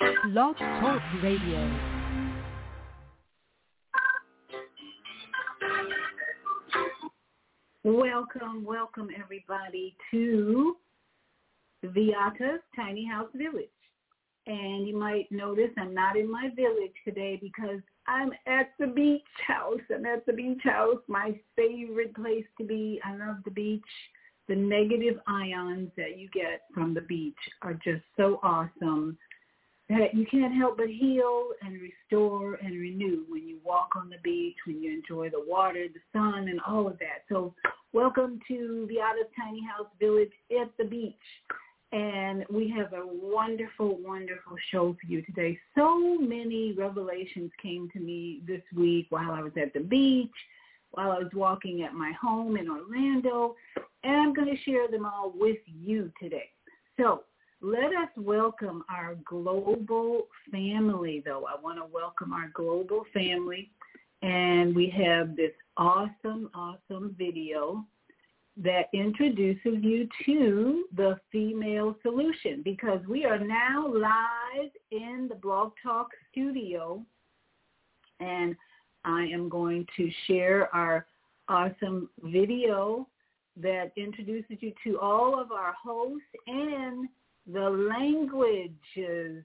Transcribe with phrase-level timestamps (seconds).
[0.00, 1.70] Blog Talk Radio.
[7.84, 10.76] Welcome, welcome everybody to
[11.84, 13.68] Viyahta's Tiny House Village.
[14.46, 19.22] And you might notice I'm not in my village today because I'm at the beach
[19.46, 19.80] house.
[19.94, 23.00] I'm at the beach house, my favorite place to be.
[23.04, 23.82] I love the beach.
[24.48, 29.16] The negative ions that you get from the beach are just so awesome
[29.88, 34.16] that you can't help but heal and restore and renew when you walk on the
[34.22, 37.24] beach, when you enjoy the water, the sun, and all of that.
[37.28, 37.54] So
[37.92, 41.14] welcome to Viyahta's Tiny House Village at the beach.
[41.92, 45.58] And we have a wonderful, wonderful show for you today.
[45.76, 50.32] So many revelations came to me this week while I was at the beach,
[50.92, 53.54] while I was walking at my home in Orlando,
[54.02, 56.48] and I'm going to share them all with you today.
[56.98, 57.22] So
[57.64, 61.46] let us welcome our global family, though.
[61.46, 63.70] I want to welcome our global family.
[64.20, 67.86] And we have this awesome, awesome video
[68.58, 75.72] that introduces you to the female solution because we are now live in the Blog
[75.82, 77.02] Talk studio
[78.20, 78.54] and
[79.06, 81.06] I am going to share our
[81.48, 83.08] awesome video
[83.56, 87.08] that introduces you to all of our hosts and
[87.50, 89.44] the languages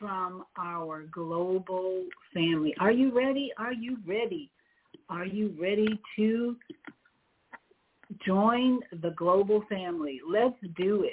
[0.00, 2.74] from our global family.
[2.80, 3.52] Are you ready?
[3.58, 4.50] Are you ready?
[5.08, 6.56] Are you ready to
[8.26, 10.20] Join the global family.
[10.26, 11.12] Let's do it.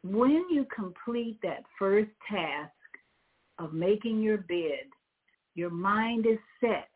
[0.04, 2.72] when you complete that first task
[3.60, 4.86] of making your bed,
[5.56, 6.90] your mind is set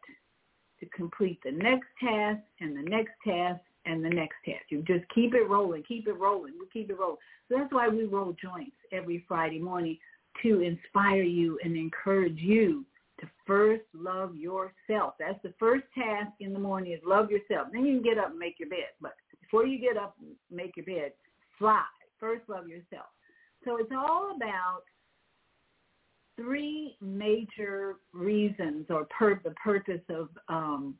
[0.79, 4.63] to complete the next task and the next task and the next task.
[4.69, 7.17] You just keep it rolling, keep it rolling, keep it rolling.
[7.47, 9.97] So that's why we roll joints every Friday morning
[10.43, 12.85] to inspire you and encourage you
[13.19, 15.15] to first love yourself.
[15.19, 17.69] That's the first task in the morning is love yourself.
[17.71, 18.93] Then you can get up and make your bed.
[19.01, 21.13] But before you get up and make your bed,
[21.57, 21.83] fly.
[22.19, 23.07] First love yourself.
[23.65, 24.81] So it's all about
[26.37, 30.95] three major reasons or per, the purpose of um,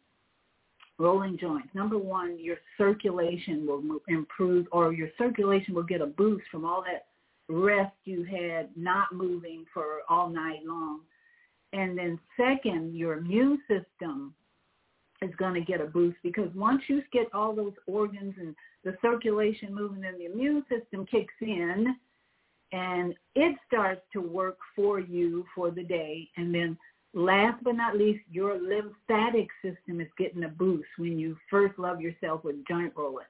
[1.00, 1.69] rolling joints.
[1.74, 6.84] Number one, your circulation will improve or your circulation will get a boost from all
[6.84, 7.06] that
[7.50, 11.01] rest you had not moving for all night long.
[11.74, 14.34] And then second, your immune system
[15.22, 18.95] is going to get a boost because once you get all those organs and the
[19.01, 21.95] circulation moving and the immune system kicks in
[22.71, 26.29] and it starts to work for you for the day.
[26.37, 26.77] And then
[27.13, 32.01] last but not least, your lymphatic system is getting a boost when you first love
[32.01, 33.25] yourself with joint rolling.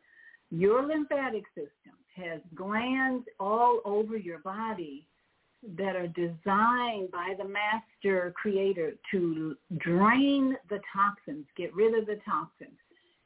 [0.49, 5.05] Your lymphatic system has glands all over your body
[5.77, 12.19] that are designed by the master creator to drain the toxins, get rid of the
[12.25, 12.77] toxins.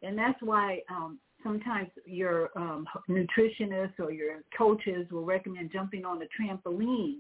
[0.02, 6.22] And that's why um, sometimes your um, nutritionists or your coaches will recommend jumping on
[6.22, 7.18] a trampoline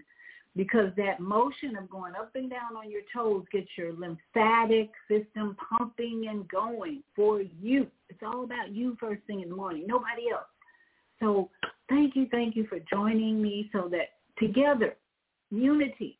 [0.55, 5.55] because that motion of going up and down on your toes gets your lymphatic system
[5.69, 7.87] pumping and going for you.
[8.09, 10.43] It's all about you first thing in the morning, nobody else.
[11.19, 11.49] So
[11.87, 14.09] thank you, thank you for joining me so that
[14.39, 14.95] together,
[15.51, 16.17] unity,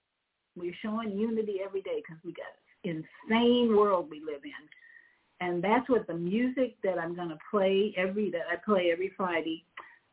[0.55, 2.45] we're showing unity every day because we got
[2.85, 4.51] an insane world we live in
[5.41, 9.11] and that's what the music that I'm going to play every that I play every
[9.17, 9.65] Friday.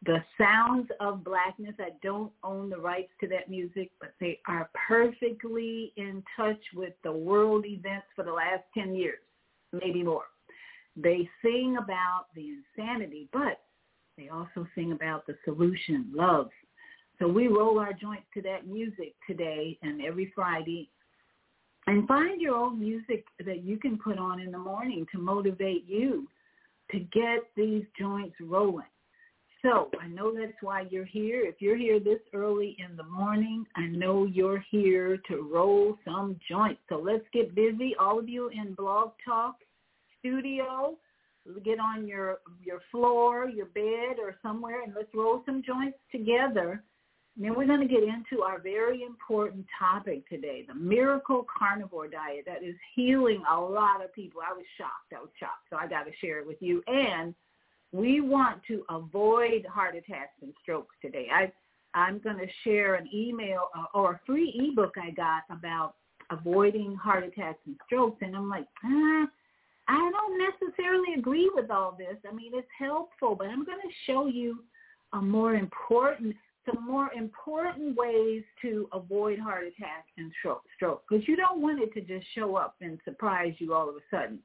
[0.07, 1.75] The sounds of blackness.
[1.79, 6.95] I don't own the rights to that music, but they are perfectly in touch with
[7.05, 9.19] the world events for the last ten years,
[9.73, 10.25] maybe more.
[10.97, 13.61] They sing about the insanity, but
[14.17, 16.49] they also sing about the solution, love.
[17.19, 20.89] So we roll our joints to that music today and every Friday
[21.88, 25.87] and find your own music that you can put on in the morning to motivate
[25.88, 26.29] you
[26.90, 28.85] to get these joints rolling.
[29.62, 31.46] So I know that's why you're here.
[31.46, 36.38] If you're here this early in the morning, I know you're here to roll some
[36.49, 36.81] joints.
[36.90, 37.94] So let's get busy.
[37.99, 39.56] All of you in Blog Talk
[40.19, 40.94] Studio,
[41.64, 46.82] get on your your floor, your bed, or somewhere, and let's roll some joints together
[47.38, 52.44] now we're going to get into our very important topic today, the miracle carnivore diet
[52.46, 54.40] that is healing a lot of people.
[54.44, 55.12] I was shocked.
[55.17, 55.67] I was shocked.
[55.70, 56.82] So I got to share it with you.
[56.88, 57.35] And
[57.93, 61.29] we want to avoid heart attacks and strokes today.
[61.32, 61.52] I,
[61.94, 65.94] I'm going to share an email uh, or a free ebook I got about
[66.31, 68.19] avoiding heart attacks and strokes.
[68.20, 69.27] And I'm like, ah,
[69.86, 72.17] I don't necessarily agree with all this.
[72.29, 74.65] I mean, it's helpful, but I'm going to show you
[75.13, 76.34] a more important
[76.72, 80.32] some more important ways to avoid heart attack and
[80.77, 83.96] stroke because you don't want it to just show up and surprise you all of
[83.96, 84.39] a sudden.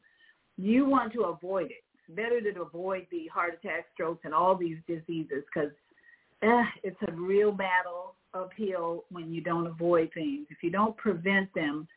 [0.58, 1.84] You want to avoid it.
[1.94, 5.72] It's better to avoid the heart attack, strokes, and all these diseases because
[6.42, 10.48] eh, it's a real battle uphill when you don't avoid things.
[10.50, 11.88] If you don't prevent them,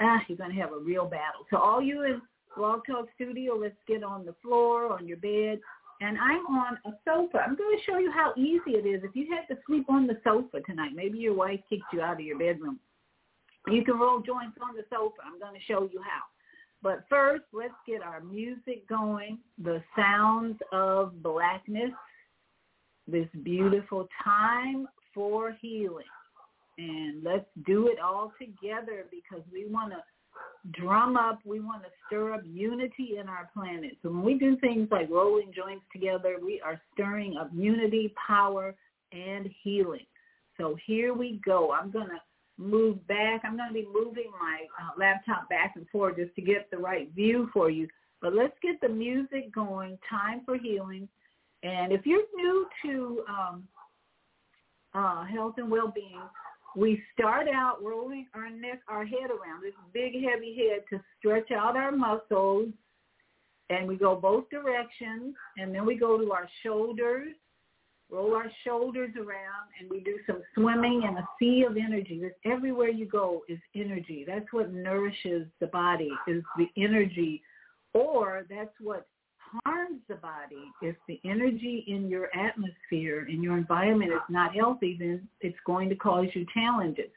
[0.00, 1.46] ah, you're going to have a real battle.
[1.50, 2.22] So all you in
[2.56, 5.60] Blog Talk Studio, let's get on the floor, on your bed,
[6.00, 7.38] and I'm on a sofa.
[7.38, 9.02] I'm going to show you how easy it is.
[9.02, 12.14] If you had to sleep on the sofa tonight, maybe your wife kicked you out
[12.14, 12.78] of your bedroom.
[13.68, 15.16] You can roll joints on the sofa.
[15.24, 16.22] I'm going to show you how.
[16.82, 19.38] But first, let's get our music going.
[19.62, 21.90] The sounds of blackness.
[23.08, 26.04] This beautiful time for healing.
[26.78, 29.98] And let's do it all together because we want to
[30.72, 33.96] drum up, we want to stir up unity in our planet.
[34.02, 38.74] So when we do things like rolling joints together, we are stirring up unity, power,
[39.12, 40.06] and healing.
[40.58, 41.72] So here we go.
[41.72, 42.20] I'm going to
[42.58, 43.42] move back.
[43.44, 46.78] I'm going to be moving my uh, laptop back and forth just to get the
[46.78, 47.88] right view for you.
[48.20, 49.98] But let's get the music going.
[50.08, 51.08] Time for healing.
[51.62, 53.62] And if you're new to um,
[54.94, 56.22] uh, health and well-being,
[56.76, 61.50] we start out rolling our neck, our head around this big heavy head to stretch
[61.50, 62.68] out our muscles.
[63.70, 65.34] And we go both directions.
[65.56, 67.28] And then we go to our shoulders,
[68.10, 72.18] roll our shoulders around, and we do some swimming in a sea of energy.
[72.20, 74.24] There's, everywhere you go is energy.
[74.26, 77.42] That's what nourishes the body is the energy.
[77.94, 79.06] Or that's what
[79.64, 80.70] harms the body.
[80.82, 85.88] If the energy in your atmosphere, in your environment is not healthy, then it's going
[85.88, 87.10] to cause you challenges.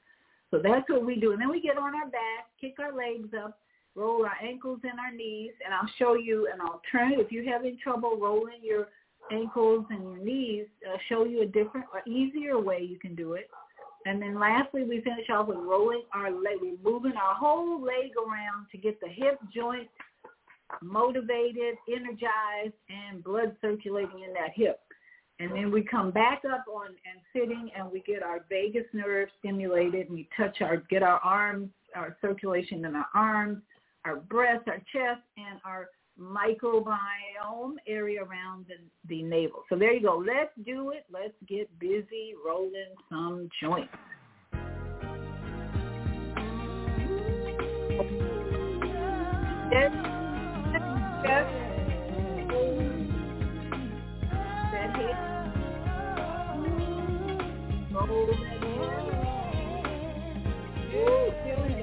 [0.51, 1.31] So that's what we do.
[1.31, 3.59] And then we get on our back, kick our legs up,
[3.95, 7.25] roll our ankles and our knees, and I'll show you an alternative.
[7.25, 8.88] If you're having trouble rolling your
[9.31, 13.33] ankles and your knees, I'll show you a different or easier way you can do
[13.33, 13.50] it.
[14.05, 16.57] And then lastly, we finish off with rolling our leg.
[16.62, 19.89] We're moving our whole leg around to get the hip joint
[20.81, 24.79] motivated, energized, and blood circulating in that hip.
[25.39, 29.29] And then we come back up on and sitting and we get our vagus nerve
[29.39, 33.61] stimulated and we touch our, get our arms, our circulation in our arms,
[34.03, 35.88] our breast, our chest, and our
[36.19, 38.75] microbiome area around the,
[39.07, 39.63] the navel.
[39.69, 40.17] So there you go.
[40.17, 41.05] Let's do it.
[41.09, 43.93] Let's get busy rolling some joints.
[49.71, 50.18] Yes.
[51.23, 51.45] Roll
[54.71, 54.95] that
[61.43, 61.78] feeling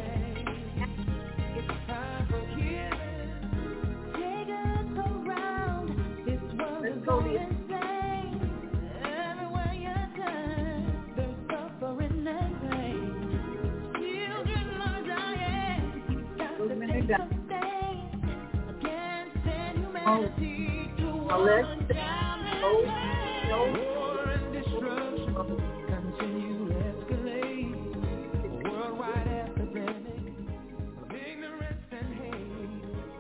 [21.47, 21.69] let's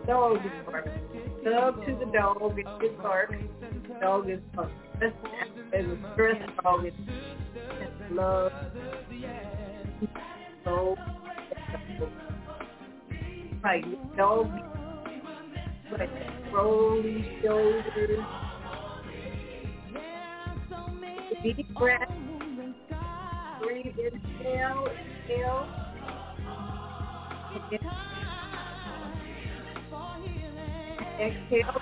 [0.06, 0.86] Dog is bark.
[1.44, 3.32] Love to the dog is his bark.
[4.00, 4.70] Dog is bark.
[5.00, 5.14] That's
[5.74, 6.92] a stress dog is
[8.10, 8.52] love.
[10.64, 10.96] So,
[13.62, 14.46] right, dog
[15.92, 18.24] like rolling shoulders.
[21.42, 22.10] Deep breath.
[23.62, 25.68] Breathe inhale, exhale.
[31.20, 31.80] Exhale,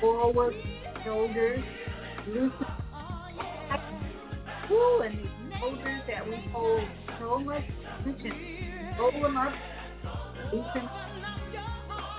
[0.00, 0.54] forward,
[1.04, 1.64] shoulders,
[2.28, 2.50] loosen.
[4.70, 6.82] Woo, and these shoulders that we hold
[7.18, 7.64] so much
[8.04, 8.96] tension.
[8.98, 9.52] Roll them up,
[10.52, 10.88] loosen,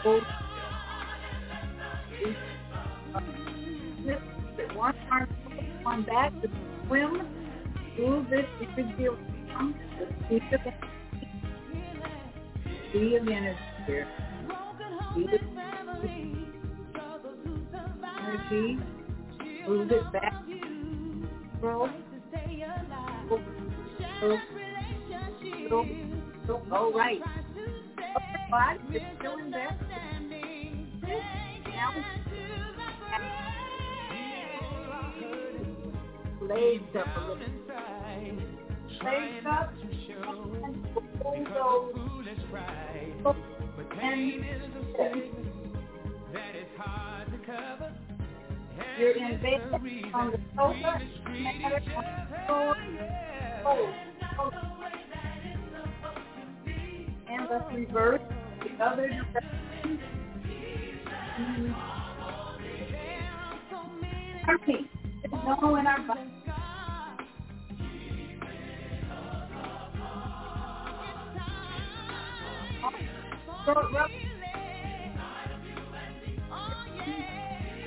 [0.03, 0.23] hold
[2.21, 2.35] it
[4.75, 5.29] one arm,
[5.83, 6.47] one back, to
[6.87, 7.27] swim,
[7.97, 8.45] move this,
[8.75, 9.17] could feel
[9.99, 10.07] the
[12.89, 14.07] speed of energy here.
[15.11, 15.41] Speed of
[18.27, 18.79] energy.
[19.67, 20.33] Move it back.
[21.61, 21.89] Roll.
[24.21, 24.39] Roll.
[25.69, 25.85] Roll.
[26.47, 26.63] Roll.
[26.71, 27.21] All right.
[27.21, 29.77] Upper body is still in there.
[31.79, 31.93] Now
[36.41, 37.49] legs up a little.
[39.01, 39.73] Legs up
[40.65, 40.75] and
[41.23, 41.95] pull those
[44.01, 44.27] and
[48.99, 49.61] you're in bed
[50.13, 51.81] on the sofa and on the
[52.45, 52.75] floor.
[53.63, 53.93] Hold.
[54.35, 54.53] Hold.
[57.29, 58.21] And let's reverse
[58.63, 60.18] the other direction.
[64.45, 64.83] Perfect.
[65.31, 66.19] No in our body.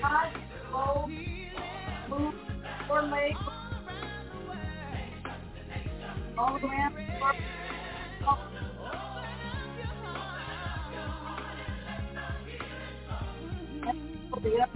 [0.01, 0.33] Hot,
[0.73, 1.11] cold,
[2.09, 2.35] move,
[3.11, 3.39] legs.
[6.39, 6.95] All around.
[6.95, 8.62] The up.
[14.45, 14.67] Inhale.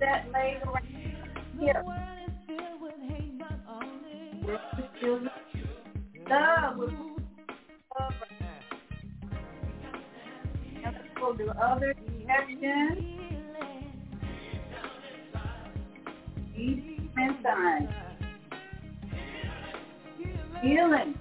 [0.00, 0.84] that leg right
[1.58, 1.82] here.
[6.30, 6.78] Love
[10.84, 13.04] let's go to other direction.
[16.56, 17.88] East and.
[20.62, 21.17] Healing.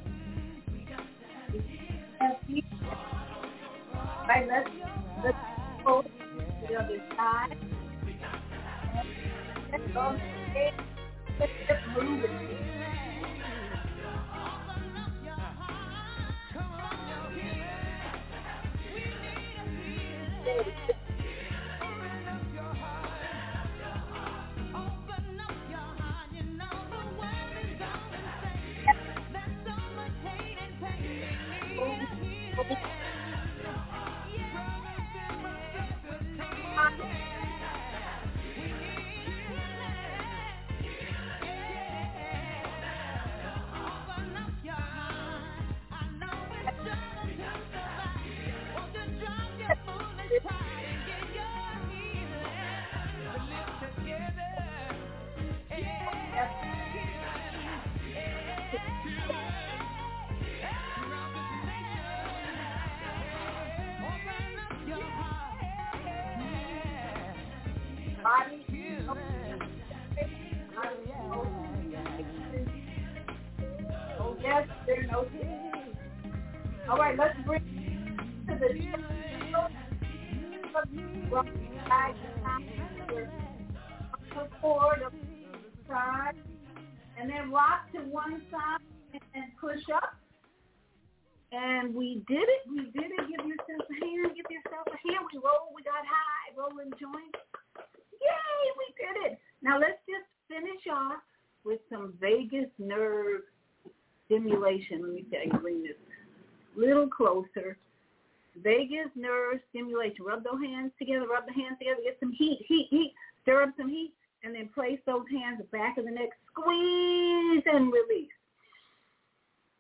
[108.68, 110.26] Vagus nerve stimulation.
[110.26, 113.14] Rub those hands together, rub the hands together, get some heat, heat, heat.
[113.44, 114.12] Stir up some heat,
[114.44, 116.30] and then place those hands back of the neck.
[116.52, 118.36] Squeeze and release.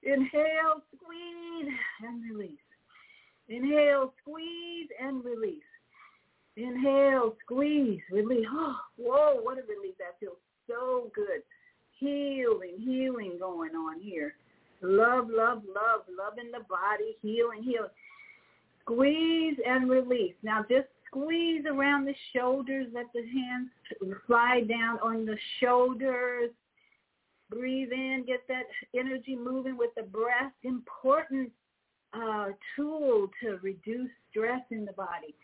[0.04, 2.63] Inhale, squeeze and release.
[3.50, 5.67] Inhale, squeeze and release.
[6.56, 8.47] Inhale, squeeze, release.
[8.50, 9.95] Oh, whoa, what a relief.
[10.00, 11.43] That feels so good.
[12.00, 14.36] Healing, healing going on here.
[14.82, 17.89] Love, love, love, in the body, healing, healing.
[18.88, 20.36] Squeeze and release.
[20.43, 22.88] Now just squeeze around the shoulders.
[22.93, 23.69] Let the hands
[24.26, 26.52] slide down on the shoulders.
[27.50, 28.63] Breathe in, get that
[28.97, 30.52] energy moving with the breath.
[30.63, 31.52] Important
[32.13, 35.36] uh, tool to reduce stress in the body.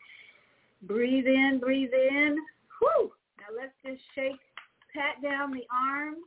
[0.83, 2.37] Breathe in, breathe in.
[2.79, 3.11] Whew.
[3.39, 4.39] Now let's just shake,
[4.93, 6.23] pat down the arms,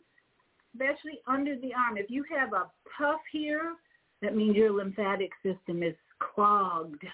[0.75, 1.97] especially under the arm.
[1.97, 3.75] If you have a puff here,
[4.23, 7.05] that means your lymphatic system is clogged.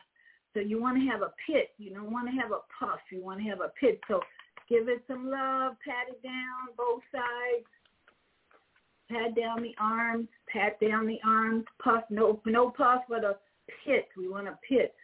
[0.54, 1.70] So you want to have a pit.
[1.78, 3.00] You don't want to have a puff.
[3.10, 4.00] You want to have a pit.
[4.08, 4.20] So
[4.68, 5.74] give it some love.
[5.84, 7.66] Pat it down, both sides.
[9.10, 10.28] Pat down the arms.
[10.52, 11.64] Pat down the arms.
[11.82, 12.04] Puff.
[12.10, 13.36] No, no puff, but a
[13.84, 14.08] pit.
[14.16, 14.94] We want a pit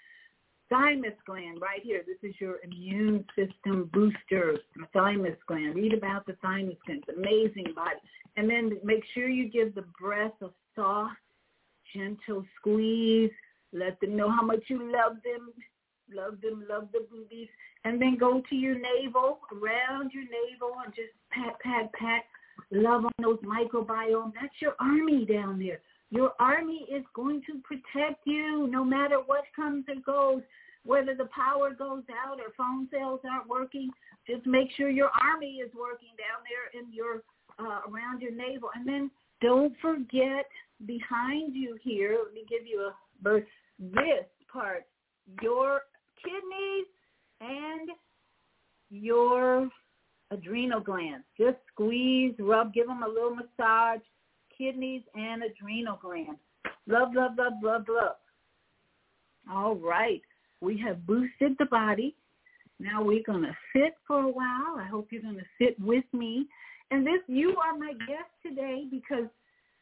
[0.69, 2.03] thymus gland right here.
[2.07, 4.59] This is your immune system booster,
[4.93, 5.75] thymus gland.
[5.75, 7.05] Read about the thymus gland.
[7.07, 7.97] It's amazing body.
[8.37, 11.17] And then make sure you give the breast a soft,
[11.95, 13.31] gentle squeeze.
[13.73, 15.53] Let them know how much you love them.
[16.13, 17.49] Love them, love the boobies.
[17.85, 22.23] And then go to your navel, around your navel, and just pat, pat, pat.
[22.71, 24.33] Love on those microbiome.
[24.41, 25.81] That's your army down there.
[26.11, 30.43] Your army is going to protect you no matter what comes or goes,
[30.85, 33.91] whether the power goes out or phone cells aren't working.
[34.27, 37.23] Just make sure your army is working down there in your
[37.59, 40.47] uh, around your navel, and then don't forget
[40.87, 42.19] behind you here.
[42.25, 43.45] Let me give you a verse.
[43.79, 44.85] This part,
[45.43, 45.83] your
[46.25, 46.87] kidneys
[47.41, 47.91] and
[48.91, 49.69] your
[50.31, 51.25] adrenal glands.
[51.39, 54.01] Just squeeze, rub, give them a little massage
[54.57, 56.41] kidneys, and adrenal glands.
[56.89, 58.17] Love, love, love, love, love.
[59.53, 60.21] All right.
[60.61, 62.17] We have boosted the body.
[62.81, 64.77] Now we're going to sit for a while.
[64.79, 66.49] I hope you're going to sit with me
[66.91, 69.29] And this, you are my guest today because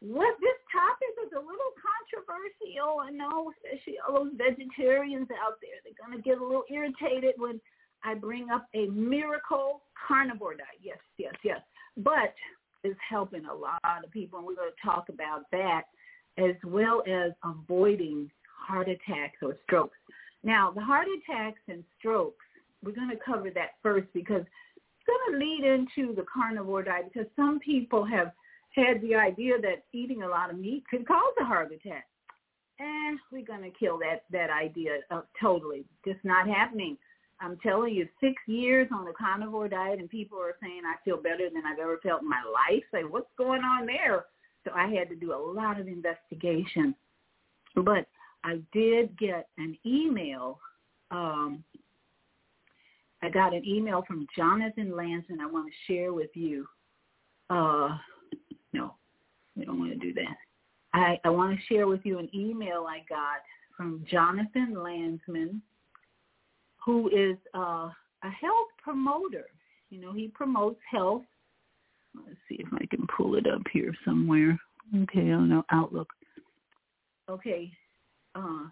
[0.01, 3.01] what this topic is a little controversial.
[3.01, 7.35] I know, especially all those vegetarians out there, they're going to get a little irritated
[7.39, 7.61] when
[8.05, 10.81] I bring up a miracle carnivore diet.
[10.83, 11.61] Yes, yes, yes.
[11.97, 12.35] But
[12.85, 15.83] it's helping a lot of people, and we're going to talk about that
[16.39, 19.97] as well as avoiding heart attacks or strokes.
[20.45, 22.45] Now, the heart attacks and strokes,
[22.85, 24.43] we're going to cover that first because
[24.77, 28.33] it's going to lead into the carnivore diet because some people have
[28.77, 32.07] had the idea that eating a lot of meat could cause a heart attack.
[32.79, 35.85] And we're going to kill that, that idea uh, totally.
[36.05, 36.99] Just not happening.
[37.41, 41.17] I'm telling you, six years on the carnivore diet and people are saying I feel
[41.17, 42.83] better than I've ever felt in my life.
[42.93, 44.27] Say, what's going on there?
[44.65, 46.95] So I had to do a lot of investigation.
[47.75, 48.07] But
[48.45, 50.59] I did get an email.
[51.11, 51.63] Um,
[53.23, 56.67] I got an email from Jonathan Landsman I want to share with you.
[57.49, 57.97] Uh,
[58.77, 58.95] no,
[59.57, 60.37] we don't want to do that.
[60.93, 63.41] I, I want to share with you an email I got
[63.77, 65.61] from Jonathan Landsman,
[66.85, 67.91] who is uh,
[68.23, 69.47] a health promoter.
[69.91, 71.23] You know, he promotes health.
[72.15, 74.59] Let's see if I can pull it up here somewhere.
[74.95, 76.09] Okay, don't know, Outlook.
[77.29, 77.73] Okay.
[78.35, 78.69] Uh,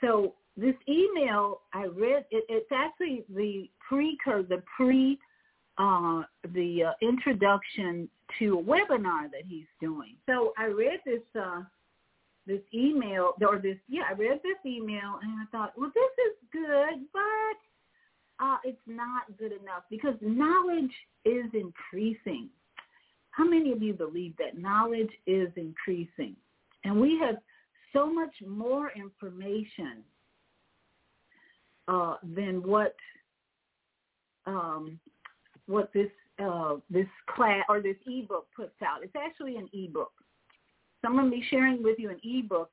[0.00, 5.18] so this email I read, it, it's actually the precursor, the pre
[5.78, 6.22] uh,
[6.54, 8.08] the uh, introduction
[8.38, 10.16] to a webinar that he's doing.
[10.26, 11.62] So I read this uh,
[12.46, 16.36] this email or this yeah I read this email and I thought well this is
[16.52, 20.92] good but uh, it's not good enough because knowledge
[21.24, 22.48] is increasing.
[23.30, 26.36] How many of you believe that knowledge is increasing?
[26.84, 27.36] And we have
[27.92, 30.02] so much more information
[31.88, 32.96] uh, than what
[34.46, 34.98] um,
[35.66, 36.10] what this
[36.42, 39.02] uh, this class or this ebook puts out.
[39.02, 40.12] It's actually an ebook.
[41.00, 42.70] So I'm going to be sharing with you an ebook.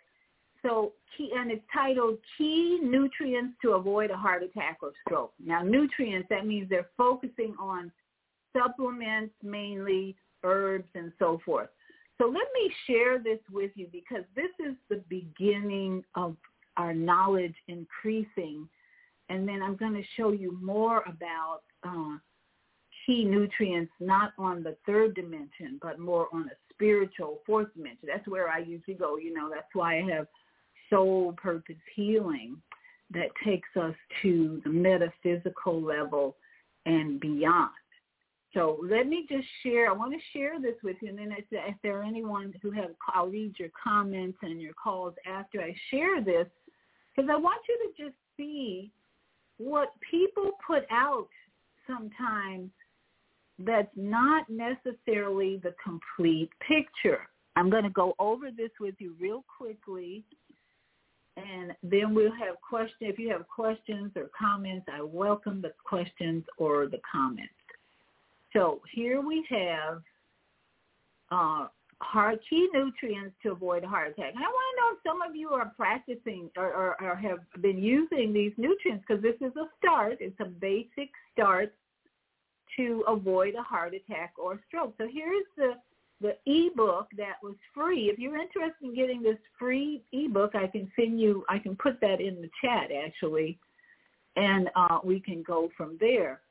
[0.61, 5.33] So key, and it's titled Key Nutrients to Avoid a Heart Attack or Stroke.
[5.43, 7.91] Now nutrients, that means they're focusing on
[8.55, 11.69] supplements mainly, herbs and so forth.
[12.17, 16.35] So let me share this with you because this is the beginning of
[16.75, 18.67] our knowledge increasing.
[19.29, 22.17] And then I'm going to show you more about uh,
[23.09, 28.07] key nutrients not on the third dimension, but more on a spiritual fourth dimension.
[28.07, 29.17] That's where I usually go.
[29.17, 30.27] You know, that's why I have
[30.91, 32.57] soul purpose healing
[33.11, 36.35] that takes us to the metaphysical level
[36.85, 37.71] and beyond.
[38.53, 39.89] So let me just share.
[39.89, 42.69] I want to share this with you, and then if, if there are anyone who
[42.71, 46.45] have, I'll read your comments and your calls after I share this,
[47.15, 48.91] because I want you to just see
[49.57, 51.27] what people put out
[51.87, 52.69] sometimes
[53.59, 57.27] that's not necessarily the complete picture.
[57.55, 60.23] I'm going to go over this with you real quickly,
[61.35, 62.97] and then we'll have questions.
[63.01, 67.53] If you have questions or comments, I welcome the questions or the comments.
[68.53, 70.01] So here we have
[71.31, 71.67] uh,
[72.01, 74.33] heart key nutrients to avoid heart attack.
[74.35, 77.39] And I want to know if some of you are practicing or, or, or have
[77.61, 80.17] been using these nutrients because this is a start.
[80.19, 81.73] It's a basic start
[82.77, 84.93] to avoid a heart attack or stroke.
[84.97, 85.73] So here's the
[86.21, 88.09] the ebook that was free.
[88.09, 91.45] If you're interested in getting this free ebook, I can send you.
[91.47, 93.57] I can put that in the chat actually,
[94.35, 96.41] and uh, we can go from there.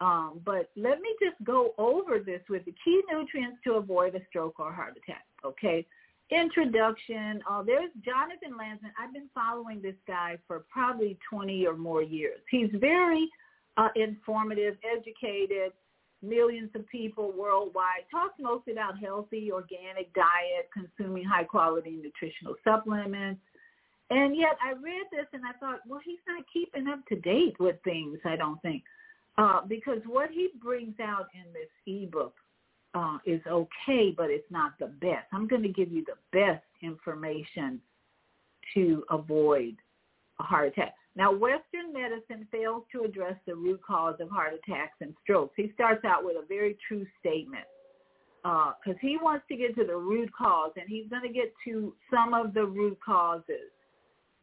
[0.00, 4.20] Um, but let me just go over this with the key nutrients to avoid a
[4.28, 5.24] stroke or heart attack.
[5.44, 5.86] Okay.
[6.30, 7.42] Introduction.
[7.50, 8.92] Uh, there's Jonathan Landsman.
[9.00, 12.40] I've been following this guy for probably 20 or more years.
[12.50, 13.30] He's very
[13.78, 15.72] uh, informative, educated,
[16.20, 18.04] millions of people worldwide.
[18.10, 23.40] Talks mostly about healthy, organic diet, consuming high quality nutritional supplements.
[24.10, 27.56] And yet I read this and I thought, well, he's not keeping up to date
[27.60, 28.82] with things, I don't think.
[29.36, 32.34] Uh, because what he brings out in this ebook
[32.94, 35.26] uh, is okay, but it's not the best.
[35.32, 37.80] I'm going to give you the best information
[38.74, 39.76] to avoid
[40.40, 40.94] a heart attack.
[41.18, 45.52] Now, Western medicine fails to address the root cause of heart attacks and strokes.
[45.56, 47.64] He starts out with a very true statement
[48.42, 51.52] because uh, he wants to get to the root cause, and he's going to get
[51.64, 53.72] to some of the root causes,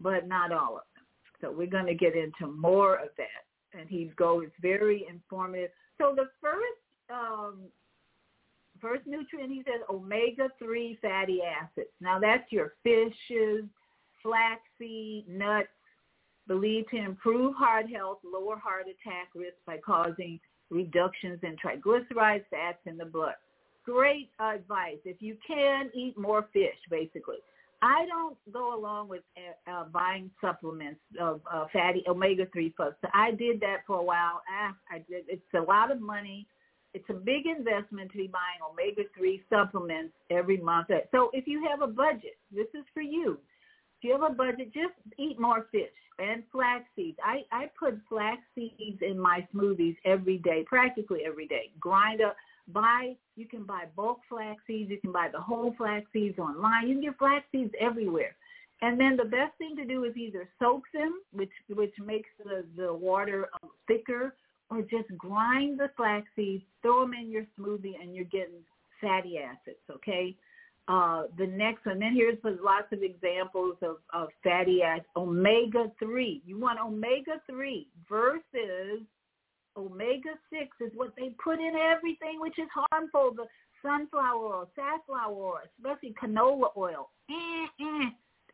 [0.01, 1.05] but not all of them.
[1.39, 5.69] So we're going to get into more of that, and he goes very informative.
[5.97, 7.59] So the first um,
[8.81, 11.87] first nutrient he says omega three fatty acids.
[12.01, 13.63] Now that's your fishes,
[14.21, 15.69] flaxseed, nuts,
[16.47, 22.79] believed to improve heart health, lower heart attack risk by causing reductions in triglycerides, fats
[22.85, 23.35] in the blood.
[23.85, 24.97] Great advice.
[25.05, 27.37] If you can, eat more fish, basically.
[27.81, 32.95] I don't go along with uh, uh, buying supplements of uh, fatty omega-3 fats.
[33.13, 34.41] I did that for a while.
[34.49, 35.25] Ah, I did.
[35.27, 36.47] It's a lot of money.
[36.95, 40.87] It's a big investment to be buying omega-3 supplements every month.
[41.11, 43.37] So if you have a budget, this is for you.
[43.99, 47.17] If you have a budget, just eat more fish and flax seeds.
[47.23, 51.71] I, I put flax seeds in my smoothies every day, practically every day.
[51.79, 52.35] Grind up,
[52.69, 54.89] buy, you can buy bulk flax seeds.
[54.89, 56.87] You can buy the whole flax seeds online.
[56.87, 58.35] You can get flax seeds everywhere.
[58.81, 62.65] And then the best thing to do is either soak them, which which makes the,
[62.75, 64.35] the water um, thicker,
[64.69, 68.63] or just grind the flax seeds, throw them in your smoothie, and you're getting
[69.01, 70.35] fatty acids, okay?
[70.87, 75.05] Uh, the next one, then here's lots of examples of, of fatty acids.
[75.15, 76.41] Omega-3.
[76.45, 79.01] You want omega-3 versus
[79.75, 83.31] omega-6 is what they put in everything, which is harmful.
[83.35, 83.45] The
[83.81, 87.09] sunflower oil, safflower oil, especially canola oil.
[87.31, 88.09] Eh, eh,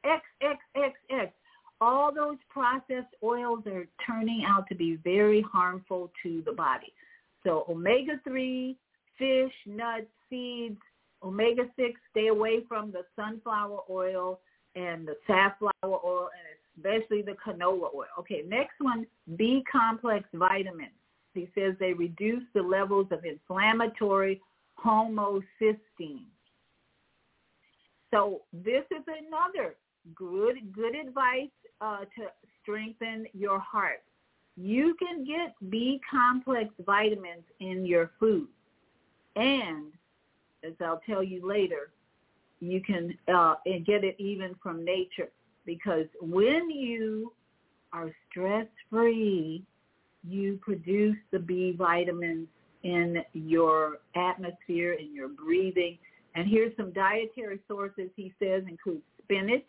[0.06, 1.34] X, X, X, X.
[1.82, 6.94] All those processed oils are turning out to be very harmful to the body.
[7.44, 8.76] So omega-3,
[9.18, 10.80] fish, nuts, seeds,
[11.24, 14.40] omega-6, stay away from the sunflower oil
[14.76, 18.08] and the safflower oil and especially the canola oil.
[18.20, 19.06] Okay, next one,
[19.36, 20.92] B-complex vitamins.
[21.34, 24.42] He says they reduce the levels of inflammatory
[24.84, 26.26] homocysteine.
[28.14, 29.76] So this is another
[30.16, 32.28] good good advice uh, to
[32.62, 34.04] strengthen your heart.
[34.58, 38.48] You can get B complex vitamins in your food,
[39.36, 39.94] and
[40.64, 41.92] as I'll tell you later,
[42.60, 45.30] you can uh, get it even from nature
[45.66, 47.34] because when you
[47.94, 49.64] are stress free,
[50.24, 52.48] you produce the B vitamins
[52.84, 55.98] in your atmosphere, in your breathing.
[56.36, 59.64] And here's some dietary sources he says include spinach,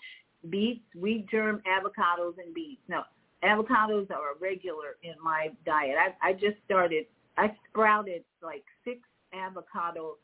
[0.51, 2.81] beets, wheat germ, avocados, and beets.
[2.89, 3.07] Now,
[3.45, 5.97] avocados are a regular in my diet.
[5.99, 9.01] I, I just started, I sprouted like six
[9.33, 10.17] avocado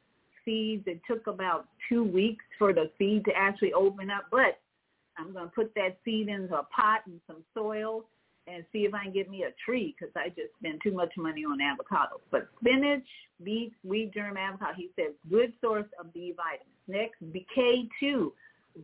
[0.49, 0.85] seeds.
[0.87, 4.59] It took about two weeks for the seed to actually open up, but
[5.19, 8.07] I'm going to put that seed into a pot and some soil
[8.47, 11.13] and see if I can get me a tree because I just spend too much
[11.19, 12.21] money on avocados.
[12.31, 13.07] But spinach,
[13.45, 16.65] beets, wheat germ, avocado, he says, good source of B vitamins.
[16.89, 17.21] Next,
[17.55, 18.31] K2,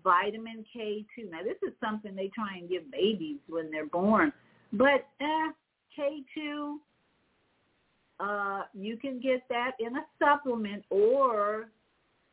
[0.03, 1.31] vitamin K2.
[1.31, 4.33] Now, this is something they try and give babies when they're born.
[4.74, 5.48] But eh,
[5.98, 6.77] K2,
[8.20, 11.68] uh, you can get that in a supplement or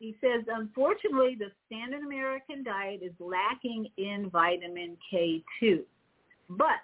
[0.02, 5.78] he says, unfortunately, the standard American diet is lacking in vitamin K2.
[6.50, 6.82] But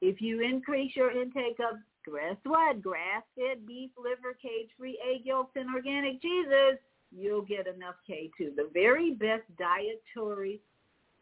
[0.00, 5.74] if you increase your intake of, guess what, grass-fed beef liver, cage-free egg yolks, and
[5.74, 6.78] organic cheeses,
[7.14, 8.56] you'll get enough K2.
[8.56, 10.62] The very best dietary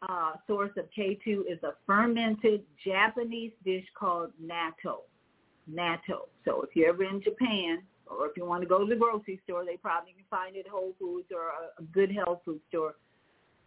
[0.08, 4.98] uh, source of K2 is a fermented Japanese dish called natto.
[5.72, 6.28] Natto.
[6.44, 9.40] So if you're ever in Japan, or if you want to go to the grocery
[9.44, 12.60] store, they probably can find it at Whole Foods or a, a good health food
[12.68, 12.94] store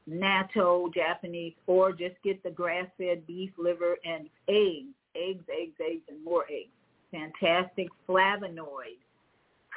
[0.10, 6.24] natto Japanese, or just get the grass-fed beef liver and eggs eggs, eggs, eggs, and
[6.24, 6.72] more eggs.
[7.12, 9.00] Fantastic flavonoid.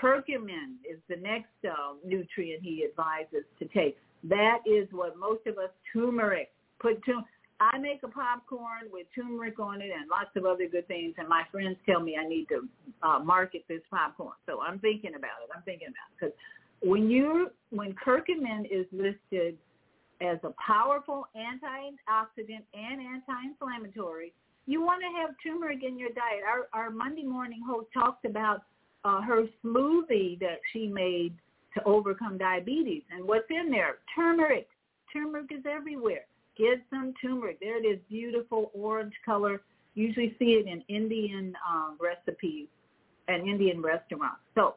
[0.01, 3.99] Curcumin is the next uh, nutrient he advises to take.
[4.25, 7.23] That is what most of us turmeric put to.
[7.63, 11.29] I make a popcorn with turmeric on it and lots of other good things, and
[11.29, 12.67] my friends tell me I need to
[13.03, 14.35] uh, market this popcorn.
[14.47, 15.51] So I'm thinking about it.
[15.55, 16.35] I'm thinking about it because
[16.83, 19.57] when you when curcumin is listed
[20.21, 24.33] as a powerful antioxidant and anti-inflammatory,
[24.67, 26.43] you want to have turmeric in your diet.
[26.47, 28.63] Our, our Monday morning host talked about
[29.05, 31.35] uh, her smoothie that she made
[31.75, 33.03] to overcome diabetes.
[33.11, 33.99] And what's in there?
[34.15, 34.69] Turmeric.
[35.13, 36.25] Turmeric is everywhere.
[36.57, 37.61] Get some turmeric.
[37.61, 39.63] There it is, beautiful orange color.
[39.95, 42.69] Usually see it in Indian um, recipes
[43.29, 44.41] and Indian restaurants.
[44.55, 44.77] So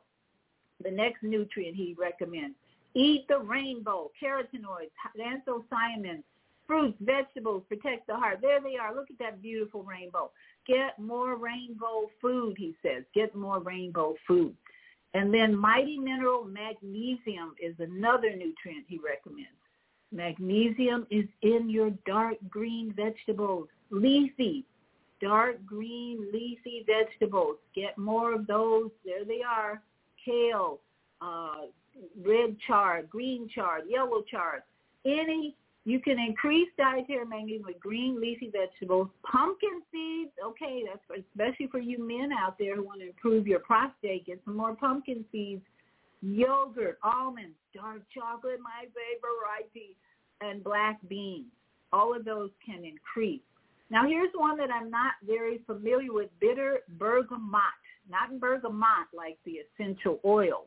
[0.83, 2.55] the next nutrient he recommends,
[2.93, 6.23] eat the rainbow, carotenoids, anthocyanins,
[6.67, 8.39] fruits, vegetables, protect the heart.
[8.41, 8.93] There they are.
[8.95, 10.31] Look at that beautiful rainbow.
[10.67, 13.03] Get more rainbow food, he says.
[13.13, 14.55] Get more rainbow food.
[15.13, 19.49] And then mighty mineral magnesium is another nutrient he recommends.
[20.11, 24.63] Magnesium is in your dark green vegetables, leafy,
[25.21, 27.57] dark green leafy vegetables.
[27.75, 28.91] Get more of those.
[29.03, 29.81] There they are.
[30.23, 30.79] Kale,
[31.21, 31.67] uh,
[32.25, 34.61] red chard, green chard, yellow chard.
[35.05, 35.55] Any
[35.87, 40.31] You can increase dietary magnesium with green leafy vegetables, pumpkin seeds.
[40.43, 44.25] Okay, that's for, especially for you men out there who want to improve your prostate.
[44.25, 45.61] Get some more pumpkin seeds,
[46.25, 49.95] yogurt, almonds, dark chocolate, my favorite,
[50.41, 51.45] and black beans.
[51.93, 53.41] All of those can increase.
[53.91, 57.61] Now here's one that I'm not very familiar with, bitter bergamot.
[58.09, 60.65] Not bergamot like the essential oil,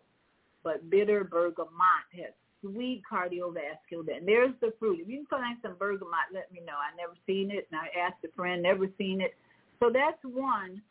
[0.63, 4.17] but bitter bergamot has sweet cardiovascular.
[4.17, 5.01] And there's the fruit.
[5.01, 6.75] If you can find some bergamot, let me know.
[6.75, 9.35] I never seen it, and I asked a friend, never seen it.
[9.81, 10.83] So that's one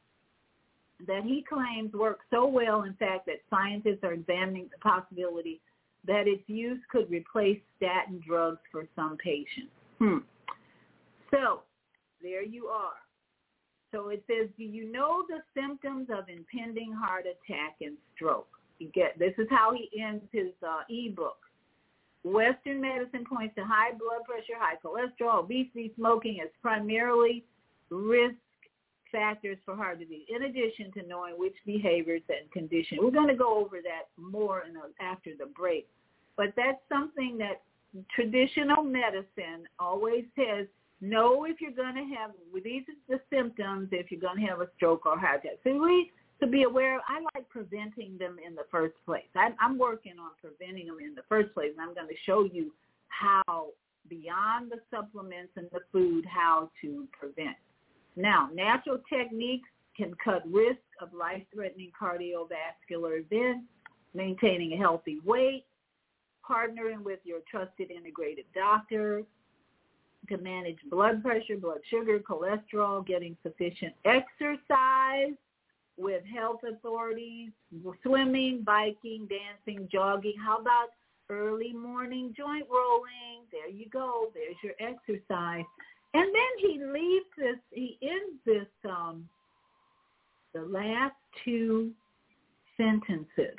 [1.05, 5.62] that he claims works so well, in fact, that scientists are examining the possibility
[6.07, 9.71] that its use could replace statin drugs for some patients.
[9.99, 10.17] Hmm.
[11.31, 11.62] So
[12.21, 12.97] there you are.
[13.91, 18.47] So it says, do you know the symptoms of impending heart attack and stroke?
[18.79, 21.38] You get this is how he ends his uh, ebook.
[22.23, 27.43] Western medicine points to high blood pressure, high cholesterol, obesity, smoking as primarily
[27.89, 28.36] risk
[29.12, 33.00] factors for heart disease, in addition to knowing which behaviors and conditions.
[33.02, 35.88] We're going to go over that more a, after the break.
[36.36, 37.62] But that's something that
[38.13, 40.67] traditional medicine always says,
[41.02, 42.32] know if you're going to have,
[42.63, 45.60] these are the symptoms if you're going to have a stroke or heart attack.
[45.63, 47.02] So we to be aware of.
[47.08, 49.26] I like preventing them in the first place.
[49.36, 52.43] I, I'm working on preventing them in the first place, and I'm going to show
[52.43, 52.72] you
[53.08, 53.67] how,
[54.10, 57.58] beyond the supplements and the food, how to prevent.
[58.17, 63.65] Now, natural techniques can cut risk of life-threatening cardiovascular events,
[64.13, 65.63] maintaining a healthy weight,
[66.47, 69.23] partnering with your trusted integrated doctor
[70.30, 75.36] to manage blood pressure, blood sugar, cholesterol, getting sufficient exercise,
[75.97, 77.49] with health authorities,
[78.03, 80.36] swimming, biking, dancing, jogging.
[80.43, 80.89] How about
[81.30, 83.45] early morning joint rolling?
[83.51, 84.32] There you go.
[84.34, 85.65] There's your exercise.
[86.13, 89.28] And then he leaves this, he ends this, um,
[90.54, 91.91] the last two
[92.78, 93.56] sentences,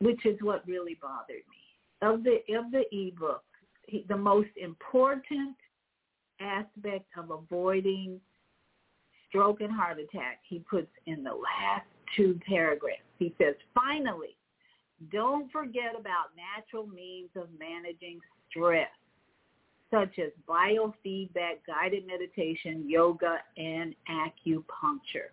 [0.00, 2.06] which is what really bothered me.
[2.08, 3.42] Of the, of the ebook,
[3.86, 5.56] he, the most important
[6.40, 8.20] aspect of avoiding
[9.28, 13.00] stroke and heart attack, he puts in the last two paragraphs.
[13.18, 14.36] He says, finally,
[15.10, 18.90] don't forget about natural means of managing stress,
[19.92, 25.28] such as biofeedback, guided meditation, yoga, and acupuncture.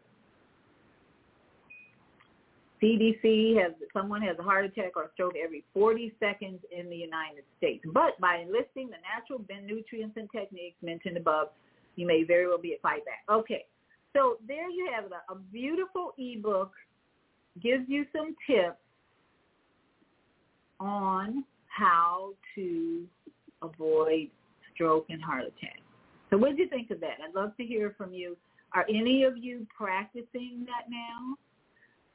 [2.81, 7.43] CDC has someone has a heart attack or stroke every 40 seconds in the United
[7.57, 7.83] States.
[7.93, 11.49] But by enlisting the natural nutrients and techniques mentioned above,
[11.95, 13.23] you may very well be a fight back.
[13.29, 13.65] Okay,
[14.13, 16.71] so there you have it, a beautiful ebook
[17.61, 18.77] gives you some tips
[20.79, 23.05] on how to
[23.61, 24.29] avoid
[24.79, 25.79] stroke and heart attack.
[26.29, 27.17] So what do you think of that?
[27.27, 28.37] I'd love to hear from you.
[28.73, 31.35] Are any of you practicing that now?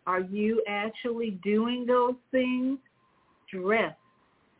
[0.06, 2.78] Are you actually doing those things?
[3.48, 3.94] Stress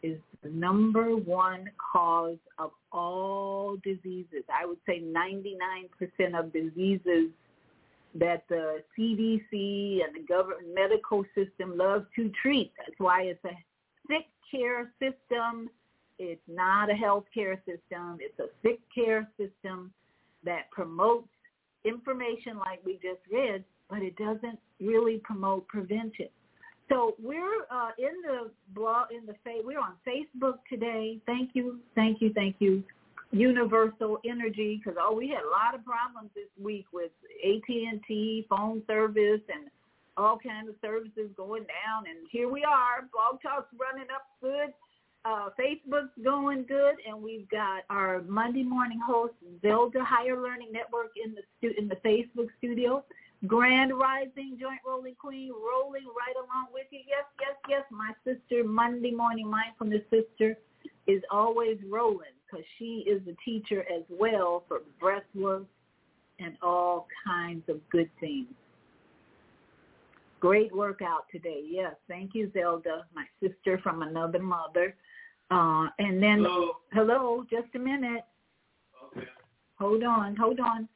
[0.02, 4.44] is the number one cause of all diseases.
[4.52, 7.30] I would say 99% of diseases
[8.16, 12.72] that the CDC and the government medical system loves to treat.
[12.78, 13.56] That's why it's a
[14.08, 15.70] sick care system.
[16.18, 18.18] It's not a health care system.
[18.20, 19.92] It's a sick care system
[20.44, 21.28] that promotes
[21.84, 26.28] information like we just read, but it doesn't really promote prevention.
[26.88, 31.18] So we're uh, in the blog in the fa- we're on Facebook today.
[31.26, 32.84] Thank you, thank you, thank you.
[33.32, 37.10] Universal Energy because oh we had a lot of problems this week with
[37.44, 39.70] AT&T phone service and
[40.16, 44.72] all kinds of services going down and here we are blog talk's running up good
[45.24, 51.12] uh, Facebook's going good and we've got our Monday morning host Zelda Higher Learning Network
[51.22, 53.04] in the stu- in the Facebook studio
[53.46, 57.00] Grand Rising Joint Rolling Queen, rolling right along with you.
[57.06, 57.82] Yes, yes, yes.
[57.90, 60.56] My sister, Monday Morning Mindfulness Sister,
[61.06, 65.64] is always rolling because she is a teacher as well for breath work
[66.38, 68.46] and all kinds of good things.
[70.40, 71.62] Great workout today.
[71.66, 74.94] Yes, thank you, Zelda, my sister from another mother.
[75.50, 76.72] Uh, and then, hello.
[76.92, 78.24] hello, just a minute.
[79.16, 79.26] Okay.
[79.78, 80.88] Hold on, hold on.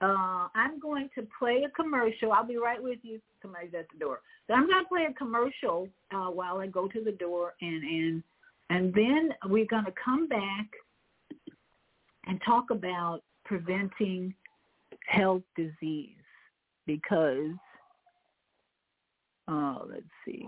[0.00, 2.32] Uh, I'm going to play a commercial.
[2.32, 3.20] I'll be right with you.
[3.40, 4.20] Somebody's at the door.
[4.46, 7.84] So I'm going to play a commercial uh, while I go to the door, and
[7.84, 8.22] and
[8.70, 10.66] and then we're going to come back
[12.26, 14.34] and talk about preventing
[15.06, 16.16] health disease
[16.86, 17.50] because
[19.48, 20.46] uh, let's see.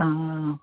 [0.00, 0.54] Uh,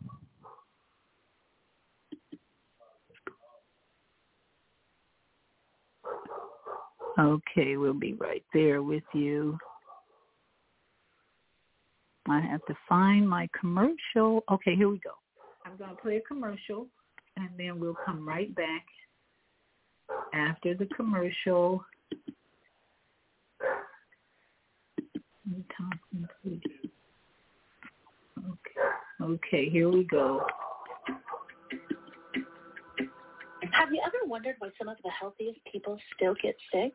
[7.20, 9.58] okay, we'll be right there with you.
[12.28, 14.44] I have to find my commercial.
[14.52, 15.12] Okay, here we go.
[15.66, 16.88] I'm going to play a commercial
[17.38, 18.86] and then we'll come right back
[20.34, 21.84] after the commercial.
[25.78, 26.85] Thompson, please
[29.22, 30.46] okay, here we go.
[33.72, 36.94] Have you ever wondered why some of the healthiest people still get sick?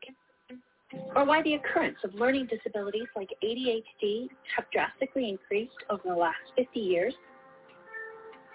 [1.15, 6.39] Or why the occurrence of learning disabilities like ADHD have drastically increased over the last
[6.57, 7.15] 50 years?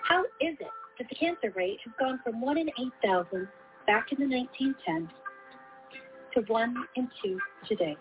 [0.04, 0.68] How is it
[1.00, 2.70] that the cancer rate has gone from 1 in
[3.04, 3.48] 8,000
[3.88, 5.10] back in the 1910s
[6.34, 7.96] to 1 in 2 today?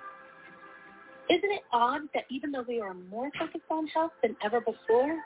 [1.31, 5.17] Isn't it odd that even though we are more focused on health than ever before,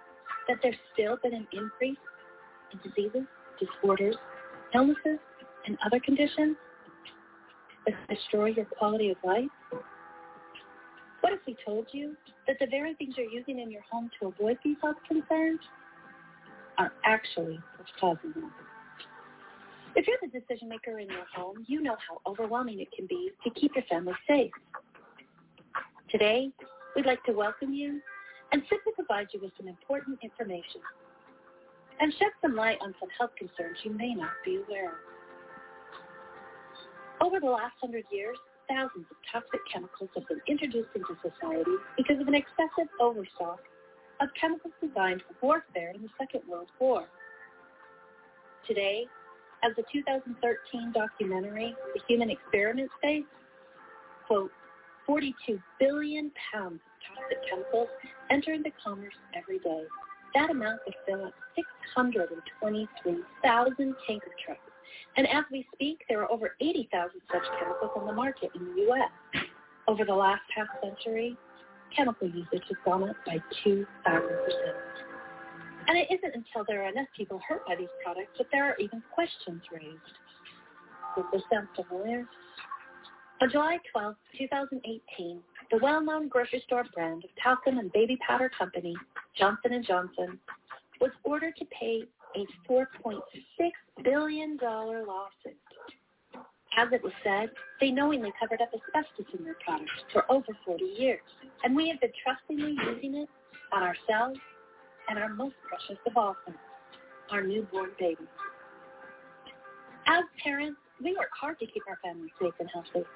[0.48, 1.98] that there's still been an increase
[2.72, 3.26] in diseases,
[3.60, 4.16] disorders,
[4.74, 5.18] illnesses,
[5.66, 6.56] and other conditions
[7.86, 9.50] that destroy your quality of life?
[11.20, 14.28] What if we told you that the very things you're using in your home to
[14.28, 15.60] avoid these health concerns
[16.78, 18.52] are actually what's causing them?
[19.96, 23.30] If you're the decision maker in your home, you know how overwhelming it can be
[23.44, 24.52] to keep your family safe.
[26.10, 26.50] Today,
[26.94, 28.00] we'd like to welcome you
[28.52, 30.80] and simply provide you with some important information
[32.00, 34.98] and shed some light on some health concerns you may not be aware of.
[37.20, 38.36] Over the last hundred years,
[38.68, 43.60] thousands of toxic chemicals have been introduced into society because of an excessive overstock
[44.20, 47.06] of chemicals designed for warfare in the Second World War.
[48.66, 49.06] Today,
[49.64, 53.26] as the 2013 documentary, The Human Experiment states,
[54.26, 54.52] quote,
[55.06, 57.88] 42 billion pounds toxic chemicals
[58.30, 59.84] enter into commerce every day.
[60.34, 64.60] That amount would fill up 623,000 tanker trucks.
[65.16, 68.82] And as we speak, there are over 80,000 such chemicals on the market in the
[68.82, 69.10] U.S.
[69.86, 71.36] Over the last half century,
[71.96, 73.86] chemical usage has gone up by 2,000%.
[75.88, 78.76] And it isn't until there are enough people hurt by these products that there are
[78.78, 80.18] even questions raised.
[81.16, 82.26] Does this sound familiar?
[83.40, 85.40] On July 12, 2018,
[85.70, 88.94] the well-known grocery store brand of talcum and baby powder company,
[89.38, 90.38] Johnson & Johnson,
[91.00, 92.02] was ordered to pay
[92.36, 93.20] a $4.6
[94.02, 95.56] billion lawsuit.
[96.76, 97.50] As it was said,
[97.80, 101.20] they knowingly covered up asbestos in their products for over 40 years,
[101.64, 103.28] and we have been trustingly using it
[103.72, 104.38] on ourselves
[105.08, 106.58] and our most precious of all things,
[107.30, 108.26] our newborn babies.
[110.06, 113.06] As parents, we work hard to keep our families safe and healthy.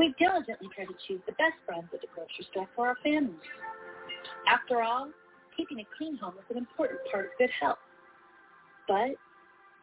[0.00, 3.36] We diligently try to choose the best brands at the grocery store for our families.
[4.48, 5.10] After all,
[5.54, 7.76] keeping a clean home is an important part of good health.
[8.88, 9.10] But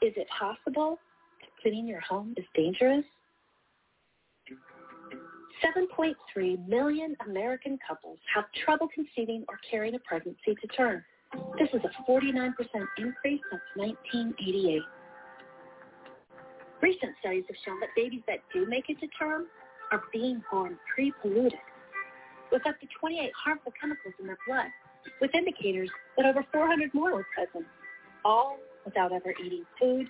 [0.02, 0.98] is it possible
[1.40, 3.06] that cleaning your home is dangerous?
[5.64, 11.04] 7.3 million American couples have trouble conceiving or carrying a pregnancy to term.
[11.60, 12.54] This is a 49%
[12.98, 14.82] increase since 1988.
[16.82, 19.46] Recent studies have shown that babies that do make it to term
[19.92, 21.60] are being born pre-polluted
[22.52, 24.68] with up to 28 harmful chemicals in their blood,
[25.22, 27.66] with indicators that over 400 more were present,
[28.24, 30.08] all without ever eating food,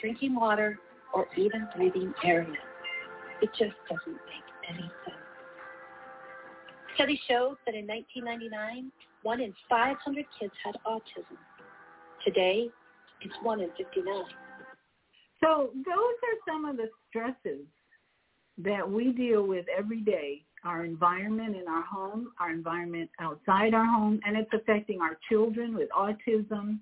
[0.00, 0.78] drinking water,
[1.12, 2.46] or even breathing air
[3.42, 5.16] It just doesn't make any sense.
[6.94, 11.38] Studies showed that in 1999, one in 500 kids had autism.
[12.24, 12.68] Today,
[13.22, 14.04] it's one in 59.
[15.42, 17.66] So those are some of the stresses
[18.64, 23.86] that we deal with every day, our environment in our home, our environment outside our
[23.86, 26.78] home, and it's affecting our children with autism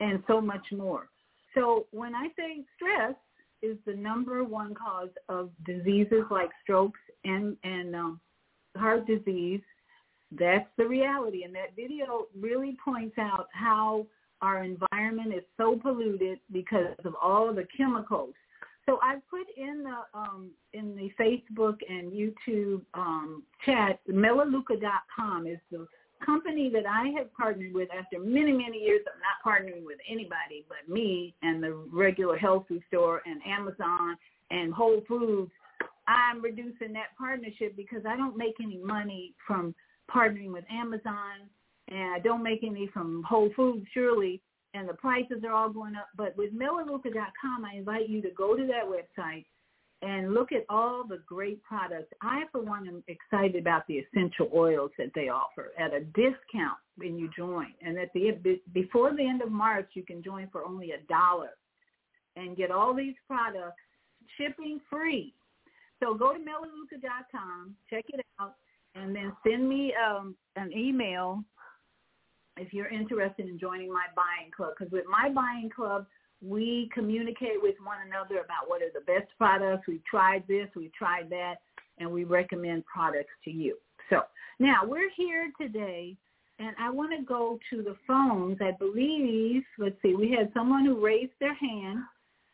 [0.00, 1.08] and so much more.
[1.54, 3.14] So when I say stress
[3.62, 8.20] is the number one cause of diseases like strokes and, and um,
[8.76, 9.62] heart disease,
[10.32, 11.44] that's the reality.
[11.44, 14.06] And that video really points out how
[14.42, 18.34] our environment is so polluted because of all the chemicals
[18.86, 23.98] so I put in the um, in the Facebook and YouTube um, chat.
[24.06, 25.86] Melaleuca.com is the
[26.24, 30.64] company that I have partnered with after many many years of not partnering with anybody
[30.68, 34.16] but me and the regular health food store and Amazon
[34.50, 35.50] and Whole Foods.
[36.08, 39.74] I'm reducing that partnership because I don't make any money from
[40.08, 41.50] partnering with Amazon
[41.88, 44.40] and I don't make any from Whole Foods surely
[44.76, 46.08] and the prices are all going up.
[46.16, 49.44] But with Melaleuca.com, I invite you to go to that website
[50.02, 52.12] and look at all the great products.
[52.22, 56.78] I, for one, am excited about the essential oils that they offer at a discount
[56.96, 57.68] when you join.
[57.80, 61.50] And at the before the end of March, you can join for only a dollar
[62.36, 63.80] and get all these products
[64.36, 65.32] shipping free.
[66.02, 68.56] So go to melaleuca.com, check it out,
[68.94, 71.42] and then send me um, an email
[72.56, 74.74] if you're interested in joining my buying club.
[74.78, 76.06] Because with my buying club,
[76.42, 79.86] we communicate with one another about what are the best products.
[79.88, 81.56] We've tried this, we've tried that,
[81.98, 83.78] and we recommend products to you.
[84.10, 84.22] So
[84.58, 86.16] now we're here today,
[86.58, 88.58] and I want to go to the phones.
[88.60, 92.00] I believe, let's see, we had someone who raised their hand.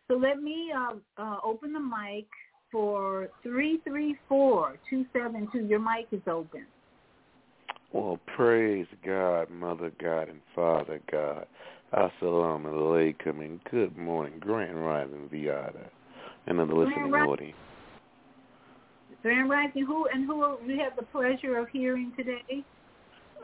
[0.09, 2.27] So let me uh, uh, open the mic
[2.71, 5.69] for 334-272.
[5.69, 6.67] Your mic is open.
[7.93, 11.47] Well, praise God, Mother God, and Father God.
[11.93, 15.89] Assalamu alaikum, and good morning, Grand Rising Viyahta,
[16.47, 17.57] and the listening Grand audience.
[19.21, 22.65] Grand Rising, who and who we have the pleasure of hearing today?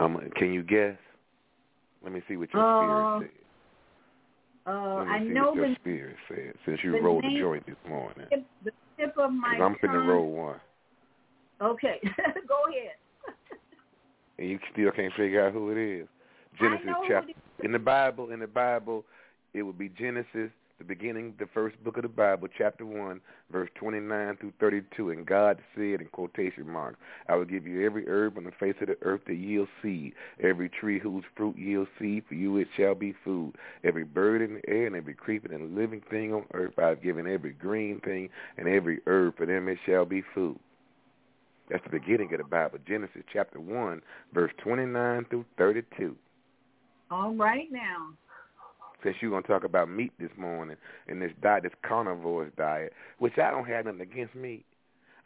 [0.01, 0.97] Um, can you guess?
[2.03, 3.31] Let me see what your Uh, spirit
[4.67, 4.73] said.
[4.73, 7.25] Uh, Let me I see know what your the spirit said since you the rolled
[7.25, 8.27] the name- joint this morning.
[8.31, 10.61] tip, the tip of my I'm finna roll one,
[11.61, 12.01] Okay,
[12.49, 12.97] go ahead.
[14.39, 16.09] And you still can't figure out who it is.
[16.61, 17.33] Genesis I know who chapter
[17.63, 18.31] in the Bible.
[18.31, 19.05] In the Bible,
[19.55, 23.21] it would be Genesis, the beginning, the first book of the Bible, chapter one,
[23.51, 25.11] verse twenty-nine through thirty-two.
[25.11, 28.77] And God said, in quotation marks, "I will give you every herb on the face
[28.81, 32.25] of the earth that yields seed, every tree whose fruit yields seed.
[32.29, 33.55] For you it shall be food.
[33.83, 37.03] Every bird in the air and every creeping and living thing on earth, I have
[37.03, 39.37] given every green thing and every herb.
[39.37, 40.59] For them it shall be food."
[41.71, 44.03] That's the beginning of the Bible, Genesis chapter one,
[44.33, 46.17] verse twenty-nine through thirty-two.
[47.11, 48.13] All right now.
[49.03, 50.77] since you're going to talk about meat this morning
[51.09, 54.65] and this diet, this carnivorous diet, which I don't have nothing against meat.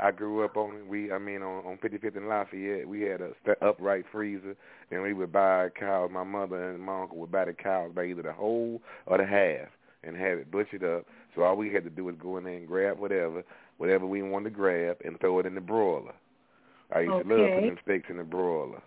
[0.01, 3.31] I grew up on we, I mean, on on 55th and Lafayette, we had a
[3.45, 4.57] st- upright freezer,
[4.91, 6.11] and we would buy cows.
[6.13, 9.27] My mother and my uncle would buy the cows by either the whole or the
[9.27, 9.69] half,
[10.03, 11.07] and have it butchered up.
[11.35, 13.45] So all we had to do was go in there and grab whatever,
[13.79, 16.15] whatever we wanted to grab, and throw it in the broiler.
[16.95, 18.83] I used to love putting them steaks in the broiler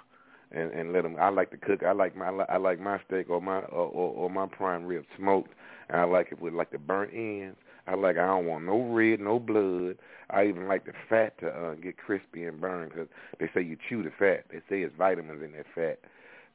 [0.52, 1.16] and and let them.
[1.20, 1.84] I like to cook.
[1.84, 5.04] I like my I like my steak or my or, or, or my prime rib
[5.18, 5.52] smoked,
[5.90, 7.58] and I like it with like the burnt ends.
[7.88, 8.18] I like.
[8.18, 9.98] I don't want no red, no blood.
[10.30, 13.08] I even like the fat to uh, get crispy and burn because
[13.40, 14.46] they say you chew the fat.
[14.52, 16.00] They say it's vitamins in that fat,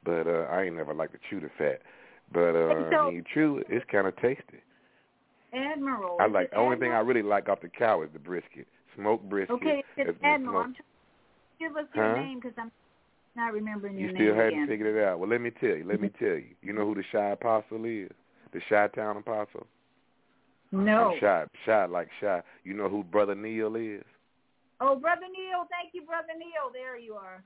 [0.03, 1.81] but uh, I ain't never like to chew the fat.
[2.33, 4.61] But uh, So- when you chew it, it's kind of tasty.
[5.53, 6.17] Admiral.
[6.19, 6.51] I like.
[6.51, 9.55] The only thing I really like off the cow is the brisket, smoked brisket.
[9.55, 10.63] Okay, it's Admiral.
[10.63, 10.81] smoked.
[11.61, 12.15] Give us your Huh?
[12.15, 12.71] name because I'm
[13.35, 14.67] not remembering your You name still hadn't again.
[14.67, 15.19] figured it out.
[15.19, 15.85] Well, let me tell you.
[15.87, 16.55] Let me tell you.
[16.63, 18.09] You know who the shy apostle is?
[18.51, 19.67] The shy town apostle.
[20.71, 21.11] no.
[21.13, 22.41] I'm shy, shy like shy.
[22.63, 24.01] You know who Brother Neil is?
[24.79, 25.67] Oh, Brother Neil.
[25.69, 26.71] Thank you, Brother Neil.
[26.73, 27.43] There you are.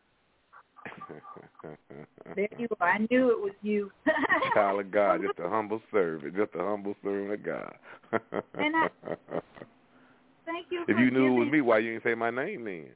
[2.36, 2.88] There you are.
[2.88, 3.92] I knew it was you.
[4.54, 7.76] Child of God, just a humble servant, just a humble servant of God.
[8.58, 8.88] And I-
[10.46, 10.84] Thank you.
[10.88, 12.90] if you knew it was me, why you didn't say my name then?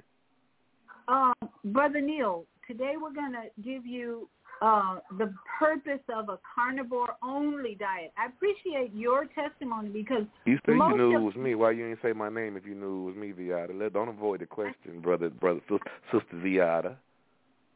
[1.10, 1.34] Um,
[1.66, 4.30] Brother Neil, today we're going to give you
[4.62, 8.14] uh, the purpose of a carnivore-only diet.
[8.16, 11.56] I appreciate your testimony because You said you knew it was me.
[11.56, 13.92] Why you didn't say my name if you knew it was me, Viyahta?
[13.92, 15.62] Don't avoid the question, brother, brother,
[16.12, 16.96] sister Viyahta.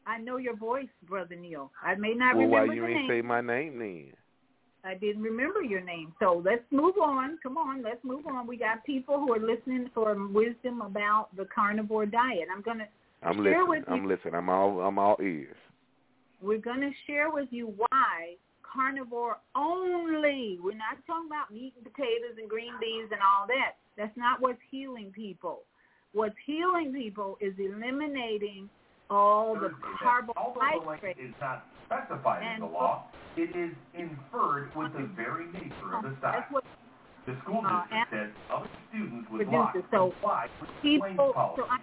[0.06, 1.72] I know your voice, Brother Neil.
[1.82, 3.22] I may not Well, why remember you the ain't name.
[3.22, 4.12] say my name then?
[4.84, 6.12] I didn't remember your name.
[6.20, 7.38] So let's move on.
[7.42, 8.46] Come on, let's move on.
[8.46, 12.48] We got people who are listening for wisdom about the carnivore diet.
[12.54, 12.86] I'm gonna
[13.24, 13.68] I'm listening.
[13.68, 14.34] with I'm you- listening.
[14.34, 15.56] I'm all I'm all ears.
[16.42, 20.58] we're gonna share with you why carnivore only.
[20.62, 23.76] We're not talking about meat and potatoes and green beans and all that.
[23.96, 25.62] That's not what's healing people.
[26.12, 28.68] What's healing people is eliminating
[29.10, 31.20] all the Thursday, that although the length carbohydrates.
[31.20, 33.04] is not specified in the law,
[33.36, 36.52] it is inferred with the very nature of the That's site.
[36.52, 36.64] what
[37.26, 39.82] The school uh, district says other students would produces.
[39.82, 41.32] not So comply with the people.
[41.34, 41.64] So.
[41.70, 41.78] I,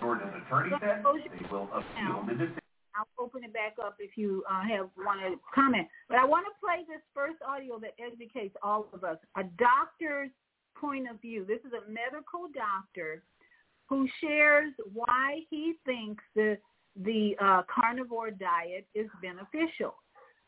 [0.00, 2.62] Georgia's attorney said they will appeal the decision.
[2.96, 5.86] I'll open it back up if you uh, have want to comment.
[6.08, 9.18] But I want to play this first audio that educates all of us.
[9.36, 10.30] A doctor's
[10.76, 11.44] point of view.
[11.44, 13.22] This is a medical doctor
[13.88, 16.58] who shares why he thinks the
[17.04, 19.94] the uh, carnivore diet is beneficial.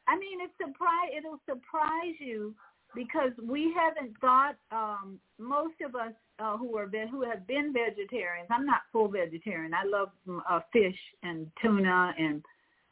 [0.08, 1.14] I mean, it's surprise.
[1.16, 2.54] It'll surprise you
[2.94, 4.56] because we haven't thought.
[4.70, 8.48] Um, most of us uh, who are who have been vegetarians.
[8.50, 9.72] I'm not full vegetarian.
[9.74, 12.42] I love mm, uh, fish and tuna, and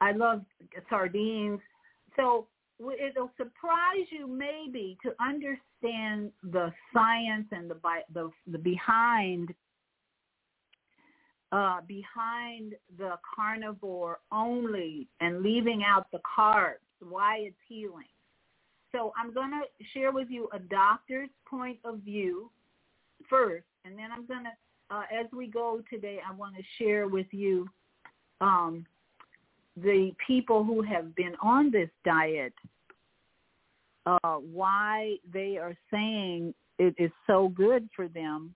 [0.01, 0.42] I love
[0.88, 1.61] sardines.
[2.16, 2.46] So
[2.80, 7.76] it'll surprise you maybe to understand the science and the
[8.12, 9.55] the, the behind
[11.51, 18.05] uh, behind the carnivore only and leaving out the carbs, why it's healing.
[18.93, 22.51] So I'm going to share with you a doctor's point of view
[23.28, 24.51] first, and then I'm going to
[24.91, 27.68] uh, as we go today, I want to share with you
[28.41, 28.86] um,
[29.76, 32.55] the people who have been on this diet,
[34.07, 38.55] uh, why they are saying it is so good for them,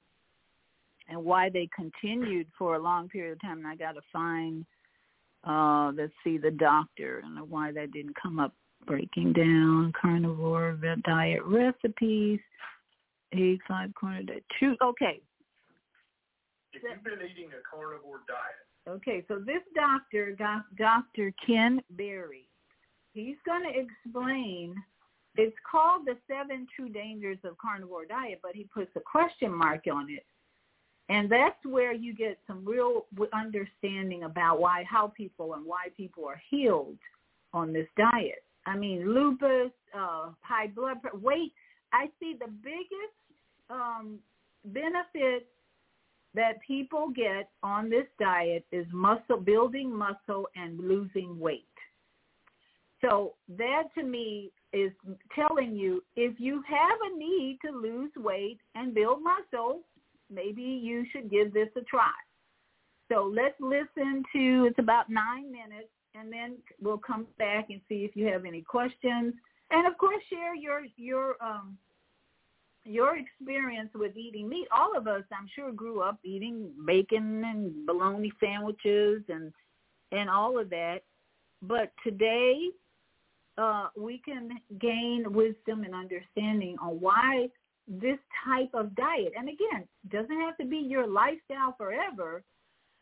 [1.09, 3.59] and why they continued for a long period of time.
[3.59, 4.65] And I got to find,
[5.47, 8.55] uh, let's see, the doctor and why that didn't come up.
[8.87, 12.41] Breaking down carnivore diet recipes.
[13.33, 14.45] Eight five corner diet.
[14.61, 14.77] Two.
[14.83, 15.21] Okay,
[16.73, 18.97] if you've been eating a carnivore diet.
[18.97, 20.37] Okay, so this doctor,
[20.77, 21.33] Dr.
[21.45, 22.49] Ken Berry,
[23.15, 24.75] he's going to explain.
[25.37, 29.85] It's called the seven true dangers of carnivore diet, but he puts a question mark
[29.91, 30.27] on it.
[31.09, 36.27] And that's where you get some real understanding about why, how people and why people
[36.27, 36.99] are healed
[37.53, 38.43] on this diet.
[38.67, 41.53] I mean, lupus, uh, high blood pressure, weight.
[41.93, 43.17] I see the biggest
[43.71, 44.19] um,
[44.65, 45.47] benefit
[46.35, 51.67] that people get on this diet is muscle building muscle and losing weight.
[53.03, 54.93] So that to me is
[55.35, 59.81] telling you if you have a need to lose weight and build muscle,
[60.31, 62.13] maybe you should give this a try.
[63.11, 68.05] So let's listen to it's about nine minutes and then we'll come back and see
[68.05, 69.35] if you have any questions.
[69.71, 71.79] And of course share your your um
[72.85, 77.87] your experience with eating meat, all of us, I'm sure, grew up eating bacon and
[77.87, 79.53] bologna sandwiches and
[80.11, 81.01] and all of that.
[81.63, 82.71] But today,
[83.57, 84.51] uh, we can
[84.81, 87.49] gain wisdom and understanding on why
[87.87, 92.43] this type of diet, and again, doesn't have to be your lifestyle forever,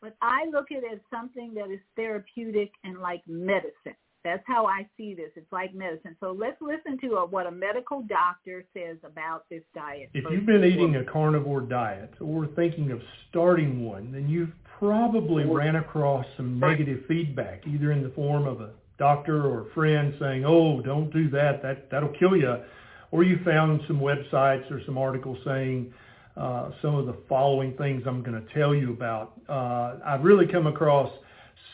[0.01, 3.95] but I look at it as something that is therapeutic and like medicine.
[4.23, 5.31] That's how I see this.
[5.35, 6.15] It's like medicine.
[6.19, 10.09] So let's listen to a, what a medical doctor says about this diet.
[10.13, 15.45] If you've been eating a carnivore diet or thinking of starting one, then you've probably
[15.45, 20.13] ran across some negative feedback, either in the form of a doctor or a friend
[20.19, 21.63] saying, "Oh, don't do that.
[21.63, 22.57] That that'll kill you,"
[23.09, 25.91] or you found some websites or some articles saying
[26.41, 29.39] uh, some of the following things I'm going to tell you about.
[29.47, 31.11] Uh, I've really come across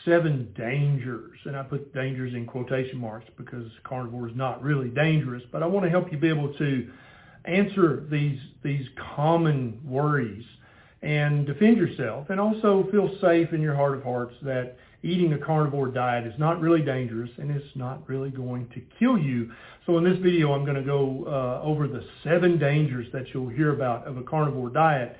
[0.04, 5.42] seven dangers, and I put dangers in quotation marks because carnivore is not really dangerous,
[5.50, 6.90] but I want to help you be able to
[7.46, 10.44] answer these these common worries
[11.00, 15.38] and defend yourself and also feel safe in your heart of hearts that eating a
[15.38, 19.50] carnivore diet is not really dangerous and it's not really going to kill you.
[19.86, 23.48] So in this video, I'm going to go uh, over the seven dangers that you'll
[23.48, 25.16] hear about of a carnivore diet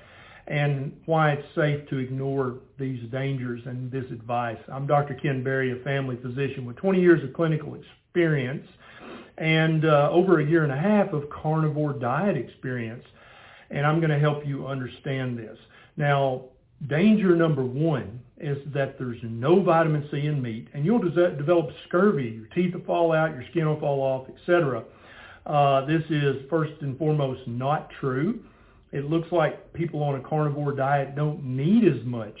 [0.47, 4.57] and why it's safe to ignore these dangers and this advice.
[4.67, 5.13] I'm Dr.
[5.13, 8.67] Ken Berry, a family physician with 20 years of clinical experience
[9.37, 13.05] and uh, over a year and a half of carnivore diet experience.
[13.69, 15.57] And I'm going to help you understand this.
[15.95, 16.45] Now,
[16.87, 21.69] danger number one is that there's no vitamin C in meat, and you'll de- develop
[21.87, 22.29] scurvy.
[22.29, 24.83] Your teeth will fall out, your skin will fall off, etc.
[25.45, 28.39] Uh, this is first and foremost not true
[28.91, 32.37] it looks like people on a carnivore diet don't need as much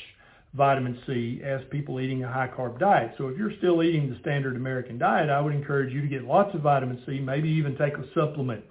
[0.55, 3.13] vitamin C as people eating a high carb diet.
[3.17, 6.23] So if you're still eating the standard American diet, I would encourage you to get
[6.23, 8.63] lots of vitamin C, maybe even take a supplement.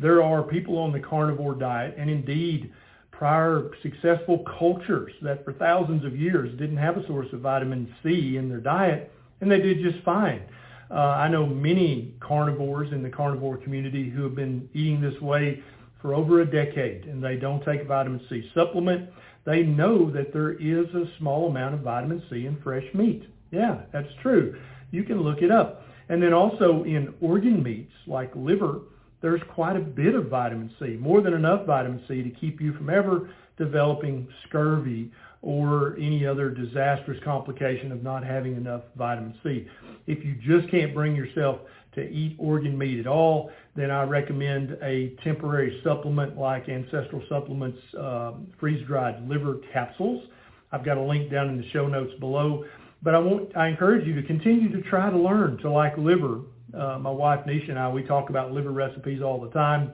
[0.00, 2.72] There are people on the carnivore diet and indeed
[3.18, 8.36] prior successful cultures that for thousands of years didn't have a source of vitamin C
[8.36, 10.42] in their diet and they did just fine.
[10.90, 15.62] Uh, I know many carnivores in the carnivore community who have been eating this way
[16.02, 19.08] for over a decade and they don't take vitamin C supplement,
[19.44, 23.24] they know that there is a small amount of vitamin C in fresh meat.
[23.50, 24.60] Yeah, that's true.
[24.90, 25.82] You can look it up.
[26.08, 28.80] And then also in organ meats like liver,
[29.24, 32.74] there's quite a bit of vitamin C, more than enough vitamin C to keep you
[32.74, 35.10] from ever developing scurvy
[35.40, 39.66] or any other disastrous complication of not having enough vitamin C.
[40.06, 41.60] If you just can't bring yourself
[41.94, 47.78] to eat organ meat at all, then I recommend a temporary supplement like Ancestral Supplements
[47.98, 50.22] um, freeze-dried liver capsules.
[50.70, 52.66] I've got a link down in the show notes below.
[53.02, 56.40] But I want I encourage you to continue to try to learn to like liver.
[56.76, 59.92] Uh, my wife Neisha and I we talk about liver recipes all the time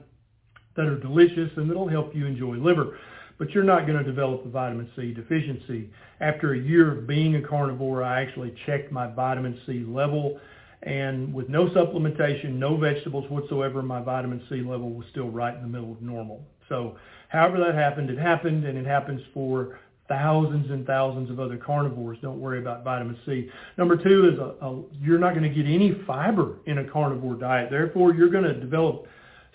[0.75, 2.97] that are delicious and that'll help you enjoy liver.
[3.37, 5.89] But you're not going to develop a vitamin C deficiency.
[6.19, 10.39] After a year of being a carnivore, I actually checked my vitamin C level
[10.83, 15.61] and with no supplementation, no vegetables whatsoever, my vitamin C level was still right in
[15.61, 16.43] the middle of normal.
[16.69, 16.97] So
[17.29, 19.79] however that happened, it happened, and it happens for
[20.11, 22.17] thousands and thousands of other carnivores.
[22.21, 23.49] Don't worry about vitamin C.
[23.77, 27.35] Number two is a, a, you're not going to get any fiber in a carnivore
[27.35, 27.69] diet.
[27.71, 29.05] Therefore, you're going to develop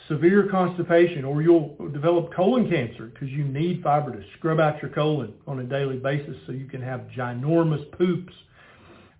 [0.08, 4.90] severe constipation, or you'll develop colon cancer because you need fiber to scrub out your
[4.92, 8.32] colon on a daily basis so you can have ginormous poops.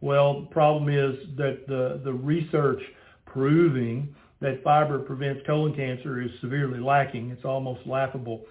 [0.01, 2.81] Well, the problem is that the, the research
[3.27, 7.31] proving that fiber prevents colon cancer is severely lacking.
[7.31, 8.43] It's almost laughable.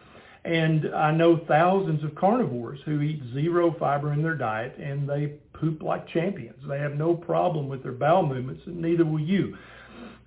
[0.46, 5.34] And I know thousands of carnivores who eat zero fiber in their diet and they
[5.54, 6.62] poop like champions.
[6.68, 9.58] They have no problem with their bowel movements and neither will you.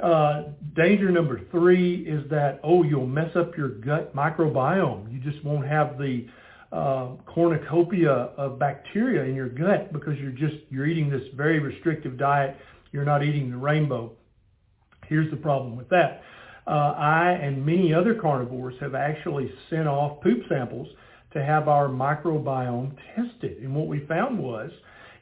[0.00, 0.44] Uh,
[0.74, 5.12] danger number three is that, oh, you'll mess up your gut microbiome.
[5.12, 6.26] You just won't have the
[6.72, 12.18] uh, cornucopia of bacteria in your gut because you're just, you're eating this very restrictive
[12.18, 12.56] diet.
[12.90, 14.12] You're not eating the rainbow.
[15.06, 16.22] Here's the problem with that.
[16.68, 20.86] Uh, I and many other carnivores have actually sent off poop samples
[21.32, 23.62] to have our microbiome tested.
[23.62, 24.70] And what we found was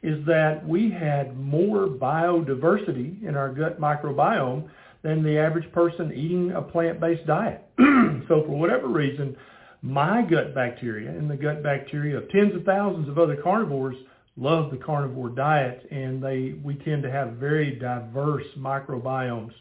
[0.03, 4.69] is that we had more biodiversity in our gut microbiome
[5.03, 7.65] than the average person eating a plant-based diet.
[7.79, 9.37] so for whatever reason,
[9.83, 13.97] my gut bacteria and the gut bacteria of tens of thousands of other carnivores
[14.37, 19.53] love the carnivore diet and they we tend to have very diverse microbiomes.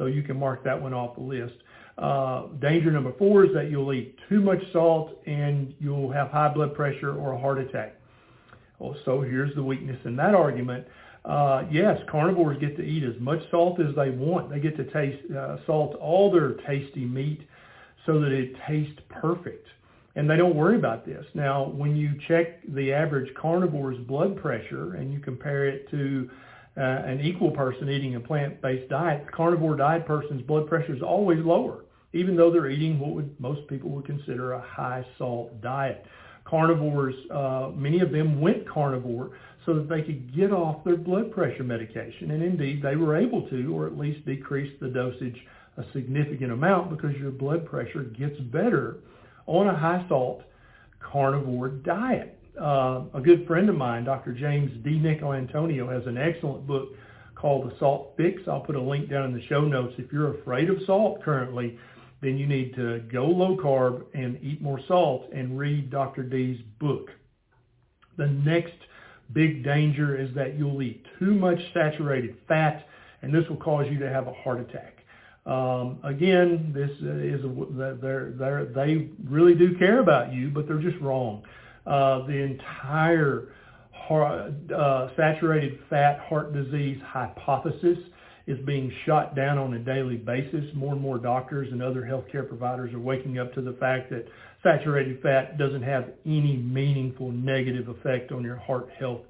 [0.00, 1.52] So you can mark that one off the list.
[1.98, 6.48] Uh, danger number four is that you'll eat too much salt and you'll have high
[6.48, 7.96] blood pressure or a heart attack.
[8.78, 10.86] Well, so here's the weakness in that argument.
[11.26, 14.48] Uh, yes, carnivores get to eat as much salt as they want.
[14.48, 17.46] They get to taste uh, salt all their tasty meat
[18.06, 19.66] so that it tastes perfect.
[20.16, 21.26] And they don't worry about this.
[21.34, 26.30] Now, when you check the average carnivore's blood pressure and you compare it to
[26.76, 31.38] uh, an equal person eating a plant-based diet, carnivore diet person's blood pressure is always
[31.44, 36.06] lower, even though they're eating what would, most people would consider a high salt diet
[36.44, 39.30] carnivores, uh, many of them went carnivore
[39.64, 42.30] so that they could get off their blood pressure medication.
[42.32, 45.36] And indeed, they were able to, or at least decrease the dosage
[45.76, 48.98] a significant amount because your blood pressure gets better
[49.46, 50.42] on a high salt
[51.00, 52.36] carnivore diet.
[52.58, 54.32] Uh, a good friend of mine, Dr.
[54.32, 56.90] James DiNicolantonio, has an excellent book
[57.34, 58.42] called The Salt Fix.
[58.46, 59.94] I'll put a link down in the show notes.
[59.98, 61.78] If you're afraid of salt currently,
[62.20, 66.22] then you need to go low carb and eat more salt and read Dr.
[66.22, 67.10] D's book.
[68.18, 68.74] The next
[69.32, 72.86] big danger is that you'll eat too much saturated fat,
[73.22, 74.98] and this will cause you to have a heart attack.
[75.46, 80.82] Um, again, this is a, they're, they're, they really do care about you, but they're
[80.82, 81.42] just wrong.
[81.86, 83.48] Uh, the entire
[83.92, 87.98] heart, uh, saturated fat heart disease hypothesis
[88.46, 90.64] is being shot down on a daily basis.
[90.74, 94.26] More and more doctors and other healthcare providers are waking up to the fact that
[94.62, 99.20] saturated fat doesn't have any meaningful negative effect on your heart health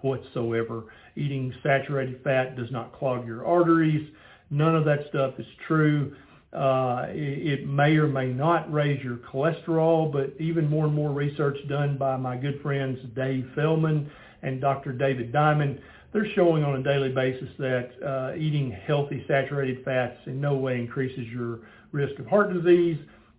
[0.00, 0.84] whatsoever.
[1.16, 4.08] Eating saturated fat does not clog your arteries.
[4.50, 6.14] None of that stuff is true.
[6.52, 11.58] Uh, it, may or may not raise your cholesterol, but even more and more research
[11.68, 14.10] done by my good friends Dave Feldman
[14.42, 14.92] and Dr.
[14.92, 15.78] David Diamond
[16.12, 20.78] they're showing on a daily basis that uh, eating healthy saturated fats in no way
[20.78, 21.60] increases your
[21.92, 22.98] risk of heart disease,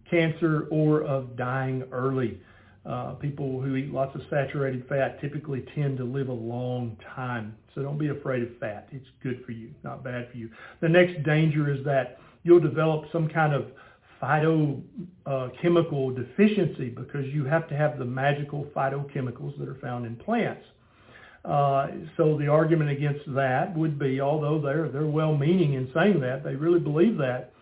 [0.10, 2.40] cancer, or of dying early.
[2.86, 7.56] Uh, people who eat lots of saturated fat typically tend to live a long time.
[7.76, 8.88] So don't be afraid of fat.
[8.92, 10.50] It's good for you, not bad for you.
[10.80, 13.66] The next danger is that you'll develop some kind of
[14.22, 20.66] phytochemical deficiency because you have to have the magical phytochemicals that are found in plants.
[21.46, 21.88] Uh,
[22.18, 26.56] so the argument against that would be, although they're they're well-meaning in saying that, they
[26.56, 27.54] really believe that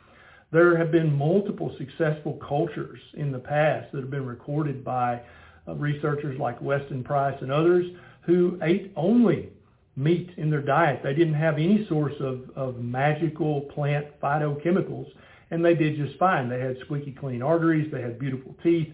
[0.52, 5.22] there have been multiple successful cultures in the past that have been recorded by
[5.68, 7.86] uh, researchers like Weston Price and others
[8.22, 9.50] who ate only
[9.98, 11.02] meat in their diet.
[11.04, 15.08] They didn't have any source of, of magical plant phytochemicals,
[15.52, 16.48] and they did just fine.
[16.48, 18.90] They had squeaky clean arteries, they had beautiful teeth,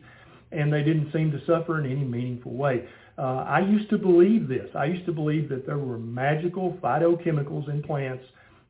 [0.52, 2.88] and they didn't seem to suffer in any meaningful way.
[3.18, 4.70] Uh, I used to believe this.
[4.76, 8.24] I used to believe that there were magical phytochemicals in plants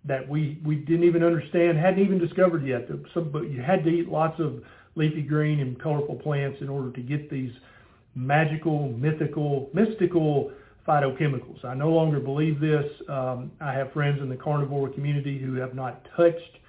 [0.06, 2.90] that we, we didn't even understand, hadn't even discovered yet.
[3.14, 4.62] Some, but you had to eat lots of
[4.96, 7.52] leafy green and colorful plants in order to get these
[8.16, 10.52] magical, mythical, mystical
[10.88, 11.64] phytochemicals.
[11.64, 12.86] I no longer believe this.
[13.08, 16.60] Um, I have friends in the carnivore community who have not touched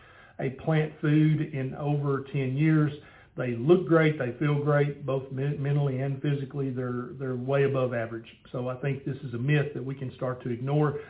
[0.41, 2.93] a plant food in over 10 years.
[3.37, 4.19] They look great.
[4.19, 6.71] They feel great, both mentally and physically.
[6.71, 8.29] They're they're way above average.
[8.53, 11.01] So I think this is a myth that we can start to ignore.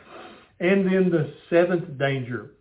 [0.59, 2.51] And then the seventh danger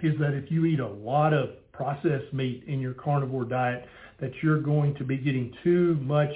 [0.00, 3.86] is that if you eat a lot of processed meat in your carnivore diet,
[4.20, 6.32] that you're going to be getting too much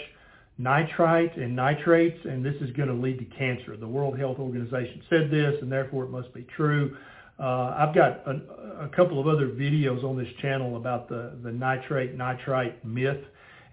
[0.59, 3.77] nitrite and nitrates, and this is going to lead to cancer.
[3.77, 6.97] The World Health Organization said this, and therefore it must be true.
[7.39, 12.15] Uh, I've got a, couple of other videos on this channel about the, the nitrate
[12.15, 13.25] nitrite myth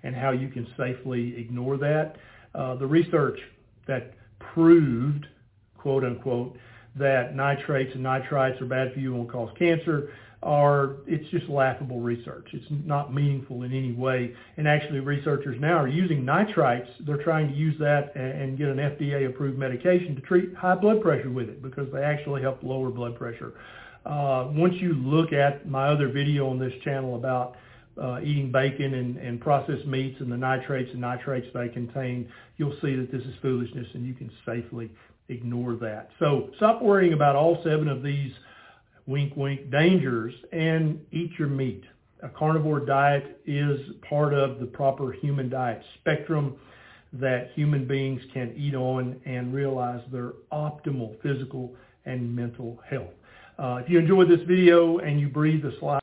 [0.03, 2.15] and how you can safely ignore that.
[2.55, 3.39] Uh, the research
[3.85, 5.27] that proved,
[5.77, 6.57] quote unquote,
[6.95, 10.11] that nitrates and nitrites are bad for you and will cause cancer
[10.41, 12.47] are it's just laughable research.
[12.53, 14.33] It's not meaningful in any way.
[14.57, 16.87] And actually researchers now are using nitrites.
[17.05, 21.01] They're trying to use that and get an FDA approved medication to treat high blood
[21.01, 23.53] pressure with it because they actually help lower blood pressure.
[24.05, 27.57] Uh, once you look at my other video on this channel about
[28.01, 32.77] uh, eating bacon and, and processed meats and the nitrates and nitrates they contain, you'll
[32.81, 34.89] see that this is foolishness and you can safely
[35.27, 36.09] ignore that.
[36.17, 38.31] So stop worrying about all seven of these
[39.09, 41.83] wink, wink, dangers and eat your meat.
[42.21, 46.55] A carnivore diet is part of the proper human diet spectrum
[47.13, 51.73] that human beings can eat on and realize their optimal physical
[52.05, 53.09] and mental health.
[53.57, 56.01] Uh, if you enjoyed this video and you breathe the slide.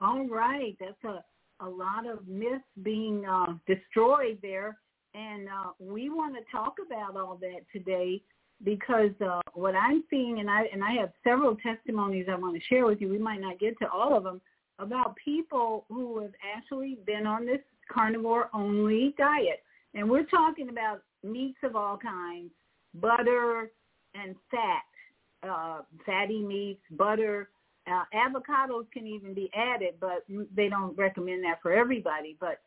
[0.00, 0.76] All right.
[0.78, 1.24] That's a,
[1.66, 4.78] a lot of myths being uh, destroyed there.
[5.14, 8.22] And uh, we want to talk about all that today
[8.64, 12.62] because uh, what I'm seeing, and I and I have several testimonies I want to
[12.68, 13.08] share with you.
[13.08, 14.40] We might not get to all of them
[14.78, 17.60] about people who have actually been on this
[17.92, 19.62] carnivore only diet,
[19.94, 22.50] and we're talking about meats of all kinds,
[22.94, 23.70] butter
[24.14, 27.50] and fat, uh, fatty meats, butter.
[27.86, 32.36] Uh, avocados can even be added, but they don't recommend that for everybody.
[32.38, 32.60] But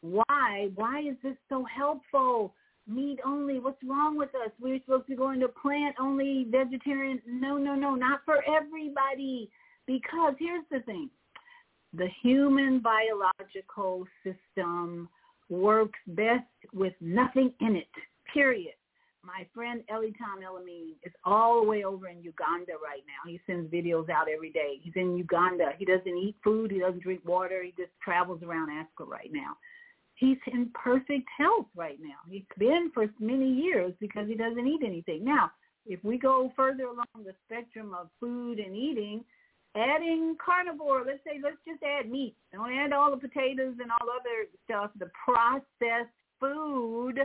[0.00, 0.70] why?
[0.74, 2.54] Why is this so helpful?
[2.88, 3.58] Meat only.
[3.60, 4.50] What's wrong with us?
[4.60, 7.20] We're supposed to go into plant only, vegetarian.
[7.26, 9.50] No, no, no, not for everybody.
[9.86, 11.10] Because here's the thing.
[11.94, 15.08] The human biological system
[15.48, 17.88] works best with nothing in it,
[18.32, 18.74] period.
[19.24, 23.30] My friend Elitan Elamine is all the way over in Uganda right now.
[23.30, 24.78] He sends videos out every day.
[24.80, 25.72] He's in Uganda.
[25.78, 26.70] He doesn't eat food.
[26.70, 27.62] He doesn't drink water.
[27.62, 29.56] He just travels around Africa right now
[30.18, 32.18] he's in perfect health right now.
[32.28, 35.24] He's been for many years because he doesn't eat anything.
[35.24, 35.50] Now,
[35.86, 39.24] if we go further along the spectrum of food and eating,
[39.76, 42.34] adding carnivore, let's say let's just add meat.
[42.52, 47.20] Don't add all the potatoes and all other stuff, the processed food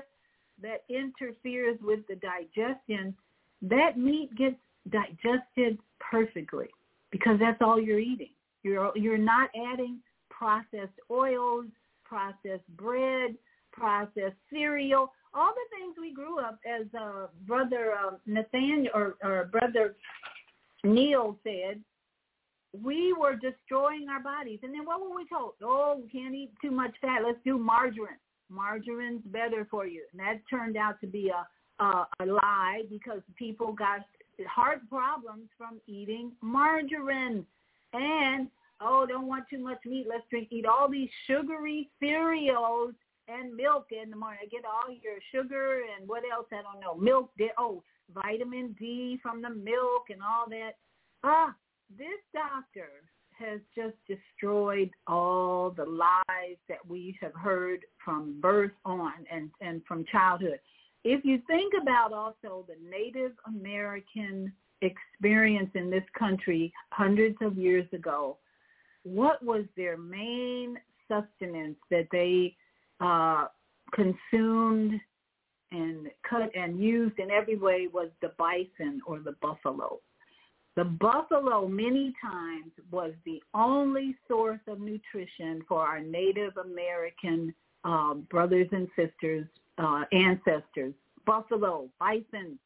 [0.62, 3.16] that interferes with the digestion,
[3.64, 4.56] that meat gets
[4.90, 6.68] digested perfectly
[7.12, 8.30] because that's all you're eating.
[8.62, 11.66] You're you're not adding processed oils,
[12.14, 13.36] processed bread,
[13.72, 19.46] processed cereal, all the things we grew up as uh, brother uh, Nathaniel or, or
[19.46, 19.96] brother
[20.84, 21.82] Neil said,
[22.84, 24.60] we were destroying our bodies.
[24.64, 25.54] And then what were we told?
[25.64, 27.22] Oh, we can't eat too much fat.
[27.26, 28.18] Let's do margarine.
[28.52, 30.04] Margarine's better for you.
[30.12, 34.02] And that turned out to be a, a, a lie because people got
[34.48, 37.46] heart problems from eating margarine.
[37.94, 38.48] And
[38.84, 40.06] oh, don't want too much meat.
[40.10, 42.94] Let's drink, eat all these sugary cereals
[43.28, 44.40] and milk in the morning.
[44.44, 46.48] I get all your sugar and what else?
[46.52, 46.96] I don't know.
[46.96, 50.72] Milk, oh, vitamin D from the milk and all that.
[51.24, 51.56] Ah,
[51.98, 52.90] this doctor
[53.32, 59.82] has just destroyed all the lies that we have heard from birth on and, and
[59.88, 60.60] from childhood.
[61.04, 67.88] If you think about also the Native American experience in this country hundreds of years
[67.94, 68.38] ago,
[69.04, 70.78] what was their main
[71.08, 72.56] sustenance that they
[73.00, 73.48] uh,
[73.94, 75.00] consumed
[75.72, 80.00] and cut and used in every way was the bison or the buffalo.
[80.76, 88.16] The buffalo many times was the only source of nutrition for our Native American uh,
[88.16, 89.46] brothers and sisters,
[89.78, 90.94] uh, ancestors.
[91.26, 92.58] Buffalo, bison,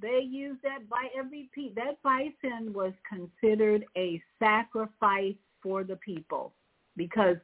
[0.00, 1.72] they used that by every piece.
[1.76, 6.52] That bison was considered a sacrifice for the people
[6.96, 7.36] because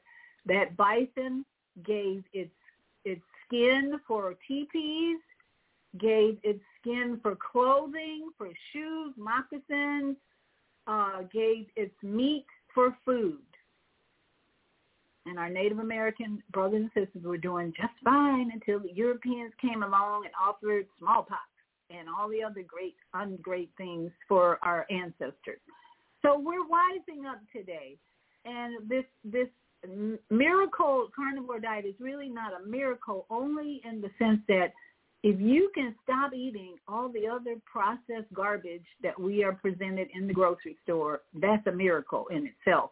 [0.46, 1.44] that bison
[1.84, 2.50] gave its
[3.04, 5.18] its skin for teepees,
[5.98, 10.16] gave its skin for clothing, for shoes, moccasins,
[10.86, 13.38] uh, gave its meat for food.
[15.26, 19.82] And our Native American brothers and sisters were doing just fine until the Europeans came
[19.82, 21.42] along and offered smallpox
[21.90, 25.60] and all the other great, ungreat things for our ancestors.
[26.22, 27.96] So we're wising up today
[28.48, 29.48] and this this
[30.30, 34.72] miracle carnivore diet is really not a miracle only in the sense that
[35.22, 40.28] if you can stop eating all the other processed garbage that we are presented in
[40.28, 42.90] the grocery store, that's a miracle in itself.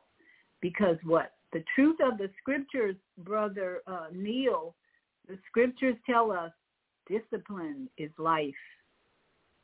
[0.61, 1.33] Because what?
[1.53, 4.75] The truth of the scriptures, Brother uh, Neil,
[5.29, 6.51] the scriptures tell us
[7.09, 8.55] discipline is life.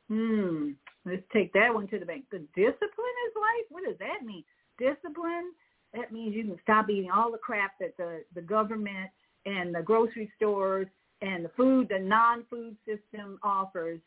[0.08, 0.70] Hmm.
[1.04, 2.26] Let's take that one to the bank.
[2.30, 3.66] The discipline is life?
[3.70, 4.44] What What does that mean?
[4.78, 5.52] Discipline?
[5.94, 9.10] That means you can stop eating all the crap that the, the government
[9.44, 10.86] and the grocery stores
[11.20, 14.00] and the food, the non-food system offers.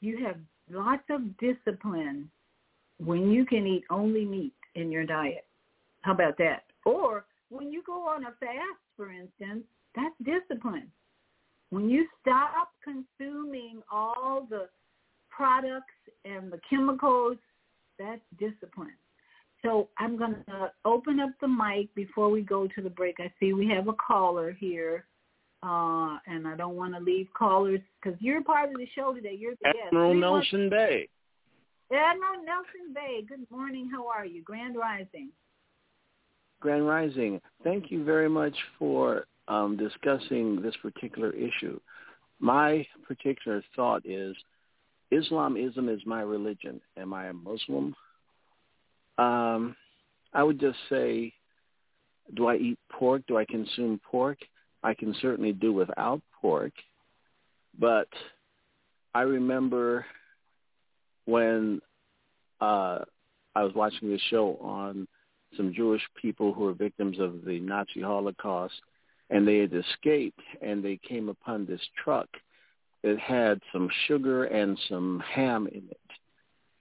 [0.00, 0.36] You have
[0.70, 2.30] lots of discipline
[2.98, 5.46] when you can eat only meat in your diet.
[6.02, 6.64] How about that?
[6.84, 9.64] Or when you go on a fast, for instance,
[9.94, 10.90] that's discipline.
[11.70, 14.68] When you stop consuming all the
[15.30, 17.36] products and the chemicals,
[17.98, 18.94] that's discipline.
[19.64, 23.16] So I'm going to open up the mic before we go to the break.
[23.20, 25.04] I see we have a caller here,
[25.62, 29.36] uh, and I don't want to leave callers because you're part of the show today.
[29.38, 30.20] You're the Admiral guest.
[30.20, 31.08] Nelson Bay.
[31.92, 33.22] Admiral Nelson Bay.
[33.28, 33.88] Good morning.
[33.92, 34.42] How are you?
[34.42, 35.30] Grand Rising.
[36.60, 37.40] Grand Rising.
[37.62, 41.78] Thank you very much for um, discussing this particular issue.
[42.40, 44.34] My particular thought is
[45.12, 46.80] Islamism is my religion.
[46.96, 47.94] Am I a Muslim?
[49.18, 49.76] Um,
[50.32, 51.32] I would just say,
[52.34, 53.22] do I eat pork?
[53.26, 54.38] Do I consume pork?
[54.82, 56.72] I can certainly do without pork.
[57.78, 58.08] But
[59.14, 60.06] I remember
[61.26, 61.80] when
[62.60, 63.00] uh,
[63.54, 65.06] I was watching this show on
[65.56, 68.74] some Jewish people who were victims of the Nazi Holocaust,
[69.30, 72.28] and they had escaped, and they came upon this truck
[73.02, 76.00] that had some sugar and some ham in it,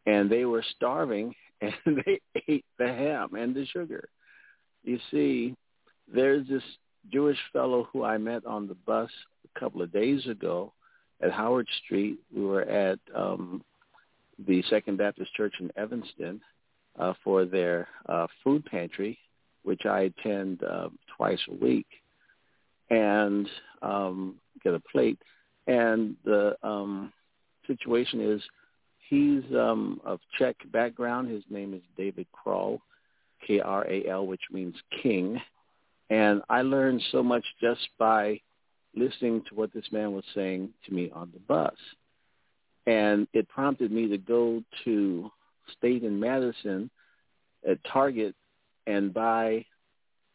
[0.05, 1.73] and they were starving, and
[2.05, 4.09] they ate the ham and the sugar.
[4.83, 5.55] You see,
[6.13, 6.63] there's this
[7.11, 9.09] Jewish fellow who I met on the bus
[9.55, 10.73] a couple of days ago
[11.21, 12.19] at Howard Street.
[12.35, 13.63] We were at um,
[14.47, 16.41] the Second Baptist Church in Evanston
[16.99, 19.17] uh, for their uh, food pantry,
[19.63, 21.87] which I attend uh, twice a week,
[22.89, 23.47] and
[23.81, 25.19] um, get a plate.
[25.67, 27.13] And the um,
[27.67, 28.41] situation is
[29.11, 31.29] he's um, of Czech background.
[31.29, 32.79] His name is David Kral,
[33.45, 35.39] K-R-A-L, which means king.
[36.09, 38.39] And I learned so much just by
[38.95, 41.75] listening to what this man was saying to me on the bus.
[42.87, 45.29] And it prompted me to go to
[45.77, 46.89] State and Madison
[47.69, 48.33] at Target
[48.87, 49.65] and buy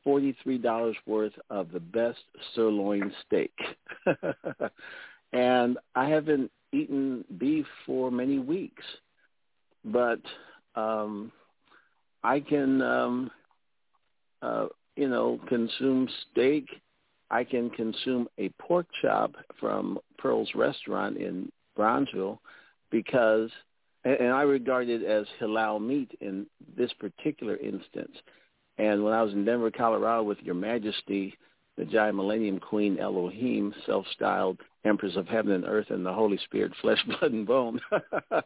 [0.07, 2.21] $43 worth of the best
[2.55, 3.55] sirloin steak.
[5.33, 8.85] and I haven't eaten beef for many weeks,
[9.85, 10.21] but
[10.75, 11.33] um,
[12.23, 13.31] I can, um,
[14.43, 16.67] uh, you know, consume steak.
[17.31, 22.39] I can consume a pork chop from Pearl's Restaurant in Bronzeville
[22.91, 23.51] because,
[24.05, 26.47] and I regard it as halal meat in
[26.77, 28.17] this particular instance.
[28.79, 31.35] And when I was in Denver, Colorado with Your Majesty,
[31.77, 36.73] the Giant Millennium Queen Elohim, self-styled Empress of Heaven and Earth and the Holy Spirit,
[36.81, 37.81] flesh, blood, and bone,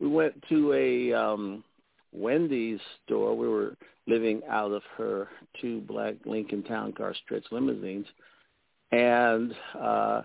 [0.00, 1.64] we went to a um,
[2.12, 3.36] Wendy's store.
[3.36, 3.76] We were
[4.06, 5.28] living out of her
[5.60, 8.06] two black Lincoln Town Car stretch limousines.
[8.90, 10.22] And uh,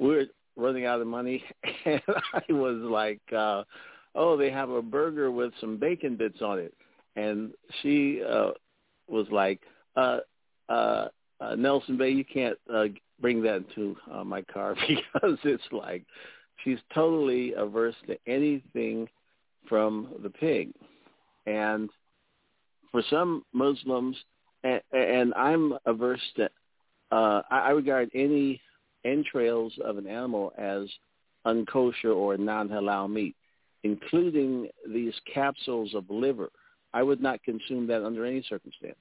[0.00, 0.24] we were
[0.56, 1.44] running out of money.
[1.84, 2.02] And
[2.32, 3.62] I was like, uh,
[4.16, 6.74] oh, they have a burger with some bacon bits on it.
[7.14, 8.50] And she uh,
[9.08, 9.60] was like,
[9.96, 10.18] uh,
[10.68, 11.08] uh,
[11.40, 12.84] uh, Nelson Bay, you can't uh,
[13.20, 16.04] bring that into uh, my car because it's like
[16.64, 19.08] she's totally averse to anything
[19.68, 20.72] from the pig.
[21.46, 21.90] And
[22.92, 24.16] for some Muslims,
[24.64, 26.44] and, and I'm averse to,
[27.12, 28.60] uh, I, I regard any
[29.04, 30.88] entrails of an animal as
[31.46, 33.36] unkosher or non-halal meat,
[33.84, 36.50] including these capsules of liver.
[36.92, 38.96] I would not consume that under any circumstances.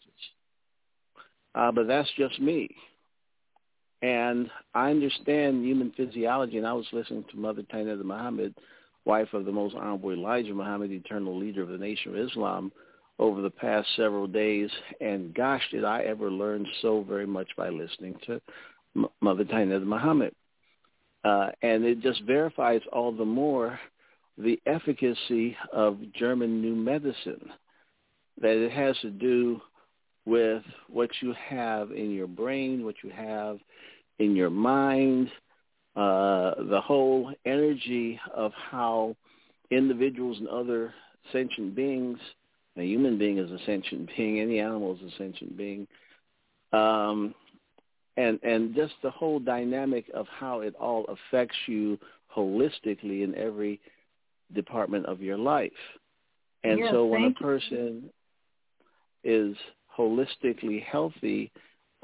[1.56, 2.70] Uh, but that's just me.
[4.06, 8.54] And I understand human physiology, and I was listening to Mother Tynnetta Muhammad,
[9.04, 12.72] wife of the most honorable Elijah Muhammad, eternal leader of the Nation of Islam,
[13.18, 14.70] over the past several days.
[15.02, 18.40] And gosh, did I ever learn so very much by listening to
[19.22, 20.36] Mother Tynnetta Muhammad.
[21.24, 23.80] Uh, and it just verifies all the more
[24.38, 27.50] the efficacy of German new medicine,
[28.40, 29.60] that it has to do
[30.28, 33.58] with what you have in your brain, what you have
[34.20, 35.30] in your mind,
[35.96, 39.16] uh, the whole energy of how
[39.72, 40.94] individuals and other
[41.32, 42.20] sentient beings,
[42.78, 45.88] a human being is a sentient being, any animal is a sentient being,
[46.74, 47.34] um,
[48.18, 51.98] and and just the whole dynamic of how it all affects you
[52.36, 53.80] holistically in every
[54.54, 55.72] department of your life.
[56.64, 57.46] And yes, so when a thank you.
[57.46, 58.10] person
[59.24, 59.56] is
[59.98, 61.52] holistically healthy,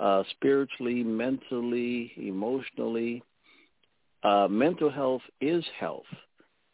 [0.02, 3.24] uh, spiritually, mentally, emotionally.
[4.24, 6.06] Uh, mental health is health.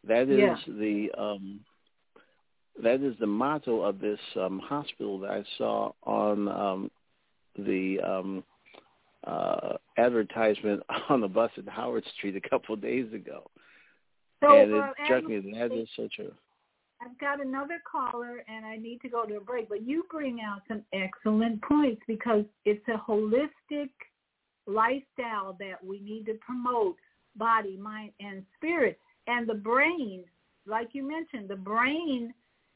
[0.03, 0.57] That is Yeah.
[0.67, 1.65] the um,
[2.79, 6.91] that is the motto of this um, hospital that I saw on um,
[7.57, 8.43] the um,
[9.25, 13.49] uh, advertisement on the bus at Howard Street a couple of days ago.
[14.41, 16.31] So, and it uh, struck me that is so true.
[17.01, 20.41] I've got another caller and I need to go to a break, but you bring
[20.41, 23.89] out some excellent points because it's a holistic
[24.65, 26.95] lifestyle that we need to promote
[27.35, 28.99] body, mind, and spirit.
[29.27, 30.23] And the brain,
[30.65, 32.33] like you mentioned, the brain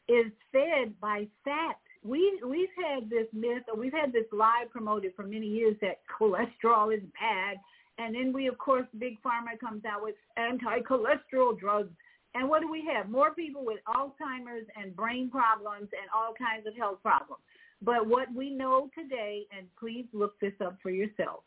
[0.08, 1.78] is fed by fat.
[2.04, 6.02] We we've had this myth, or we've had this lie promoted for many years that
[6.20, 7.58] cholesterol is bad,
[7.98, 11.92] and then we, of course, big pharma comes out with anti-cholesterol drugs.
[12.34, 13.10] And what do we have?
[13.10, 17.42] More people with Alzheimer's and brain problems and all kinds of health problems.
[17.82, 21.44] But what we know today, and please look this up for yourself,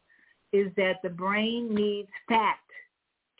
[0.52, 2.58] is that the brain needs fat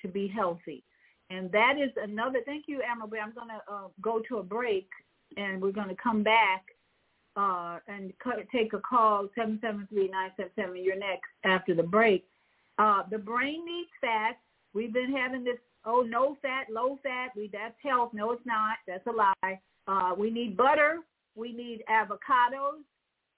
[0.02, 0.82] to be healthy.
[1.30, 3.18] And that is another, thank you, Amalie.
[3.18, 4.88] I'm going to uh, go to a break
[5.36, 6.64] and we're going to come back
[7.36, 8.12] uh, and
[8.52, 10.84] take a call, 773-977.
[10.84, 12.26] You're next after the break.
[12.78, 14.38] Uh, the brain needs fat.
[14.72, 17.28] We've been having this, oh, no fat, low fat.
[17.36, 18.10] We That's health.
[18.12, 18.76] No, it's not.
[18.86, 19.60] That's a lie.
[19.86, 20.98] Uh, we need butter.
[21.34, 22.82] We need avocados.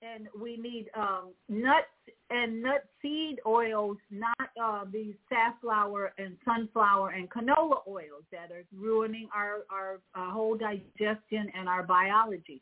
[0.02, 1.86] And we need um, nuts
[2.28, 8.64] and nut seed oils, not uh, these safflower and sunflower and canola oils that are
[8.76, 12.60] ruining our, our, our whole digestion and our biology.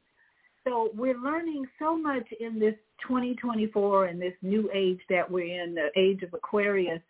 [0.66, 2.74] So we're learning so much in this
[3.07, 7.01] 2024 and this new age that we're in, the age of Aquarius,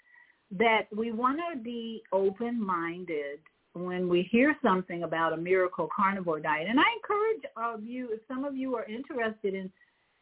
[0.59, 3.41] that we want to be open-minded
[3.73, 6.69] when we hear something about a miracle carnivore diet.
[6.69, 9.71] And I encourage all of you, if some of you are interested in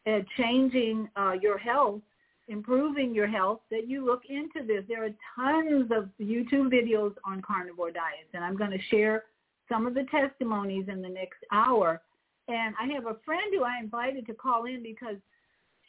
[0.06, 2.00] uh, changing uh, your health,
[2.48, 4.84] improving your health, that you look into this.
[4.88, 9.24] There are tons of YouTube videos on carnivore diets, and I'm going to share
[9.68, 12.00] some of the testimonies in the next hour.
[12.48, 15.16] And I have a friend who I invited to call in because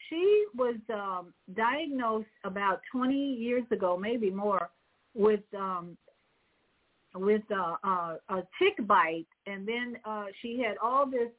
[0.10, 4.70] she was um, diagnosed about 20 years ago, maybe more,
[5.14, 5.98] with um,
[7.16, 11.30] with uh, uh, a tick bite, and then uh, she had all this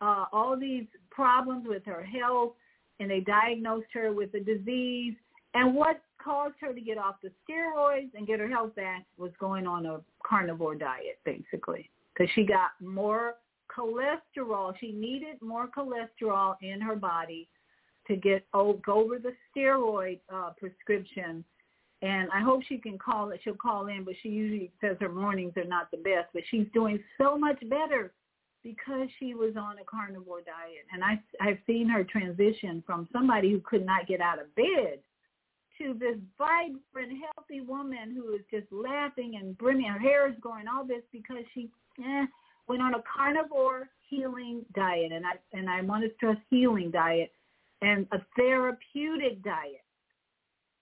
[0.00, 2.52] uh, all these problems with her health,
[2.98, 5.14] and they diagnosed her with a disease.
[5.54, 9.30] And what caused her to get off the steroids and get her health back was
[9.38, 13.34] going on a carnivore diet, basically, because she got more
[13.70, 14.74] cholesterol.
[14.80, 17.48] She needed more cholesterol in her body
[18.12, 21.44] to get go over the steroid uh, prescription.
[22.02, 23.40] And I hope she can call it.
[23.44, 26.28] She'll call in, but she usually says her mornings are not the best.
[26.34, 28.12] But she's doing so much better
[28.64, 30.84] because she was on a carnivore diet.
[30.92, 34.98] And I, I've seen her transition from somebody who could not get out of bed
[35.78, 39.86] to this vibrant, healthy woman who is just laughing and brimming.
[39.86, 41.70] Her hair is growing, all this because she
[42.04, 42.26] eh,
[42.68, 45.12] went on a carnivore healing diet.
[45.12, 47.32] And I, and I want to stress healing diet
[47.82, 49.84] and a therapeutic diet.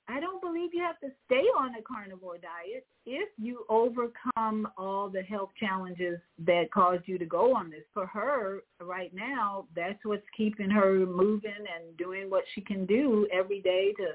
[0.09, 5.09] I don't believe you have to stay on a carnivore diet if you overcome all
[5.09, 7.85] the health challenges that caused you to go on this.
[7.95, 13.29] For her, right now, that's what's keeping her moving and doing what she can do
[13.33, 14.15] every day to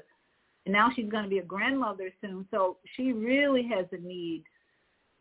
[0.66, 2.44] and now she's going to be a grandmother soon.
[2.50, 4.42] So she really has a need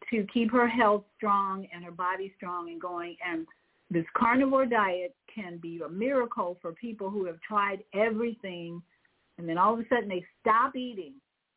[0.10, 3.16] to keep her health strong and her body strong and going.
[3.26, 3.46] And
[3.92, 8.82] this carnivore diet can be a miracle for people who have tried everything–
[9.38, 11.14] and then all of a sudden they stop eating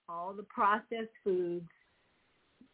[0.08, 1.68] all the processed foods,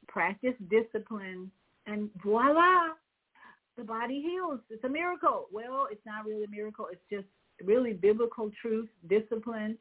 [0.08, 1.50] practice discipline,
[1.86, 2.90] and voila,
[3.76, 4.60] the body heals.
[4.70, 5.46] It's a miracle.
[5.52, 6.86] Well, it's not really a miracle.
[6.90, 7.26] It's just
[7.64, 9.76] really biblical truth, discipline.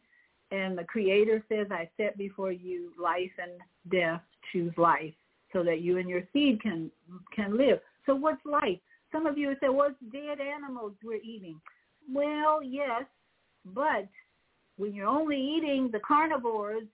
[0.52, 3.52] And the Creator says, I set before you life and
[3.91, 4.22] death.
[4.52, 5.14] Choose life
[5.53, 6.91] so that you and your seed can
[7.34, 7.80] can live.
[8.06, 8.80] So what's life?
[9.14, 11.61] Some of you would say, what's dead animals we're eating?
[12.11, 13.03] Well, yes,
[13.73, 14.10] but
[14.77, 16.88] when you're only eating the carnivores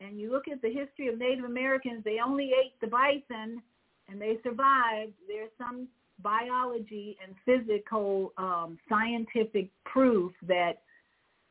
[0.00, 3.62] and you look at the history of Native Americans, they only ate the bison
[4.08, 5.12] and they survived.
[5.28, 5.86] There's some
[6.22, 10.80] biology and physical um, scientific proof that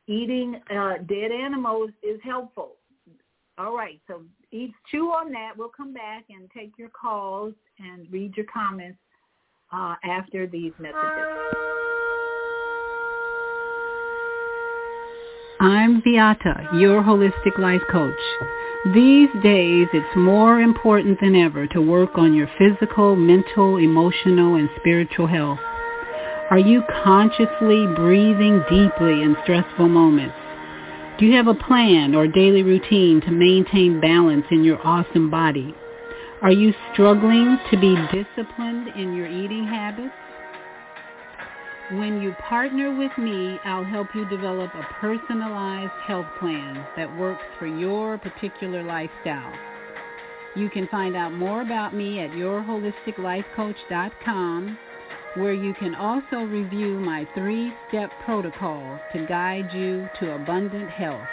[0.08, 2.72] eating uh, dead animals is helpful.
[3.56, 5.52] All right, so eat, chew on that.
[5.56, 8.98] We'll come back and take your calls and read your comments
[9.74, 11.54] uh, after these messages.
[15.60, 18.12] I'm Viyahta, your holistic life coach.
[18.92, 24.68] These days, it's more important than ever to work on your physical, mental, emotional, and
[24.78, 25.58] spiritual health.
[26.50, 30.34] Are you consciously breathing deeply in stressful moments?
[31.18, 35.74] Do you have a plan or daily routine to maintain balance in your awesome body?
[36.44, 40.12] Are you struggling to be disciplined in your eating habits?
[41.92, 47.40] When you partner with me, I'll help you develop a personalized health plan that works
[47.58, 49.54] for your particular lifestyle.
[50.54, 54.78] You can find out more about me at yourholisticlifecoach.com
[55.36, 61.26] where you can also review my three-step protocol to guide you to abundant health.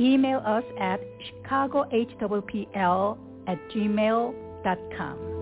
[0.00, 1.00] Email us at
[1.44, 5.32] chicagohwpl at gmail.com.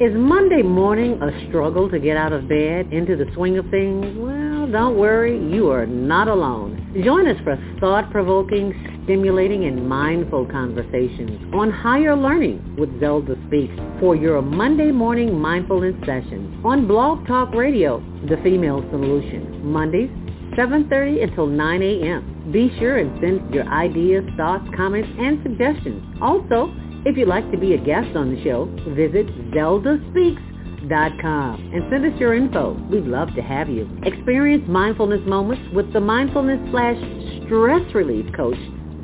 [0.00, 4.16] Is Monday morning a struggle to get out of bed into the swing of things?
[4.16, 7.02] Well, don't worry, you are not alone.
[7.04, 14.14] Join us for thought-provoking, stimulating, and mindful conversations on higher learning with Zelda Speaks for
[14.14, 20.10] your Monday morning mindfulness session on Blog Talk Radio, The Female Solution, Mondays,
[20.58, 22.50] 7.30 until 9 a.m.
[22.52, 26.04] Be sure and send your ideas, thoughts, comments, and suggestions.
[26.20, 26.70] Also,
[27.06, 32.12] if you'd like to be a guest on the show, visit zeldaspeaks.com and send us
[32.20, 32.74] your info.
[32.90, 33.88] We'd love to have you.
[34.02, 36.98] Experience mindfulness moments with the mindfulness slash
[37.46, 38.58] stress relief coach,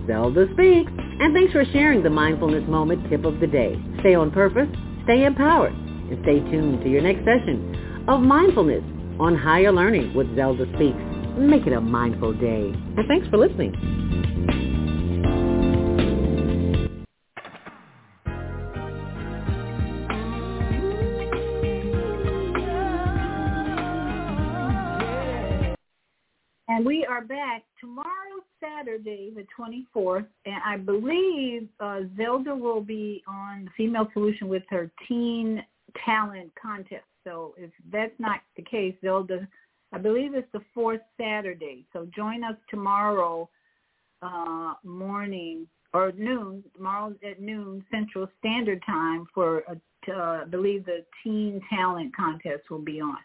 [0.07, 0.93] Zelda Speaks.
[0.97, 3.81] And thanks for sharing the mindfulness moment tip of the day.
[4.01, 4.69] Stay on purpose,
[5.05, 8.83] stay empowered, and stay tuned to your next session of mindfulness
[9.21, 10.99] on higher learning with Zelda Speaks.
[11.39, 12.73] Make it a mindful day.
[12.97, 13.75] And thanks for listening.
[26.67, 28.34] And we are back tomorrow,
[28.65, 30.27] Saturday, the 24th.
[30.47, 35.62] And I believe uh, Zelda will be on Female Solution with her teen
[36.05, 37.05] talent contest.
[37.24, 39.47] So if that's not the case, Zelda,
[39.93, 41.86] I believe it's the fourth Saturday.
[41.93, 43.49] So join us tomorrow
[44.23, 51.05] uh, morning or noon, tomorrow at noon Central Standard Time for, uh, I believe the
[51.23, 53.19] teen talent contest will be on.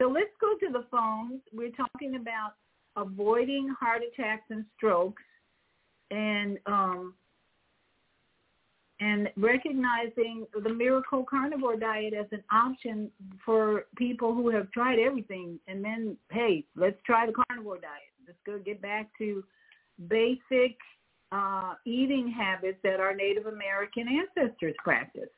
[0.00, 1.40] So let's go to the phones.
[1.52, 2.54] We're talking about
[2.96, 5.22] avoiding heart attacks and strokes
[6.10, 7.14] and um,
[9.00, 13.10] and recognizing the miracle carnivore diet as an option
[13.44, 15.58] for people who have tried everything.
[15.66, 18.12] And then hey let's try the carnivore diet.
[18.26, 19.44] Let's go get back to
[20.08, 20.76] basic
[21.32, 25.32] uh, eating habits that our native american ancestors practiced.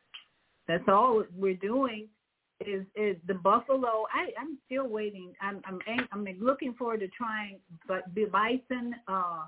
[0.69, 2.09] That's all we're doing
[2.65, 4.07] is is the buffalo.
[4.13, 5.33] I I'm still waiting.
[5.41, 5.79] I'm I'm
[6.13, 9.45] I'm looking forward to trying, but bison, uh,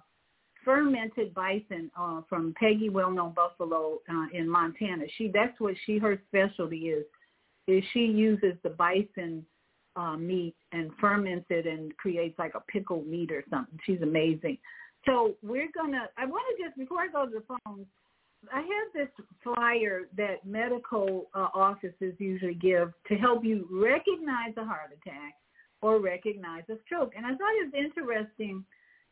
[0.64, 5.04] fermented bison uh, from Peggy Wellknown Buffalo uh, in Montana.
[5.16, 7.04] She that's what she her specialty is.
[7.66, 9.44] Is she uses the bison
[9.96, 13.78] uh, meat and ferments it and creates like a pickled meat or something.
[13.84, 14.58] She's amazing.
[15.06, 16.08] So we're gonna.
[16.16, 17.86] I want to just before I go to the phones
[18.52, 19.08] I have this
[19.42, 25.34] flyer that medical uh, offices usually give to help you recognize a heart attack
[25.82, 27.12] or recognize a stroke.
[27.16, 28.64] And I thought it was interesting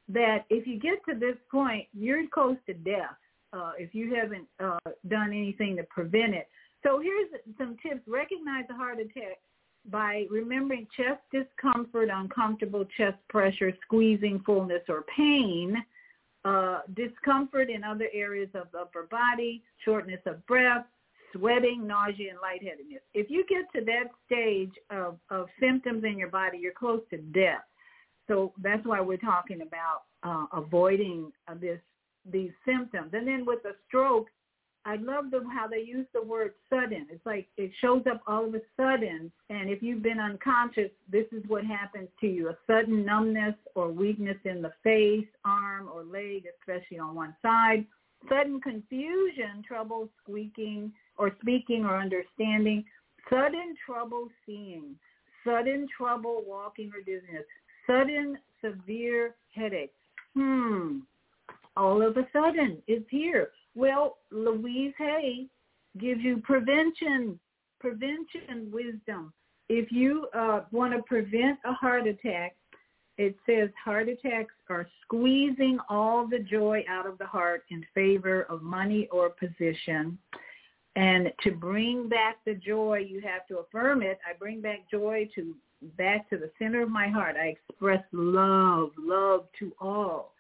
[0.08, 3.16] that if you get to this point, you're close to death
[3.52, 6.48] uh, if you haven't uh, done anything to prevent it.
[6.82, 7.28] So here's
[7.58, 8.02] some tips.
[8.06, 9.38] Recognize a heart attack
[9.90, 15.76] by remembering chest discomfort, uncomfortable chest pressure, squeezing, fullness, or pain–
[16.46, 20.86] uh, discomfort in other areas of the upper body, shortness of breath,
[21.32, 23.02] sweating, nausea, and lightheadedness.
[23.14, 27.18] If you get to that stage of, of symptoms in your body, you're close to
[27.18, 27.64] death.
[28.28, 31.80] So that's why we're talking about uh, avoiding uh, this
[32.30, 33.10] these symptoms.
[33.12, 34.26] And then with a stroke,
[34.86, 37.08] I love the, how they use the word sudden.
[37.10, 39.32] It's like it shows up all of a sudden.
[39.50, 42.50] And if you've been unconscious, this is what happens to you.
[42.50, 47.84] A sudden numbness or weakness in the face, arm, or leg, especially on one side.
[48.28, 52.84] sudden confusion, trouble squeaking or speaking or understanding,
[53.28, 54.94] sudden trouble seeing,
[55.44, 57.44] sudden trouble walking or dizziness,
[57.88, 59.92] sudden severe headache.
[60.34, 60.98] Hmm,
[61.76, 63.50] all of a sudden it's here.
[63.76, 65.46] Well, Louise Hay
[65.98, 67.38] gives you prevention,
[67.78, 69.32] prevention wisdom.
[69.68, 72.56] If you uh, want to prevent a heart attack,
[73.18, 78.42] it says heart attacks are squeezing all the joy out of the heart in favor
[78.44, 80.18] of money or position.
[80.96, 84.18] And to bring back the joy, you have to affirm it.
[84.26, 85.54] I bring back joy to
[85.98, 87.36] back to the center of my heart.
[87.36, 90.32] I express love, love to all.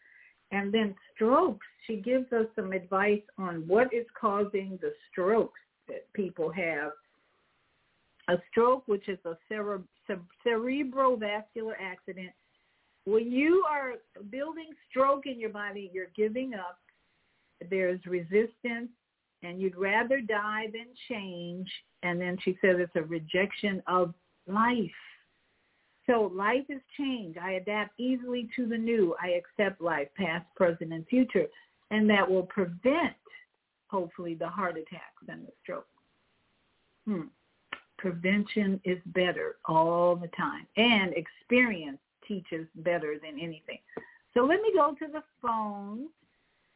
[0.56, 6.10] And then strokes, she gives us some advice on what is causing the strokes that
[6.14, 6.92] people have.
[8.28, 9.82] A stroke, which is a cere-
[10.46, 12.32] cerebrovascular accident.
[13.04, 13.96] When you are
[14.30, 16.78] building stroke in your body, you're giving up.
[17.70, 18.88] There's resistance
[19.42, 21.68] and you'd rather die than change.
[22.02, 24.14] And then she says it's a rejection of
[24.46, 24.90] life.
[26.06, 27.36] So life is change.
[27.36, 29.14] I adapt easily to the new.
[29.20, 31.46] I accept life, past, present, and future.
[31.90, 33.16] And that will prevent,
[33.88, 35.86] hopefully, the heart attacks and the stroke.
[37.06, 37.28] Hmm.
[37.98, 40.66] Prevention is better all the time.
[40.76, 43.78] And experience teaches better than anything.
[44.34, 46.08] So let me go to the phone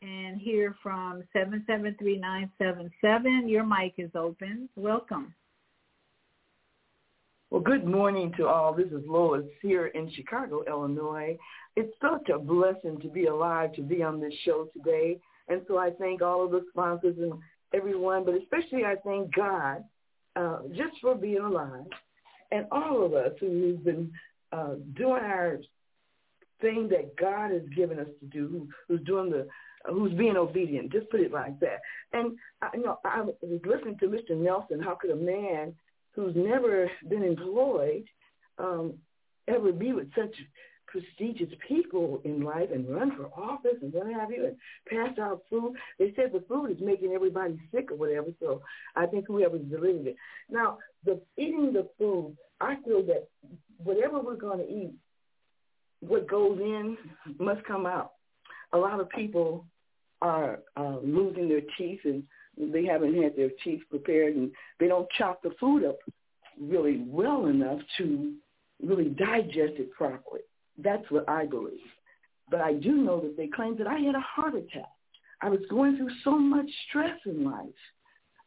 [0.02, 3.48] and hear from 773977.
[3.48, 4.68] Your mic is open.
[4.76, 5.34] Welcome.
[7.50, 8.72] Well, good morning to all.
[8.72, 11.36] This is Lois here in Chicago, Illinois.
[11.74, 15.18] It's such a blessing to be alive to be on this show today.
[15.48, 17.32] And so I thank all of the sponsors and
[17.74, 19.82] everyone, but especially I thank God
[20.36, 21.86] uh, just for being alive
[22.52, 24.12] and all of us who've been
[24.52, 25.58] uh, doing our
[26.60, 29.48] thing that God has given us to do, who, who's doing the,
[29.88, 30.92] who's being obedient.
[30.92, 31.80] Just put it like that.
[32.12, 34.36] And I, you know, I was listening to Mr.
[34.36, 34.80] Nelson.
[34.80, 35.74] How could a man
[36.20, 38.04] who's never been employed
[38.58, 38.94] um,
[39.48, 40.34] ever be with such
[40.86, 44.56] prestigious people in life and run for office and what have you and
[44.88, 45.74] pass out food.
[45.98, 48.60] They said the food is making everybody sick or whatever, so
[48.96, 50.16] I think whoever's delivering it.
[50.50, 53.28] Now, the eating the food, I feel that
[53.82, 54.92] whatever we're going to eat,
[56.00, 56.96] what goes in
[57.38, 58.12] must come out.
[58.72, 59.64] A lot of people
[60.20, 62.24] are uh, losing their teeth and
[62.72, 65.98] they haven't had their teeth prepared and they don't chop the food up
[66.60, 68.34] really well enough to
[68.82, 70.40] really digest it properly.
[70.78, 71.78] That's what I believe.
[72.50, 74.90] But I do know that they claim that I had a heart attack.
[75.42, 77.68] I was going through so much stress in life.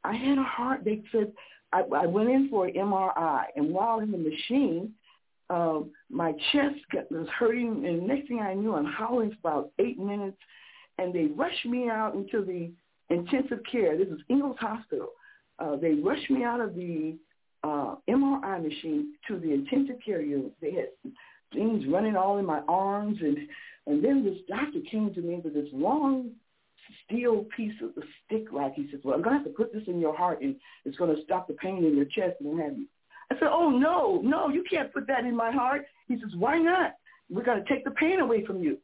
[0.04, 0.84] I had a heart.
[0.84, 1.32] They said
[1.72, 4.94] I, I went in for an MRI, and while in the machine,
[5.50, 9.72] um, my chest got, was hurting, and next thing I knew, I'm howling for about
[9.80, 10.38] eight minutes,
[11.00, 12.72] and they rushed me out into the
[13.10, 13.98] intensive care.
[13.98, 15.10] This is Ingalls Hospital.
[15.60, 17.16] Uh, they rushed me out of the
[17.64, 20.54] uh, MRI machine to the intensive care unit.
[20.62, 20.90] They had
[21.54, 23.38] things running all in my arms, and
[23.86, 26.32] and then this doctor came to me with this long
[27.06, 29.74] steel piece of the stick like he says, well, I'm going to have to put
[29.74, 30.56] this in your heart and
[30.86, 32.88] it's going to stop the pain in your chest and have you.
[33.32, 35.86] I said, oh, no, no, you can't put that in my heart.
[36.08, 36.96] He says, why not?
[37.30, 38.78] We're going to take the pain away from you.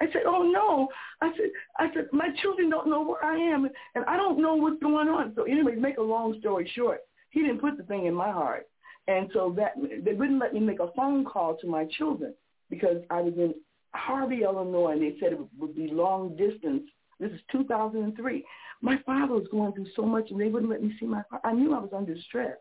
[0.00, 0.88] I said, oh no.
[1.20, 4.54] I said, I said, my children don't know where I am and I don't know
[4.54, 5.32] what's going on.
[5.34, 7.00] So anyway, make a long story short,
[7.30, 8.66] he didn't put the thing in my heart.
[9.08, 9.72] And so that
[10.04, 12.34] they wouldn't let me make a phone call to my children
[12.68, 13.54] because I was in
[13.94, 16.82] Harvey, Illinois, and they said it would be long distance.
[17.18, 18.44] This is 2003.
[18.82, 21.22] My father was going through so much, and they wouldn't let me see my.
[21.44, 22.56] I knew I was under stress.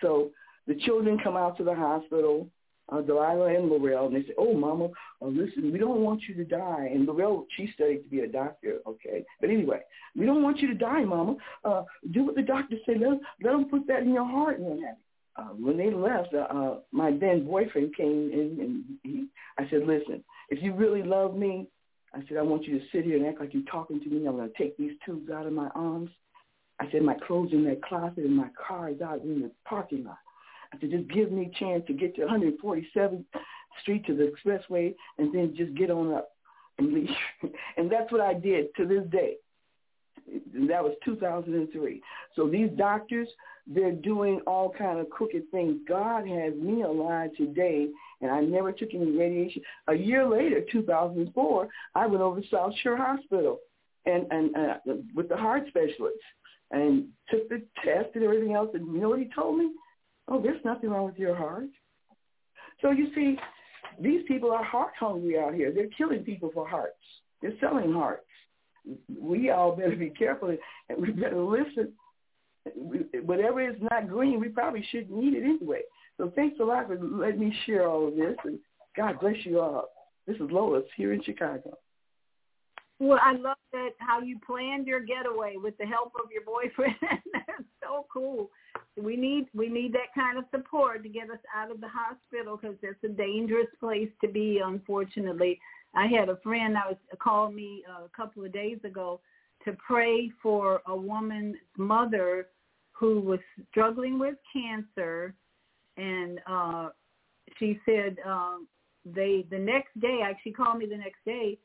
[0.00, 0.30] So
[0.66, 2.48] the children come out to the hospital
[2.90, 4.88] uh, Delilah and Laurel, and they say, "Oh, Mama,
[5.20, 8.28] uh, listen, we don't want you to die." And Laurel, she studied to be a
[8.28, 9.24] doctor, okay.
[9.40, 9.80] But anyway,
[10.16, 11.36] we don't want you to die, Mama.
[11.64, 13.00] Uh, do what the doctor said.
[13.00, 14.96] Let let them put that in your heart and have.
[15.36, 19.26] Uh, when they left, uh, uh, my then boyfriend came in, and he,
[19.58, 21.68] I said, "Listen, if you really love me,
[22.14, 24.26] I said I want you to sit here and act like you're talking to me.
[24.26, 26.10] I'm going to take these tubes out of my arms."
[26.80, 30.04] I said, "My clothes in that closet, and my car is out in the parking
[30.04, 30.18] lot."
[30.72, 33.24] I said, just give me a chance to get to 147th
[33.82, 36.30] Street to the expressway and then just get on up
[36.78, 37.08] and leave.
[37.76, 39.36] and that's what I did to this day.
[40.68, 42.02] That was 2003.
[42.36, 43.28] So these doctors,
[43.66, 45.78] they're doing all kind of crooked things.
[45.88, 47.88] God has me alive today,
[48.20, 49.62] and I never took any radiation.
[49.86, 53.60] A year later, 2004, I went over to South Shore Hospital
[54.06, 54.74] and and uh,
[55.14, 56.18] with the heart specialist
[56.70, 58.70] and took the test and everything else.
[58.74, 59.70] And you know what he told me?
[60.28, 61.68] Oh, there's nothing wrong with your heart.
[62.82, 63.36] So you see,
[64.00, 65.72] these people are heart hungry out here.
[65.72, 66.96] They're killing people for hearts.
[67.40, 68.26] They're selling hearts.
[69.20, 70.56] we all better be careful
[70.88, 71.92] and we better listen.
[73.24, 75.80] Whatever is not green, we probably shouldn't eat it anyway.
[76.18, 78.58] So thanks a lot for letting me share all of this, and
[78.96, 79.88] God bless you all.
[80.26, 81.78] This is Lois here in Chicago.
[82.98, 86.96] Well, I love that how you planned your getaway with the help of your boyfriend.
[87.32, 88.50] That's so cool.
[89.00, 92.56] We need we need that kind of support to get us out of the hospital
[92.56, 94.60] because it's a dangerous place to be.
[94.64, 95.60] Unfortunately,
[95.94, 99.20] I had a friend that was called me uh, a couple of days ago
[99.64, 102.48] to pray for a woman's mother
[102.92, 105.34] who was struggling with cancer,
[105.96, 106.88] and uh,
[107.58, 108.66] she said um,
[109.04, 110.20] they the next day.
[110.24, 111.58] Actually, called me the next day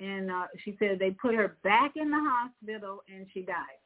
[0.00, 3.79] and uh, she said they put her back in the hospital and she died.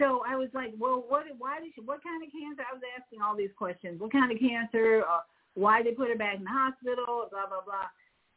[0.00, 1.24] So I was like, well, what?
[1.38, 1.82] Why did she?
[1.82, 2.64] What kind of cancer?
[2.68, 4.00] I was asking all these questions.
[4.00, 5.04] What kind of cancer?
[5.08, 5.20] Uh,
[5.54, 7.28] why they put her back in the hospital?
[7.30, 7.86] Blah blah blah.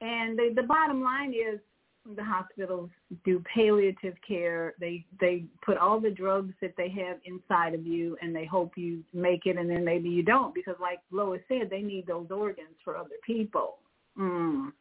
[0.02, 1.60] And the the bottom line is
[2.18, 2.90] the hospitals
[3.23, 4.73] do palliative care.
[4.80, 8.73] They they put all the drugs that they have inside of you, and they hope
[8.76, 12.27] you make it, and then maybe you don't, because like Lois said, they need those
[12.30, 13.77] organs for other people.
[14.19, 14.73] Mm.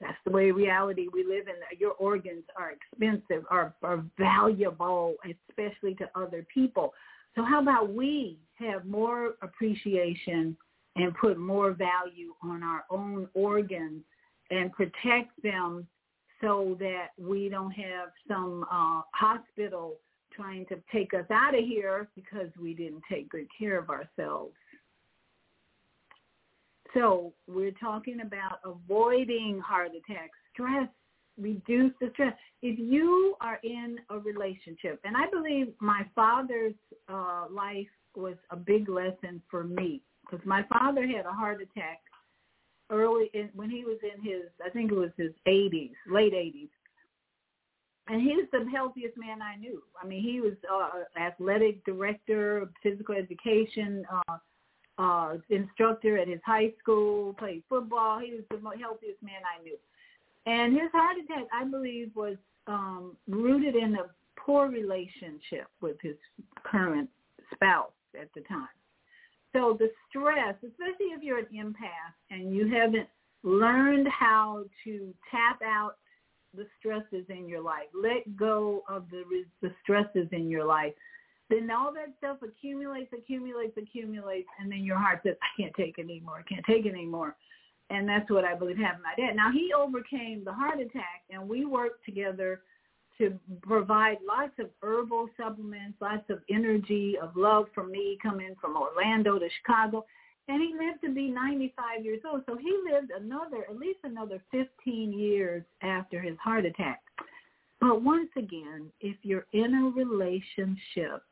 [0.00, 1.54] That's the way reality we live in.
[1.78, 5.14] Your organs are expensive, are, are valuable,
[5.48, 6.94] especially to other people.
[7.34, 10.56] So how about we have more appreciation
[10.96, 14.02] and put more value on our own organs
[14.50, 15.86] and protect them
[16.40, 19.96] so that we don't have some uh, hospital
[20.32, 24.54] trying to take us out of here because we didn't take good care of ourselves.
[26.94, 30.88] So we're talking about avoiding heart attacks, stress,
[31.38, 32.34] reduce the stress.
[32.62, 36.74] If you are in a relationship, and I believe my father's
[37.08, 37.86] uh, life
[38.16, 42.00] was a big lesson for me because my father had a heart attack
[42.90, 46.68] early in, when he was in his, I think it was his 80s, late 80s.
[48.08, 49.80] And he was the healthiest man I knew.
[50.02, 54.38] I mean, he was uh, athletic director, physical education, uh,
[55.00, 58.18] uh, instructor at his high school, played football.
[58.18, 59.78] He was the healthiest man I knew.
[60.46, 62.36] And his heart attack, I believe, was
[62.66, 64.04] um, rooted in a
[64.38, 66.16] poor relationship with his
[66.64, 67.08] current
[67.54, 68.68] spouse at the time.
[69.54, 73.08] So the stress, especially if you're an empath and you haven't
[73.42, 75.96] learned how to tap out
[76.54, 79.22] the stresses in your life, let go of the
[79.62, 80.92] the stresses in your life,
[81.50, 85.98] then all that stuff accumulates, accumulates, accumulates, and then your heart says, I can't take
[85.98, 86.44] it anymore.
[86.46, 87.36] I can't take it anymore.
[87.90, 89.36] And that's what I believe happened to my dad.
[89.36, 92.60] Now, he overcame the heart attack, and we worked together
[93.18, 98.76] to provide lots of herbal supplements, lots of energy, of love from me coming from
[98.76, 100.06] Orlando to Chicago.
[100.48, 102.42] And he lived to be 95 years old.
[102.46, 107.02] So he lived another, at least another 15 years after his heart attack.
[107.80, 111.22] But once again, if you're in a relationship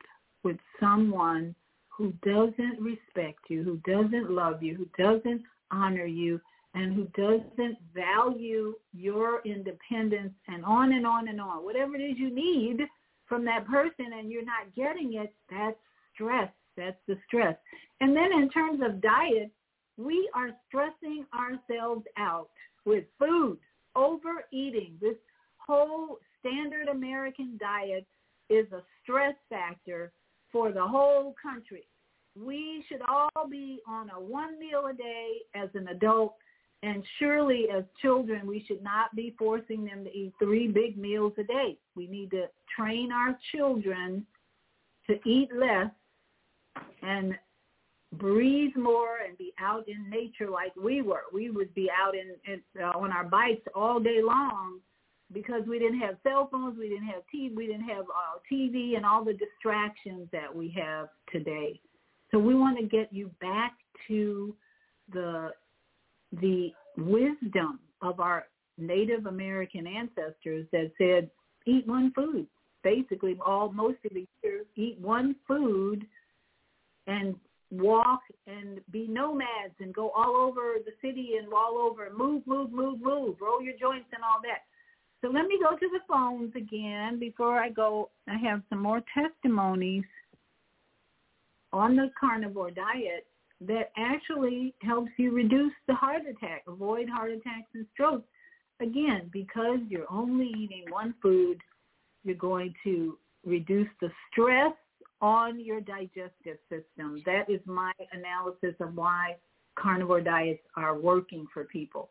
[0.43, 1.55] with someone
[1.89, 6.41] who doesn't respect you, who doesn't love you, who doesn't honor you,
[6.75, 12.19] and who doesn't value your independence and on and on and on, whatever it is
[12.19, 12.81] you need
[13.27, 15.77] from that person and you're not getting it, that's
[16.15, 16.51] stress.
[16.77, 17.57] That's the stress.
[18.01, 19.51] And then in terms of diet,
[19.97, 22.49] we are stressing ourselves out
[22.85, 23.59] with food,
[23.97, 24.97] overeating.
[25.01, 25.17] This
[25.57, 28.07] whole standard American diet
[28.49, 30.13] is a stress factor
[30.53, 31.85] for the whole country.
[32.37, 36.35] We should all be on a one meal a day as an adult,
[36.83, 41.33] and surely as children, we should not be forcing them to eat three big meals
[41.39, 41.77] a day.
[41.97, 42.47] We need to
[42.77, 44.25] train our children
[45.09, 45.91] to eat less
[47.03, 47.35] and
[48.13, 51.23] breathe more and be out in nature like we were.
[51.33, 54.81] We would be out in, in uh, on our bikes all day long
[55.33, 58.97] because we didn't have cell phones, we didn't have TV, we didn't have uh, TV
[58.97, 61.81] and all the distractions that we have today.
[62.31, 63.73] So we want to get you back
[64.09, 64.55] to
[65.13, 65.51] the
[66.41, 68.47] the wisdom of our
[68.77, 71.31] Native American ancestors that said,
[71.67, 72.47] eat one food.
[72.85, 76.07] Basically, all most of the year, eat one food
[77.07, 77.35] and
[77.71, 82.73] walk and be nomads and go all over the city and all over, move, move,
[82.73, 84.63] move, move, roll your joints and all that.
[85.21, 88.11] So let me go to the phones again before I go.
[88.29, 90.05] I have some more testimonies
[91.73, 93.27] on the carnivore diet
[93.61, 98.29] that actually helps you reduce the heart attack, avoid heart attacks and strokes.
[98.81, 101.59] Again, because you're only eating one food,
[102.23, 104.73] you're going to reduce the stress
[105.21, 107.21] on your digestive system.
[107.27, 109.37] That is my analysis of why
[109.77, 112.09] carnivore diets are working for people.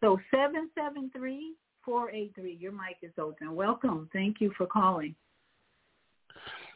[0.00, 1.54] So 773
[1.86, 2.58] 483.
[2.60, 3.54] Your mic is open.
[3.54, 4.10] Welcome.
[4.12, 5.14] Thank you for calling.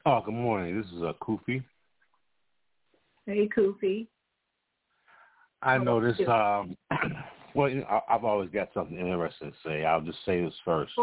[0.07, 0.81] Oh, good morning.
[0.81, 1.63] This is uh, Kofi.
[3.27, 4.07] Hey, Kofi.
[5.63, 6.19] I know this.
[6.27, 6.77] Um,
[7.55, 9.85] well, you know, I've always got something interesting to say.
[9.85, 10.93] I'll just say this first.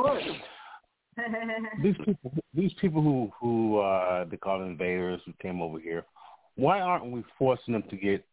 [1.84, 6.06] these people, these people who who uh, they call invaders who came over here,
[6.56, 8.24] why aren't we forcing them to get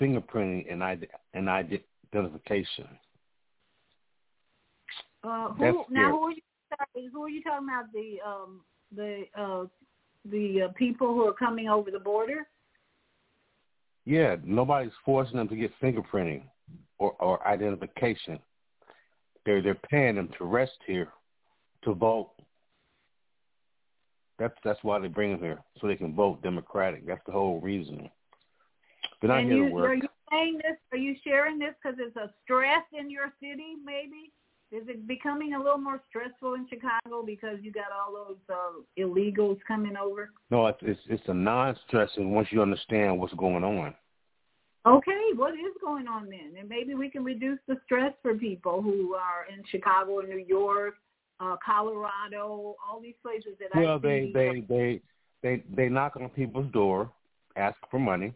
[0.00, 2.88] fingerprinting and ID, and identification?
[5.24, 6.10] Uh, who now?
[6.10, 6.42] Who are you?
[6.68, 7.92] Sorry, who are you talking about?
[7.92, 8.60] The um
[8.94, 9.64] the uh
[10.30, 12.46] the uh, people who are coming over the border?
[14.04, 16.42] Yeah, nobody's forcing them to get fingerprinting
[16.98, 18.38] or, or identification.
[19.46, 21.08] They're they're paying them to rest here
[21.84, 22.32] to vote.
[24.38, 27.06] That's that's why they bring them here so they can vote Democratic.
[27.06, 28.10] That's the whole reason.
[29.20, 29.90] They're not and here you, to work.
[29.90, 30.76] Are you saying this?
[30.92, 33.74] Are you sharing this because it's a stress in your city?
[33.84, 34.32] Maybe
[34.72, 38.80] is it becoming a little more stressful in Chicago because you got all those uh,
[38.98, 40.30] illegals coming over?
[40.50, 43.94] No, it's it's, it's a non-stressing once you understand what's going on.
[44.86, 46.54] Okay, what is going on then?
[46.58, 50.44] And maybe we can reduce the stress for people who are in Chicago and New
[50.44, 50.94] York,
[51.38, 54.32] uh, Colorado, all these places that well, I they see.
[54.32, 55.00] they they
[55.42, 57.10] they they knock on people's door,
[57.56, 58.32] ask for money.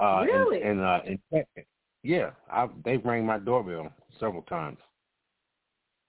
[0.00, 0.62] Uh, really?
[0.62, 1.00] And, and uh,
[1.32, 1.64] and
[2.02, 4.78] yeah, I, they rang my doorbell several times.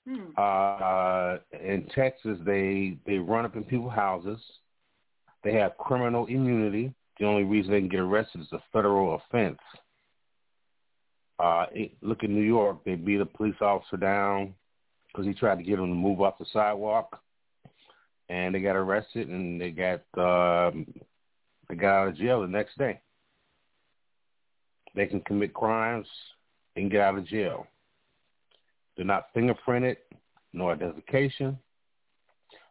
[0.07, 0.31] Hmm.
[0.37, 4.39] Uh, in Texas, they they run up in people's houses.
[5.43, 6.93] They have criminal immunity.
[7.19, 9.59] The only reason they can get arrested is a federal offense.
[11.39, 11.65] Uh,
[12.01, 12.83] look at New York.
[12.85, 14.53] They beat a police officer down
[15.07, 17.21] because he tried to get him to move off the sidewalk,
[18.29, 20.85] and they got arrested and they got um,
[21.67, 23.01] they got out of jail the next day.
[24.95, 26.07] They can commit crimes
[26.75, 27.67] and get out of jail.
[28.97, 29.97] They're not fingerprinted,
[30.53, 31.57] no identification.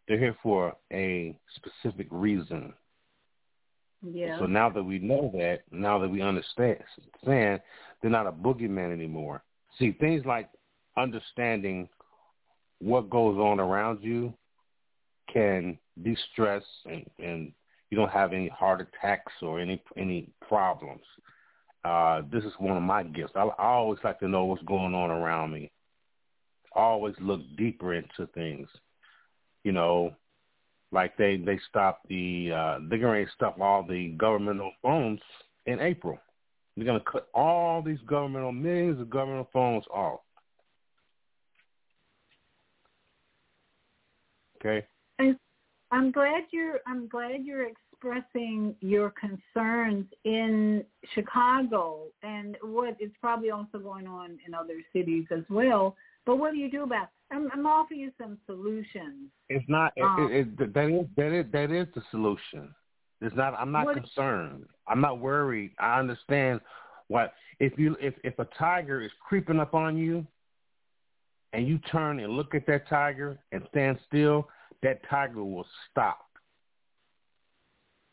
[0.06, 2.74] They're here for a specific reason.
[4.02, 4.38] Yeah.
[4.38, 6.80] So now that we know that, now that we understand,
[7.24, 7.60] they're
[8.02, 9.42] not a boogeyman anymore.
[9.78, 10.48] See, things like
[10.96, 11.88] understanding
[12.80, 14.34] what goes on around you
[15.32, 17.52] can de-stress and, and
[17.90, 21.02] you don't have any heart attacks or any any problems.
[21.84, 23.32] Uh, this is one of my gifts.
[23.36, 25.70] I, I always like to know what's going on around me.
[26.76, 28.68] Always look deeper into things.
[29.64, 30.14] You know,
[30.92, 35.20] like they they stopped the uh, they're going to stop all the governmental phones
[35.66, 36.18] in April.
[36.76, 40.20] They're going to cut all these governmental millions of governmental phones off.
[44.56, 44.86] Okay.
[45.90, 50.84] I'm glad you're I'm glad you're expressing your concerns in
[51.14, 55.96] Chicago and what is probably also going on in other cities as well.
[56.26, 57.04] But what do you do about?
[57.04, 57.34] It?
[57.34, 59.30] I'm, I'm offering you some solutions.
[59.48, 59.92] It's not.
[60.02, 62.74] Um, it, it, that is that is that is the solution.
[63.20, 63.54] It's not.
[63.54, 64.66] I'm not concerned.
[64.86, 65.72] I'm not worried.
[65.78, 66.60] I understand
[67.08, 70.26] what if you if if a tiger is creeping up on you,
[71.52, 74.48] and you turn and look at that tiger and stand still,
[74.82, 76.26] that tiger will stop.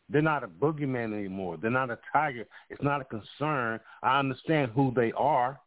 [0.10, 1.58] They're not a boogeyman anymore.
[1.58, 2.46] They're not a tiger.
[2.70, 3.80] It's not a concern.
[4.04, 5.60] I understand who they are,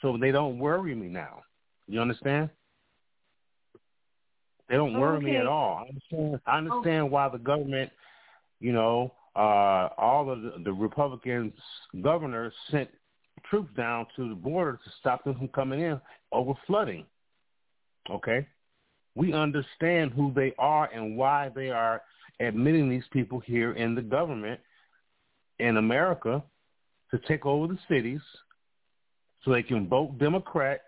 [0.00, 1.42] so they don't worry me now.
[1.90, 2.50] You understand?
[4.68, 5.84] They don't worry me at all.
[5.84, 6.40] I understand.
[6.46, 7.90] I understand why the government,
[8.60, 11.52] you know, uh, all of the, the Republican
[12.00, 12.88] governors sent
[13.50, 16.00] troops down to the border to stop them from coming in
[16.30, 17.06] over flooding.
[18.08, 18.46] Okay,
[19.16, 22.02] we understand who they are and why they are
[22.38, 24.60] admitting these people here in the government
[25.58, 26.40] in America
[27.10, 28.20] to take over the cities
[29.44, 30.82] so they can vote Democrat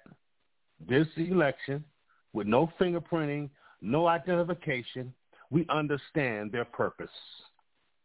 [0.88, 1.84] this election
[2.32, 3.50] with no fingerprinting,
[3.80, 5.12] no identification.
[5.50, 7.10] We understand their purpose.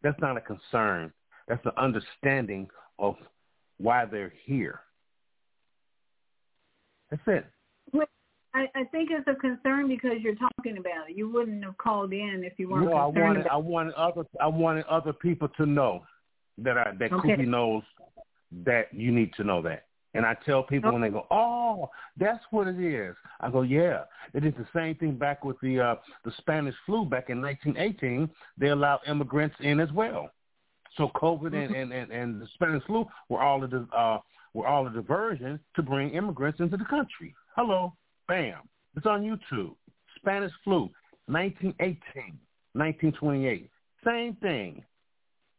[0.04, 1.14] That's not a concern.
[1.48, 2.68] That's an understanding
[3.00, 3.16] of
[3.78, 4.82] why they're here.
[7.10, 7.46] That's it.
[7.94, 8.08] Well,
[8.54, 11.16] I, I think it's a concern because you're talking about it.
[11.16, 13.94] You wouldn't have called in if you weren't No, I concerned wanted about I wanted
[13.94, 16.04] other I wanted other people to know
[16.58, 17.36] that I that Okay.
[17.36, 17.84] Kofi knows
[18.66, 19.86] that you need to know that.
[20.14, 24.04] And I tell people when they go, "Oh, that's what it is." I go, "Yeah,
[24.34, 28.30] it is the same thing back with the uh, the Spanish flu back in 1918.
[28.58, 30.32] They allowed immigrants in as well.
[30.96, 34.18] So COVID and, and, and, and the Spanish flu were all a di- uh,
[34.54, 37.36] were all a diversion to bring immigrants into the country.
[37.56, 37.94] Hello,
[38.28, 38.62] bam,
[38.96, 39.76] it's on YouTube.
[40.16, 40.90] Spanish flu,
[41.28, 42.40] 1918,
[42.74, 43.70] 1928,
[44.04, 44.84] same thing.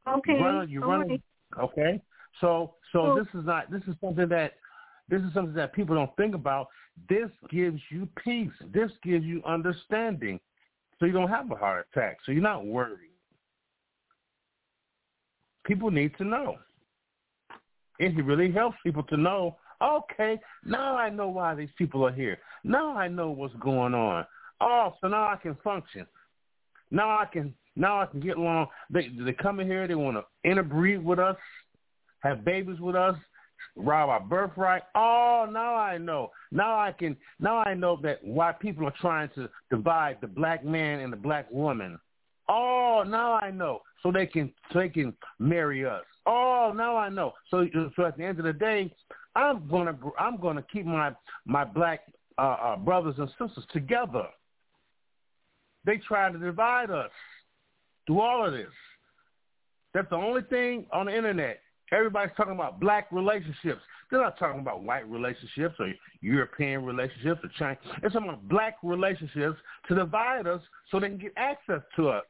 [0.09, 0.33] Okay.
[0.33, 1.23] You run, you run, right.
[1.63, 2.03] okay.
[2.41, 4.53] So so this is not this is something that
[5.09, 6.69] This is something that people don't think about.
[7.09, 8.53] This gives you peace.
[8.73, 10.39] This gives you understanding.
[10.99, 12.19] So you don't have a heart attack.
[12.25, 13.11] So you're not worried.
[15.65, 16.57] People need to know.
[17.99, 22.39] It really helps people to know, okay, now I know why these people are here.
[22.65, 24.25] Now I know what's going on.
[24.61, 26.07] Oh, so now I can function.
[26.91, 28.69] Now I can now I can get along.
[28.91, 31.37] They they come in here, they want to interbreed with us,
[32.21, 33.17] have babies with us,
[33.77, 34.83] rob our birthright.
[34.95, 36.31] Oh, now I know.
[36.51, 37.17] Now I can.
[37.41, 41.17] Now I know that why people are trying to divide the black man and the
[41.17, 41.99] black woman.
[42.49, 43.83] Oh, now I know.
[44.03, 46.05] So they can so they can marry us.
[46.27, 47.33] Oh, now I know.
[47.51, 47.67] So
[47.97, 48.93] so at the end of the day,
[49.35, 51.13] I'm gonna I'm gonna keep my
[51.45, 52.01] my black
[52.39, 54.27] uh, uh, brothers and sisters together.
[55.85, 57.11] They try to divide us
[58.07, 58.67] through all of this.
[59.95, 61.61] That's the only thing on the internet
[61.93, 63.81] Everybody's talking about black relationships.
[64.11, 67.79] They're not talking about white relationships or European relationships or China.
[68.01, 69.59] They're talking about black relationships
[69.89, 70.61] to divide us
[70.91, 72.25] so they can get access to us.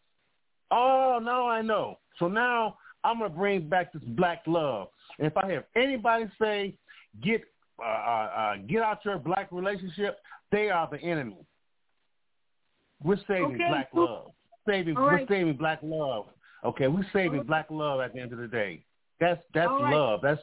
[0.70, 1.98] Oh, now I know.
[2.18, 4.88] So now I'm going to bring back this black love.
[5.18, 6.76] And if I have anybody say,
[7.22, 7.42] get
[7.80, 10.18] uh, uh, uh, get out your black relationship,
[10.50, 11.36] they are the enemy.
[13.02, 13.68] We're saving okay.
[13.68, 14.32] black love.
[14.66, 15.20] Saving, right.
[15.20, 16.26] We're saving black love.
[16.64, 18.84] Okay, we're saving black love at the end of the day.
[19.20, 19.94] That's that's right.
[19.94, 20.20] love.
[20.22, 20.40] That's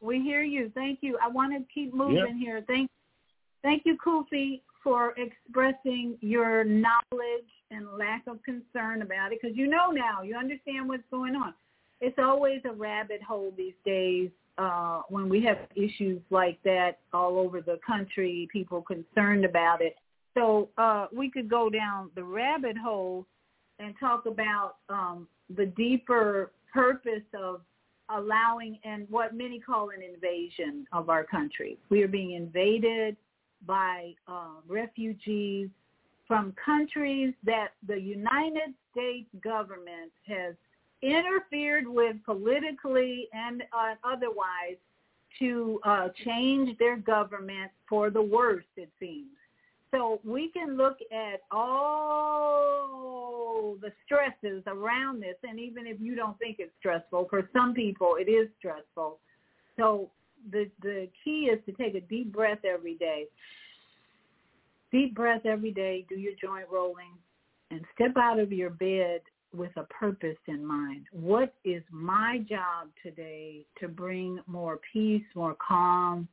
[0.00, 0.70] we hear you.
[0.74, 1.18] Thank you.
[1.22, 2.36] I want to keep moving yep.
[2.38, 2.64] here.
[2.66, 2.90] Thank
[3.62, 9.66] thank you, Kofi, for expressing your knowledge and lack of concern about it because you
[9.66, 11.54] know now, you understand what's going on.
[12.00, 17.38] It's always a rabbit hole these days uh, when we have issues like that all
[17.38, 19.96] over the country, people concerned about it.
[20.34, 23.26] So uh, we could go down the rabbit hole
[23.78, 27.62] and talk about um, the deeper purpose of
[28.08, 31.78] allowing and what many call an invasion of our country.
[31.88, 33.16] We are being invaded
[33.66, 35.68] by uh, refugees
[36.26, 40.54] from countries that the United States government has
[41.02, 44.76] interfered with politically and uh, otherwise
[45.38, 49.28] to uh, change their government for the worse, it seems.
[49.92, 53.12] So we can look at all
[53.80, 58.16] the stresses around this, and even if you don't think it's stressful, for some people
[58.18, 59.18] it is stressful.
[59.76, 60.10] So
[60.50, 63.26] the the key is to take a deep breath every day.
[64.90, 66.06] Deep breath every day.
[66.08, 67.12] Do your joint rolling,
[67.70, 69.20] and step out of your bed
[69.54, 71.06] with a purpose in mind.
[71.12, 76.26] What is my job today to bring more peace, more calm,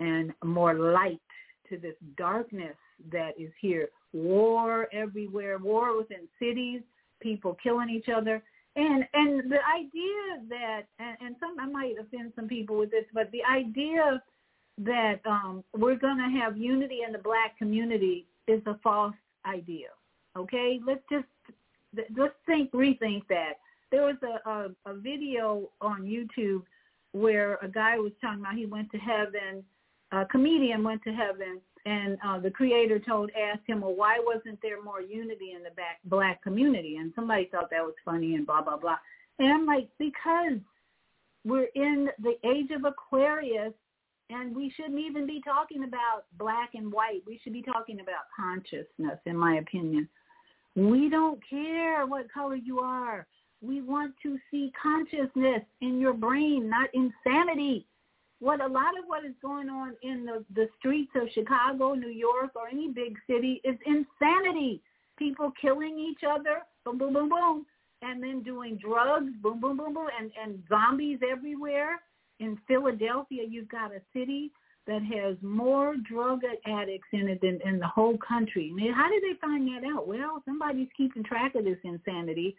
[0.00, 1.20] and more light
[1.68, 2.76] to this darkness
[3.12, 3.88] that is here.
[4.12, 6.82] War everywhere, war within cities,
[7.20, 8.42] people killing each other.
[8.76, 13.04] And and the idea that and, and some I might offend some people with this,
[13.12, 14.22] but the idea
[14.78, 19.14] that um, we're going to have unity in the black community is a false
[19.46, 19.88] idea.
[20.36, 21.26] Okay, let's just
[22.16, 23.54] let's think rethink that.
[23.92, 26.62] There was a, a, a video on YouTube
[27.12, 29.62] where a guy was talking about he went to heaven
[30.22, 34.60] a comedian went to heaven and uh, the creator told asked him, well, why wasn't
[34.62, 36.96] there more unity in the back, black community?
[36.96, 38.96] And somebody thought that was funny and blah blah blah.
[39.38, 40.58] And I'm like, because
[41.44, 43.74] we're in the age of Aquarius,
[44.30, 47.22] and we shouldn't even be talking about black and white.
[47.26, 50.08] We should be talking about consciousness, in my opinion.
[50.74, 53.26] We don't care what color you are.
[53.60, 57.86] We want to see consciousness in your brain, not insanity
[58.44, 62.10] what a lot of what is going on in the, the streets of Chicago, New
[62.10, 64.82] York, or any big city is insanity.
[65.18, 67.66] People killing each other, boom, boom, boom, boom,
[68.02, 72.02] and then doing drugs, boom, boom, boom, boom, and, and zombies everywhere.
[72.38, 74.52] In Philadelphia, you've got a city
[74.86, 78.68] that has more drug addicts in it than in the whole country.
[78.68, 80.06] And how did they find that out?
[80.06, 82.56] Well, somebody's keeping track of this insanity.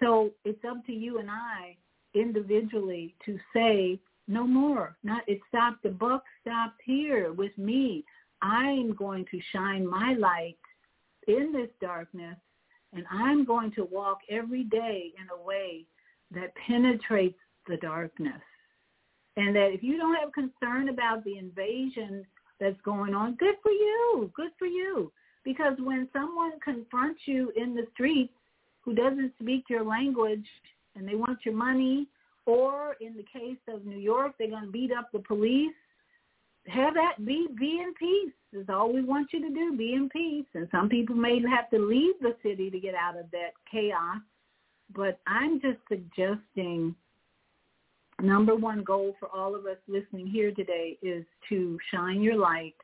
[0.00, 1.76] So it's up to you and I
[2.14, 4.96] individually to say no more.
[5.02, 5.82] Not it stopped.
[5.82, 8.04] The book stopped here with me.
[8.42, 10.58] I'm going to shine my light
[11.26, 12.36] in this darkness,
[12.92, 15.84] and I'm going to walk every day in a way
[16.32, 18.40] that penetrates the darkness.
[19.36, 22.24] And that if you don't have concern about the invasion
[22.60, 24.30] that's going on, good for you.
[24.34, 25.12] Good for you.
[25.44, 28.34] Because when someone confronts you in the streets
[28.82, 30.46] who doesn't speak your language
[30.96, 32.08] and they want your money
[32.48, 35.74] or in the case of New York, they're going to beat up the police.
[36.66, 38.32] Have that be be in peace.
[38.54, 39.76] Is all we want you to do.
[39.76, 40.46] Be in peace.
[40.54, 44.16] And some people may have to leave the city to get out of that chaos.
[44.96, 46.94] But I'm just suggesting
[48.22, 52.74] number one goal for all of us listening here today is to shine your light,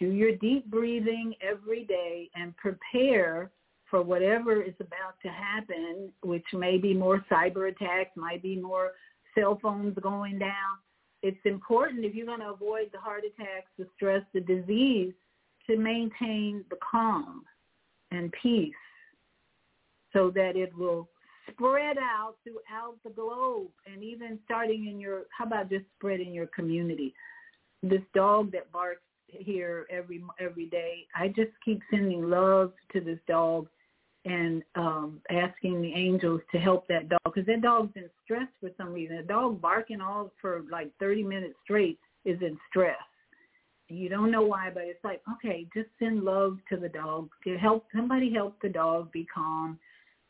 [0.00, 3.52] do your deep breathing every day, and prepare
[3.90, 8.92] for whatever is about to happen, which may be more cyber attacks, might be more
[9.34, 10.78] cell phones going down.
[11.22, 15.12] It's important if you're going to avoid the heart attacks, the stress, the disease,
[15.66, 17.42] to maintain the calm
[18.10, 18.72] and peace
[20.12, 21.08] so that it will
[21.50, 26.32] spread out throughout the globe and even starting in your, how about just spread in
[26.32, 27.12] your community?
[27.82, 33.18] This dog that barks here every every day, I just keep sending love to this
[33.28, 33.68] dog
[34.26, 38.70] and um asking the angels to help that dog because that dog's in stress for
[38.76, 39.16] some reason.
[39.16, 42.96] A dog barking all for like 30 minutes straight is in stress.
[43.88, 47.28] You don't know why, but it's like, okay, just send love to the dog.
[47.44, 49.78] To help somebody help the dog be calm.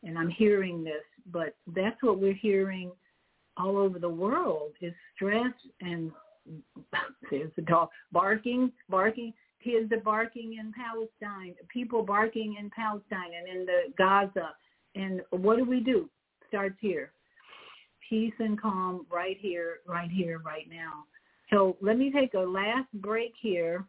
[0.02, 2.90] And I'm hearing this, but that's what we're hearing
[3.58, 5.52] all over the world is stress
[5.82, 6.10] and
[7.30, 9.34] there's the dog barking, barking.
[9.62, 14.55] Kids are barking in Palestine, people barking in Palestine and in the Gaza.
[14.95, 16.09] And what do we do?
[16.49, 17.12] Starts here.
[18.09, 21.05] Peace and calm right here, right here, right now.
[21.51, 23.85] So let me take a last break here.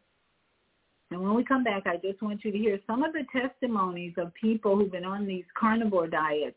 [1.10, 4.14] And when we come back, I just want you to hear some of the testimonies
[4.18, 6.56] of people who've been on these carnivore diets.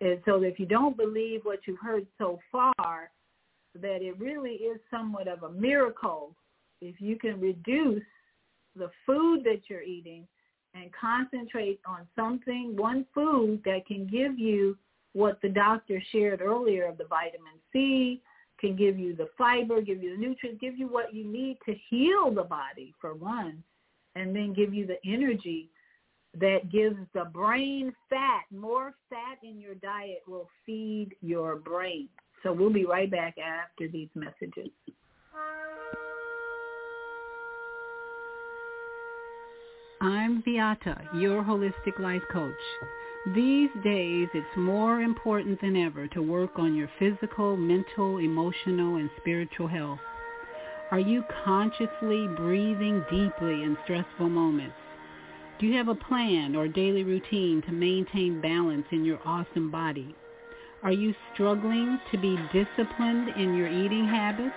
[0.00, 3.10] And so if you don't believe what you've heard so far,
[3.74, 6.34] that it really is somewhat of a miracle
[6.80, 8.02] if you can reduce
[8.76, 10.26] the food that you're eating
[10.74, 14.76] and concentrate on something, one food that can give you
[15.12, 18.22] what the doctor shared earlier of the vitamin C,
[18.58, 21.74] can give you the fiber, give you the nutrients, give you what you need to
[21.90, 23.62] heal the body for one,
[24.14, 25.68] and then give you the energy
[26.40, 28.44] that gives the brain fat.
[28.50, 32.08] More fat in your diet will feed your brain.
[32.42, 34.70] So we'll be right back after these messages.
[40.02, 42.54] I'm Viyahta, your holistic life coach.
[43.24, 49.08] These days, it's more important than ever to work on your physical, mental, emotional, and
[49.20, 50.00] spiritual health.
[50.90, 54.74] Are you consciously breathing deeply in stressful moments?
[55.60, 60.16] Do you have a plan or daily routine to maintain balance in your awesome body?
[60.82, 64.56] Are you struggling to be disciplined in your eating habits?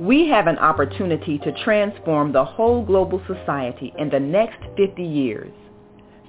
[0.00, 5.52] We have an opportunity to transform the whole global society in the next 50 years.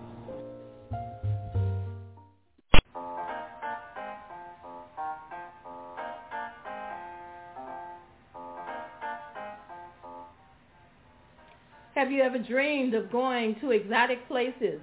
[11.95, 14.80] Have you ever dreamed of going to exotic places,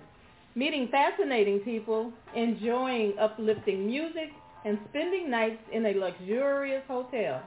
[0.55, 4.31] meeting fascinating people, enjoying uplifting music,
[4.67, 7.41] and spending nights in a luxurious hotel?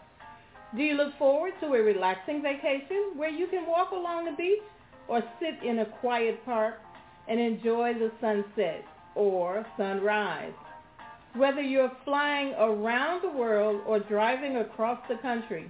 [0.75, 4.63] Do you look forward to a relaxing vacation where you can walk along the beach
[5.07, 6.79] or sit in a quiet park
[7.27, 8.83] and enjoy the sunset
[9.13, 10.53] or sunrise?
[11.35, 15.69] Whether you're flying around the world or driving across the country,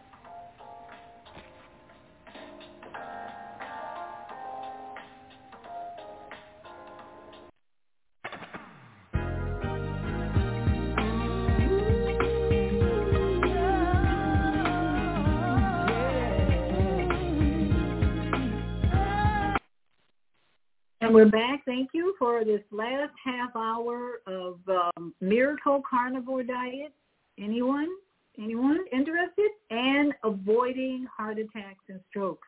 [21.11, 21.65] And we're back.
[21.65, 26.93] Thank you for this last half hour of um, Miracle Carnivore Diet.
[27.37, 27.89] Anyone?
[28.37, 29.51] Anyone interested?
[29.71, 32.47] And avoiding heart attacks and strokes.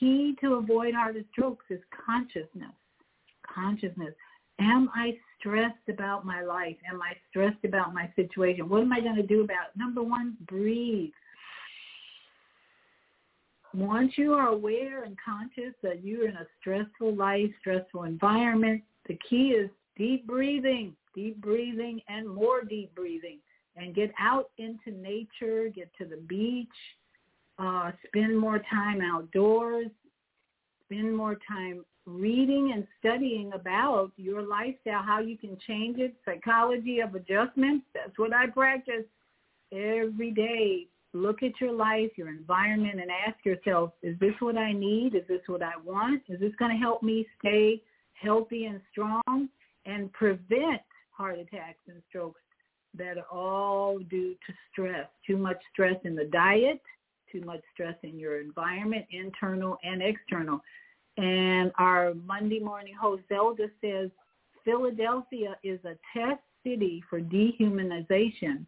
[0.00, 2.72] Key to avoid heart and strokes is consciousness.
[3.54, 4.14] Consciousness.
[4.58, 6.76] Am I stressed about my life?
[6.90, 8.70] Am I stressed about my situation?
[8.70, 9.78] What am I going to do about it?
[9.78, 11.10] Number one, breathe
[13.74, 19.18] once you are aware and conscious that you're in a stressful life, stressful environment, the
[19.28, 23.38] key is deep breathing, deep breathing and more deep breathing
[23.76, 26.68] and get out into nature, get to the beach,
[27.58, 29.88] uh, spend more time outdoors,
[30.84, 37.00] spend more time reading and studying about your lifestyle, how you can change it, psychology
[37.00, 37.82] of adjustment.
[37.94, 39.04] That's what I practice
[39.72, 44.72] every day look at your life, your environment, and ask yourself, is this what I
[44.72, 45.14] need?
[45.14, 46.22] Is this what I want?
[46.28, 47.82] Is this going to help me stay
[48.12, 49.48] healthy and strong
[49.86, 52.40] and prevent heart attacks and strokes
[52.96, 55.06] that are all due to stress?
[55.26, 56.82] Too much stress in the diet,
[57.30, 60.60] too much stress in your environment, internal and external.
[61.16, 64.10] And our Monday morning host, Zelda, says,
[64.64, 68.66] Philadelphia is a test city for dehumanization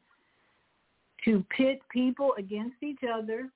[1.24, 3.50] to pit people against each other,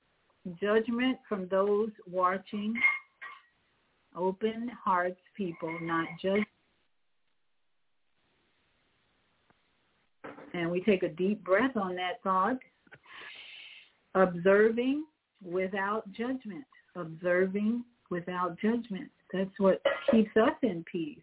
[0.60, 2.74] judgment from those watching,
[4.16, 6.46] open hearts people, not just.
[10.52, 12.58] And we take a deep breath on that thought.
[14.14, 15.04] Observing
[15.44, 16.64] without judgment.
[16.94, 19.10] Observing without judgment.
[19.32, 19.82] That's what
[20.12, 21.18] keeps us in peace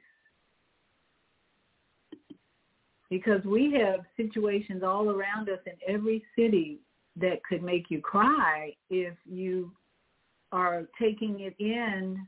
[3.12, 6.80] because we have situations all around us in every city
[7.18, 9.70] that could make you cry if you
[10.54, 12.26] are taking it in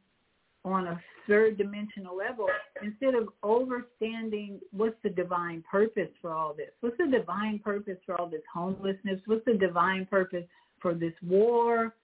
[0.66, 2.48] on a third dimensional level
[2.84, 6.70] instead of overstanding what's the divine purpose for all this.
[6.82, 9.22] What's the divine purpose for all this homelessness?
[9.26, 10.46] What's the divine purpose
[10.82, 11.96] for this war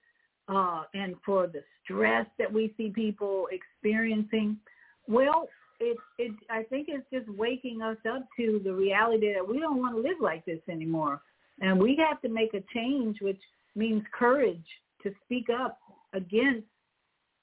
[0.48, 4.58] uh, and for the stress that we see people experiencing?
[5.06, 5.50] Well
[5.80, 9.78] it it I think it's just waking us up to the reality that we don't
[9.78, 11.22] want to live like this anymore.
[11.62, 13.42] And we have to make a change which
[13.76, 14.66] means courage
[15.04, 15.80] to speak up
[16.14, 16.68] against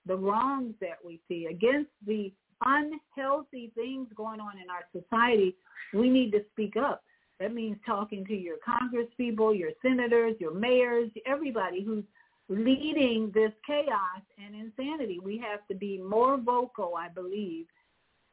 [0.07, 2.33] the wrongs that we see, against the
[2.65, 5.55] unhealthy things going on in our society.
[5.93, 7.03] We need to speak up.
[7.41, 12.05] That means talking to your congresspeople, your senators, your mayors, everybody who's
[12.49, 15.21] leading this chaos and insanity.
[15.23, 17.67] We have to be more vocal, I believe,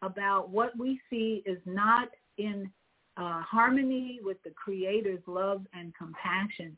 [0.04, 2.70] about what we see is not in
[3.18, 6.78] uh, harmony with the Creator's love and compassion.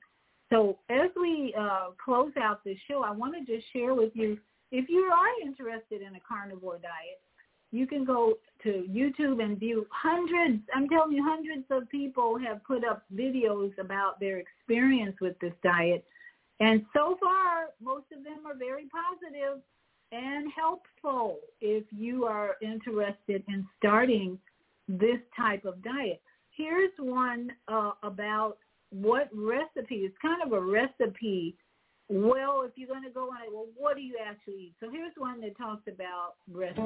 [0.52, 4.38] So as we uh, close out this show, I want to just share with you,
[4.72, 7.20] if you are interested in a carnivore diet,
[7.72, 12.64] you can go to YouTube and view hundreds, I'm telling you, hundreds of people have
[12.64, 16.06] put up videos about their experience with this diet.
[16.60, 19.62] And so far, most of them are very positive
[20.16, 24.38] and helpful if you are interested in starting
[24.88, 26.22] this type of diet.
[26.56, 28.58] Here's one uh, about
[28.92, 29.96] what recipe.
[29.96, 31.56] It's kind of a recipe.
[32.08, 34.74] Well, if you're going to go on it, well, what do you actually eat?
[34.80, 36.86] So here's one that talks about recipes.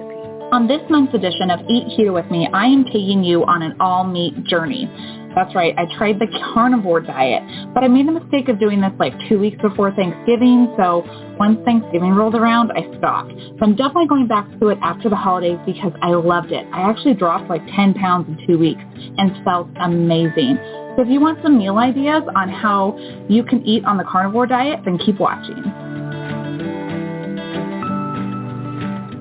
[0.54, 3.76] On this month's edition of Eat Here with Me, I am taking you on an
[3.82, 4.88] all-meat journey.
[5.36, 7.44] That's right, I tried the carnivore diet,
[7.74, 11.04] but I made the mistake of doing this like two weeks before Thanksgiving, so
[11.38, 13.34] once Thanksgiving rolled around, I stopped.
[13.34, 16.66] So I'm definitely going back to it after the holidays because I loved it.
[16.72, 18.82] I actually dropped like 10 pounds in two weeks
[19.18, 20.58] and felt amazing.
[20.96, 22.98] So if you want some meal ideas on how
[23.30, 25.64] you can eat on the carnivore diet, then keep watching.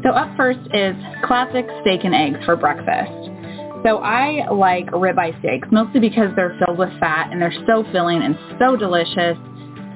[0.03, 3.13] So up first is classic steak and eggs for breakfast.
[3.85, 8.23] So I like ribeye steaks, mostly because they're filled with fat and they're so filling
[8.23, 9.37] and so delicious.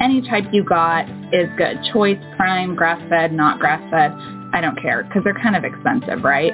[0.01, 1.79] Any type you got is good.
[1.93, 4.13] Choice, prime, grass-fed, not grass-fed.
[4.53, 6.53] I don't care because they're kind of expensive, right?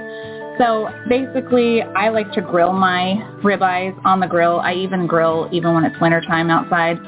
[0.58, 4.58] So basically, I like to grill my ribeyes on the grill.
[4.58, 6.98] I even grill even when it's wintertime outside.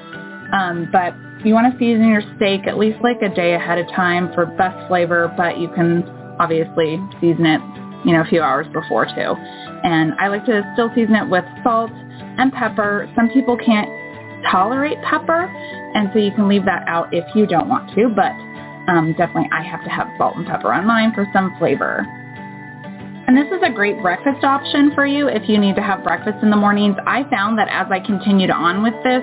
[0.52, 1.14] Um, but
[1.44, 4.46] you want to season your steak at least like a day ahead of time for
[4.46, 6.04] best flavor, but you can
[6.38, 7.60] obviously season it,
[8.04, 9.34] you know, a few hours before too.
[9.82, 13.10] And I like to still season it with salt and pepper.
[13.16, 13.88] Some people can't
[14.50, 15.50] tolerate pepper,
[15.94, 18.32] and so you can leave that out if you don't want to, but
[18.90, 22.06] um, definitely I have to have salt and pepper on mine for some flavor.
[23.30, 26.38] And this is a great breakfast option for you if you need to have breakfast
[26.42, 26.96] in the mornings.
[27.06, 29.22] I found that as I continued on with this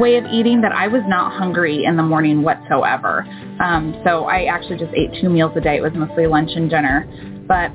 [0.00, 3.26] way of eating that I was not hungry in the morning whatsoever.
[3.62, 5.76] Um, so I actually just ate two meals a day.
[5.76, 7.04] It was mostly lunch and dinner.
[7.46, 7.72] But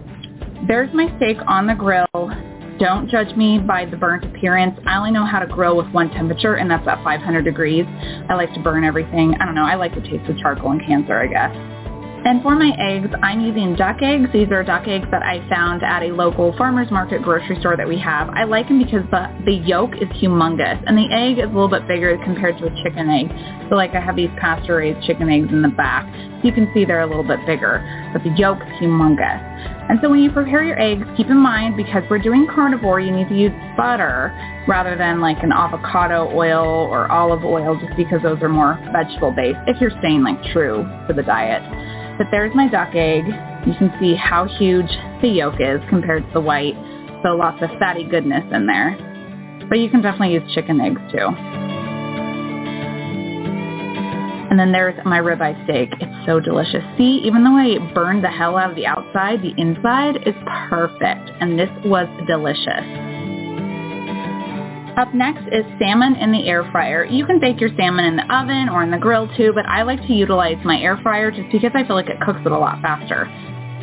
[0.68, 2.08] there's my steak on the grill.
[2.80, 4.80] Don't judge me by the burnt appearance.
[4.88, 7.86] I only know how to grill with one temperature, and that's at 500 degrees.
[8.32, 9.36] I like to burn everything.
[9.40, 9.66] I don't know.
[9.66, 11.77] I like the taste of charcoal and cancer, I guess.
[12.26, 14.28] And for my eggs, I'm using duck eggs.
[14.34, 17.88] These are duck eggs that I found at a local farmer's market grocery store that
[17.88, 18.30] we have.
[18.30, 21.70] I like them because the, the yolk is humongous and the egg is a little
[21.70, 23.30] bit bigger compared to a chicken egg.
[23.70, 26.06] So like I have these pasture-raised chicken eggs in the back.
[26.44, 27.80] You can see they're a little bit bigger,
[28.12, 29.57] but the yolk is humongous.
[29.90, 33.12] And so when you prepare your eggs, keep in mind because we're doing carnivore, you
[33.12, 34.36] need to use butter
[34.68, 39.32] rather than like an avocado oil or olive oil just because those are more vegetable
[39.32, 41.64] based if you're staying like true to the diet.
[42.18, 43.26] But there's my duck egg.
[43.66, 44.90] You can see how huge
[45.22, 46.76] the yolk is compared to the white.
[47.24, 48.98] So lots of fatty goodness in there.
[49.70, 51.77] But you can definitely use chicken eggs too.
[54.50, 55.90] And then there's my ribeye steak.
[56.00, 56.84] It's so delicious.
[56.98, 60.36] See, even though I burned the hell out of the outside, the inside is
[60.70, 61.30] perfect.
[61.42, 63.08] And this was delicious.
[64.98, 67.06] Up next is salmon in the air fryer.
[67.06, 69.84] You can bake your salmon in the oven or in the grill too, but I
[69.84, 72.58] like to utilize my air fryer just because I feel like it cooks it a
[72.58, 73.30] lot faster.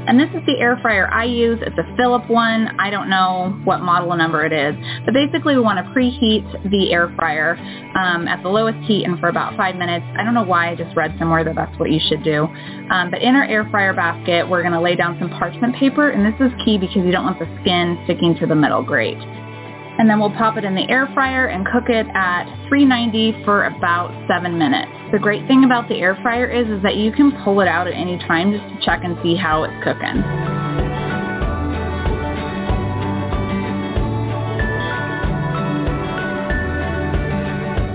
[0.06, 1.59] And this is the air fryer I use.
[1.62, 2.68] It's a Philip one.
[2.78, 4.74] I don't know what model number it is.
[5.05, 7.56] But basically we want to preheat the air fryer
[7.97, 10.05] um, at the lowest heat and for about five minutes.
[10.18, 12.44] I don't know why I just read somewhere that that's what you should do.
[12.44, 16.10] Um, but in our air fryer basket, we're going to lay down some parchment paper.
[16.10, 19.18] And this is key because you don't want the skin sticking to the middle grate
[19.97, 23.66] and then we'll pop it in the air fryer and cook it at 390 for
[23.66, 24.90] about seven minutes.
[25.15, 27.86] The great thing about the air fryer is, is that you can pull it out
[27.86, 30.19] at any time just to check and see how it's cooking.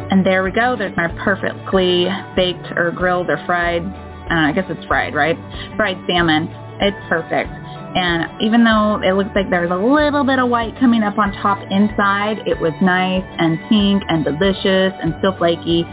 [0.10, 0.78] And there we go.
[0.78, 5.36] There's my perfectly baked or grilled or fried, I, I guess it's fried, right?
[5.76, 6.48] Fried salmon.
[6.80, 7.52] It's perfect.
[7.52, 11.34] And even though it looks like there's a little bit of white coming up on
[11.34, 15.84] top inside, it was nice and pink and delicious and still flaky.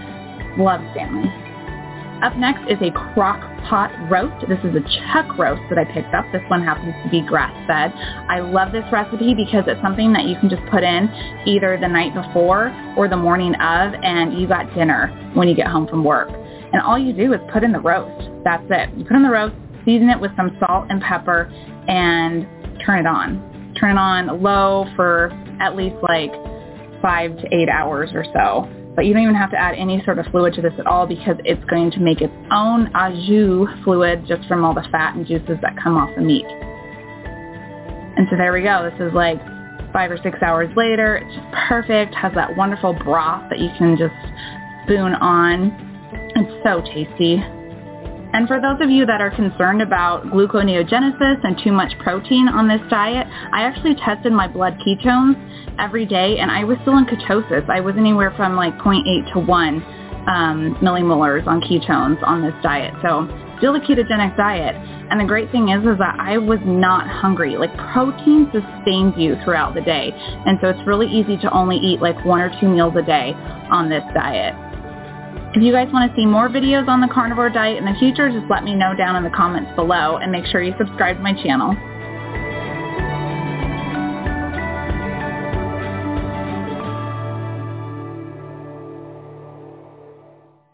[0.59, 1.29] Love salmon.
[2.23, 4.49] Up next is a crock pot roast.
[4.49, 6.25] This is a chuck roast that I picked up.
[6.33, 7.93] This one happens to be grass-fed.
[8.31, 11.11] I love this recipe because it's something that you can just put in
[11.47, 15.67] either the night before or the morning of and you got dinner when you get
[15.67, 16.31] home from work.
[16.31, 18.31] And all you do is put in the roast.
[18.45, 18.97] That's it.
[18.97, 19.55] You put in the roast,
[19.85, 21.53] season it with some salt and pepper,
[21.87, 22.49] and
[22.81, 23.75] turn it on.
[23.79, 25.31] Turn it on low for
[25.61, 26.33] at least like
[27.03, 28.86] five to eight hours or so.
[28.97, 31.07] But you don't even have to add any sort of fluid to this at all
[31.07, 35.15] because it's going to make its own au jus fluid just from all the fat
[35.15, 36.47] and juices that come off the meat.
[38.17, 38.91] And so there we go.
[38.91, 39.39] This is like
[39.93, 41.17] five or six hours later.
[41.17, 42.15] It's just perfect.
[42.15, 44.15] Has that wonderful broth that you can just
[44.85, 45.71] spoon on.
[46.35, 47.37] It's so tasty.
[48.37, 52.69] And for those of you that are concerned about gluconeogenesis and too much protein on
[52.69, 55.41] this diet, I actually tested my blood ketones
[55.79, 57.67] every day and I was still in ketosis.
[57.71, 59.83] I was anywhere from like 0.8 to 1
[60.29, 62.93] um, millimolars on ketones on this diet.
[63.01, 63.25] So
[63.57, 64.77] still a ketogenic diet.
[65.09, 67.57] And the great thing is, is that I was not hungry.
[67.57, 70.13] Like protein sustains you throughout the day.
[70.13, 73.33] And so it's really easy to only eat like one or two meals a day
[73.73, 74.53] on this diet.
[75.57, 78.29] If you guys want to see more videos on the carnivore diet in the future,
[78.29, 81.23] just let me know down in the comments below and make sure you subscribe to
[81.23, 81.73] my channel.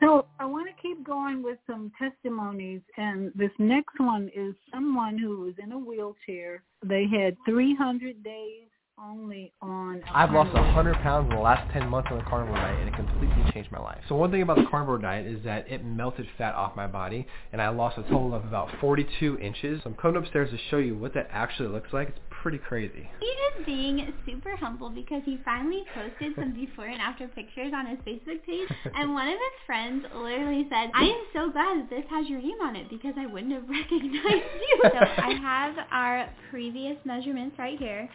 [0.00, 5.16] So I want to keep going with some testimonies, and this next one is someone
[5.16, 6.64] who was in a wheelchair.
[6.84, 8.66] They had 300 days
[9.02, 10.02] only on.
[10.14, 12.94] I've lost 100 pounds in the last 10 months on the carnivore diet, and it
[12.94, 14.00] completely changed my life.
[14.08, 17.26] So one thing about the carnivore diet is that it melted fat off my body,
[17.52, 19.80] and I lost a total of about 42 inches.
[19.82, 22.08] So I'm coming upstairs to show you what that actually looks like.
[22.08, 23.08] It's pretty crazy.
[23.20, 27.86] He is being super humble because he finally posted some before and after pictures on
[27.86, 31.90] his Facebook page, and one of his friends literally said, "I am so glad that
[31.90, 35.74] this has your name on it because I wouldn't have recognized you." so I have
[35.90, 38.08] our previous measurements right here.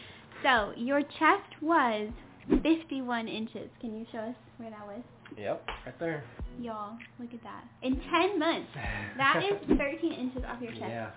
[0.48, 2.10] So your chest was
[2.64, 3.69] 51 inches.
[3.82, 5.02] Can you show us where that was?
[5.38, 6.24] Yep, right there.
[6.61, 7.65] Y'all, look at that.
[7.84, 8.69] In 10 months,
[9.18, 10.86] that is 13 inches off your chest.
[10.88, 11.10] Yeah,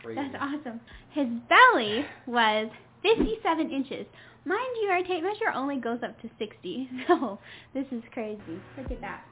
[0.00, 0.18] crazy.
[0.18, 0.80] That's awesome.
[1.10, 2.68] His belly was
[3.02, 4.06] 57 inches.
[4.46, 7.38] Mind you, our tape measure only goes up to 60, so
[7.74, 8.40] this is crazy.
[8.78, 9.24] Look at that.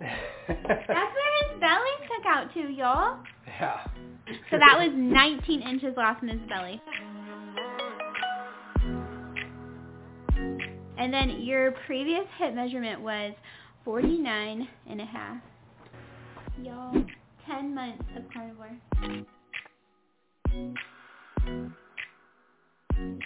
[0.00, 3.18] That's where his belly stuck out to, y'all.
[3.46, 3.86] Yeah.
[4.50, 6.82] So that was 19 inches lost in his belly.
[10.98, 13.32] And then your previous hip measurement was
[13.84, 15.36] 49 and a half.
[16.62, 17.04] Y'all,
[17.46, 18.76] 10 months of carnivore.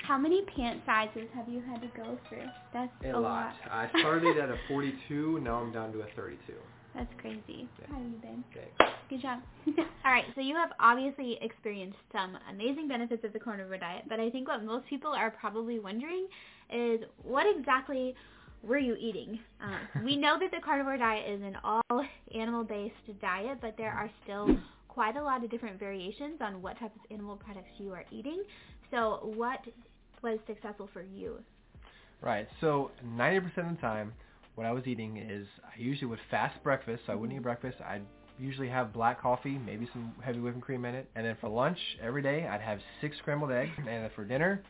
[0.03, 2.45] How many pant sizes have you had to go through?
[2.75, 3.55] That's A, a, lot.
[3.71, 5.41] I started at a 42.
[5.41, 6.53] Now I'm down to a 32.
[6.95, 7.69] That's crazy.
[7.89, 8.43] How are you, babe?
[8.51, 8.69] Okay.
[9.09, 9.41] Good job.
[10.05, 14.19] All right, so you have obviously experienced some amazing benefits of the carnivore diet, but
[14.19, 16.27] I think what most people are probably wondering
[16.73, 18.15] is what exactly
[18.63, 19.39] were you eating?
[19.63, 24.11] Um, we know that the carnivore diet is an all animal-based diet, but there are
[24.25, 24.49] still
[24.89, 28.43] quite a lot of different variations on what type of animal products you are eating.
[28.91, 29.61] So what
[30.23, 31.39] was successful for you?
[32.21, 32.49] Right.
[32.61, 34.13] So 90% of the time,
[34.57, 37.03] what I was eating is I usually would fast breakfast.
[37.07, 37.79] So I wouldn't eat breakfast.
[37.81, 38.03] I'd
[38.39, 41.09] usually have black coffee, maybe some heavy whipping cream in it.
[41.15, 43.73] And then for lunch, every day, I'd have six scrambled eggs.
[43.79, 44.63] And then for dinner,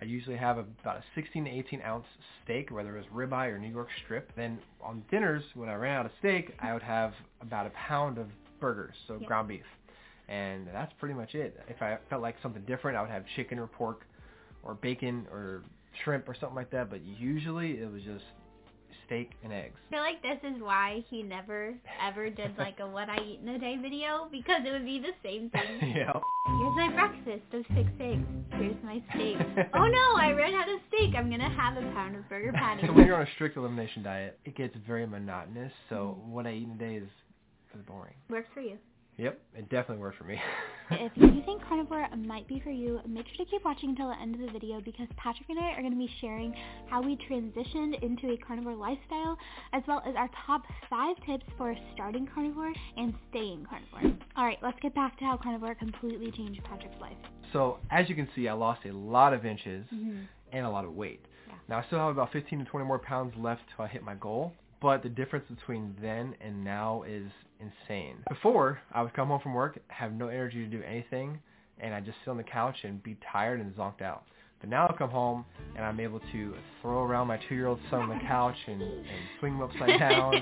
[0.00, 2.04] I usually have about a 16 to 18 ounce
[2.44, 4.30] steak, whether it was ribeye or New York strip.
[4.36, 8.18] Then on dinners, when I ran out of steak, I would have about a pound
[8.18, 8.26] of
[8.60, 9.64] burgers, so ground beef.
[10.28, 11.58] And that's pretty much it.
[11.68, 14.06] If I felt like something different, I would have chicken or pork
[14.62, 15.62] or bacon or
[16.04, 16.90] shrimp or something like that.
[16.90, 18.24] But usually it was just
[19.06, 19.74] steak and eggs.
[19.88, 23.40] I feel like this is why he never ever did like a what I eat
[23.42, 25.94] in a day video because it would be the same thing.
[25.94, 26.12] yeah.
[26.12, 28.24] Here's my breakfast of six eggs.
[28.52, 29.36] Here's my steak.
[29.74, 31.14] oh no, I ran out of steak.
[31.16, 32.82] I'm gonna have a pound of burger patty.
[32.86, 35.72] So when you're on a strict elimination diet, it gets very monotonous.
[35.88, 36.32] So mm-hmm.
[36.32, 37.08] what I eat in a day is
[37.74, 38.14] is boring.
[38.30, 38.78] Works for you.
[39.18, 40.38] Yep, it definitely worked for me.
[40.90, 44.20] If you think carnivore might be for you, make sure to keep watching until the
[44.20, 46.54] end of the video because Patrick and I are going to be sharing
[46.90, 49.38] how we transitioned into a carnivore lifestyle
[49.72, 54.18] as well as our top five tips for starting carnivore and staying carnivore.
[54.36, 57.16] Alright, let's get back to how carnivore completely changed Patrick's life.
[57.54, 60.26] so as you can see, I lost a lot of inches Mhm.
[60.52, 61.24] and a lot of weight.
[61.68, 64.14] Now I still have about 15 to 20 more pounds left till I hit my
[64.14, 68.16] goal, but the difference between then and now is insane.
[68.28, 71.38] Before, I would come home from work, have no energy to do anything,
[71.80, 74.24] and I'd just sit on the couch and be tired and zonked out.
[74.60, 75.44] But now I come home
[75.76, 79.06] and I'm able to throw around my two-year-old son on the couch and, and
[79.38, 80.34] swing him upside down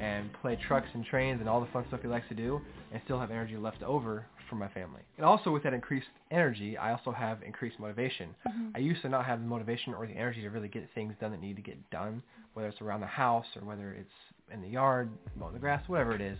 [0.00, 2.60] and play trucks and trains and all the fun stuff he likes to do
[2.92, 5.02] and still have energy left over for my family.
[5.18, 8.34] And also with that increased energy, I also have increased motivation.
[8.48, 8.72] Mhm.
[8.74, 11.32] I used to not have the motivation or the energy to really get things done
[11.32, 12.22] that need to get done,
[12.54, 14.10] whether it's around the house or whether it's
[14.52, 16.38] in the yard, mowing the grass, whatever it is.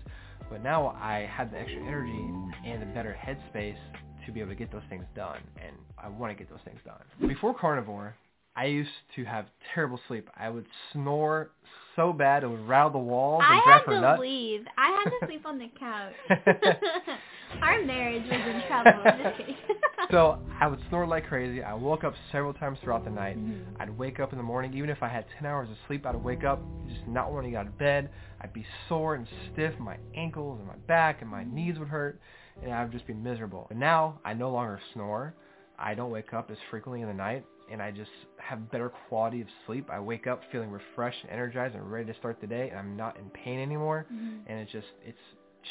[0.51, 2.30] But now I had the extra energy
[2.66, 3.76] and a better headspace
[4.24, 6.80] to be able to get those things done, and I want to get those things
[6.85, 7.28] done.
[7.28, 8.14] Before carnivore,
[8.59, 10.28] I used to have terrible sleep.
[10.36, 11.51] I would snore
[11.94, 14.20] so bad it would rattle the walls and I drive had to nuts.
[14.20, 14.64] leave.
[14.76, 16.12] I had to sleep on the couch.
[17.62, 19.01] Our marriage was in trouble.
[19.05, 19.56] Just kidding.
[20.10, 21.62] so I would snore like crazy.
[21.62, 23.39] I woke up several times throughout the night.
[23.39, 23.80] Mm-hmm.
[23.80, 26.16] I'd wake up in the morning, even if I had 10 hours of sleep, I'd
[26.16, 28.10] wake up just not wanting to get out of bed.
[28.40, 29.72] I'd be sore and stiff.
[29.78, 32.20] My ankles and my back and my knees would hurt,
[32.60, 33.66] and I would just be miserable.
[33.68, 35.35] But now I no longer snore.
[35.78, 39.40] I don't wake up as frequently in the night, and I just have better quality
[39.40, 39.89] of sleep.
[39.90, 42.97] I wake up feeling refreshed and energized and ready to start the day, and I'm
[42.97, 44.07] not in pain anymore.
[44.12, 44.43] Mhm.
[44.47, 45.19] And it's just it's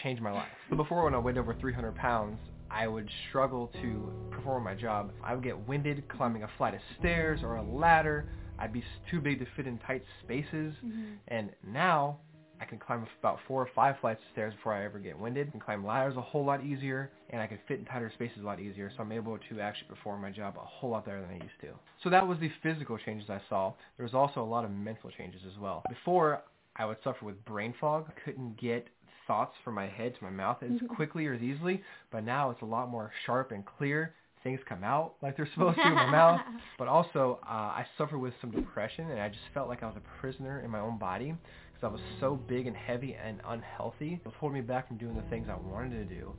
[0.03, 0.48] changed my life.
[0.69, 5.11] So before, when I weighed over 300 pounds, I would struggle to perform my job.
[5.24, 8.26] I would get winded climbing a flight of stairs or a ladder.
[8.60, 10.76] I'd be too big to fit in tight spaces.
[10.84, 11.18] Mhm.
[11.30, 12.19] And now
[12.59, 15.47] I can climb about four or five flights of stairs before I ever get winded.
[15.49, 18.39] I can climb ladders a whole lot easier, and I can fit in tighter spaces
[18.41, 18.91] a lot easier.
[18.95, 21.59] So I'm able to actually perform my job a whole lot better than I used
[21.61, 21.69] to.
[22.03, 23.73] So that was the physical changes I saw.
[23.97, 25.84] There was also a lot of mental changes as well.
[25.89, 26.41] Before,
[26.75, 28.05] I would suffer with brain fog.
[28.09, 28.88] I couldn't get
[29.27, 30.88] thoughts from my head to my mouth as Mhm.
[30.95, 34.13] quickly or as easily, but now it's a lot more sharp and clear.
[34.43, 36.41] Things come out like they're supposed to in my mouth.
[36.77, 39.97] But also, uh, I suffered with some depression, and I just felt like I was
[39.97, 41.35] a prisoner in my own body
[41.80, 44.20] because I was so big and heavy and unhealthy.
[44.26, 46.34] It holding me back from doing the things I wanted to do.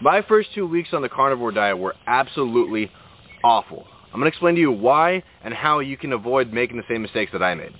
[0.00, 2.90] My first two weeks on the carnivore diet were absolutely
[3.42, 3.86] awful.
[4.06, 7.02] I'm going to explain to you why and how you can avoid making the same
[7.02, 7.72] mistakes that I made.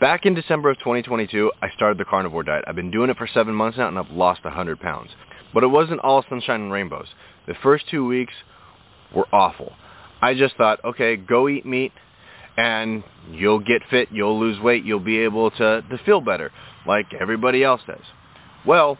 [0.00, 2.64] Back in December of 2022, I started the carnivore diet.
[2.66, 5.10] I've been doing it for seven months now and I've lost 100 pounds.
[5.54, 7.06] But it wasn't all sunshine and rainbows.
[7.46, 8.34] The first two weeks
[9.14, 9.72] were awful.
[10.20, 11.92] I just thought, okay, go eat meat
[12.56, 16.52] and you'll get fit, you'll lose weight, you'll be able to, to feel better
[16.86, 18.04] like everybody else does.
[18.66, 18.98] Well,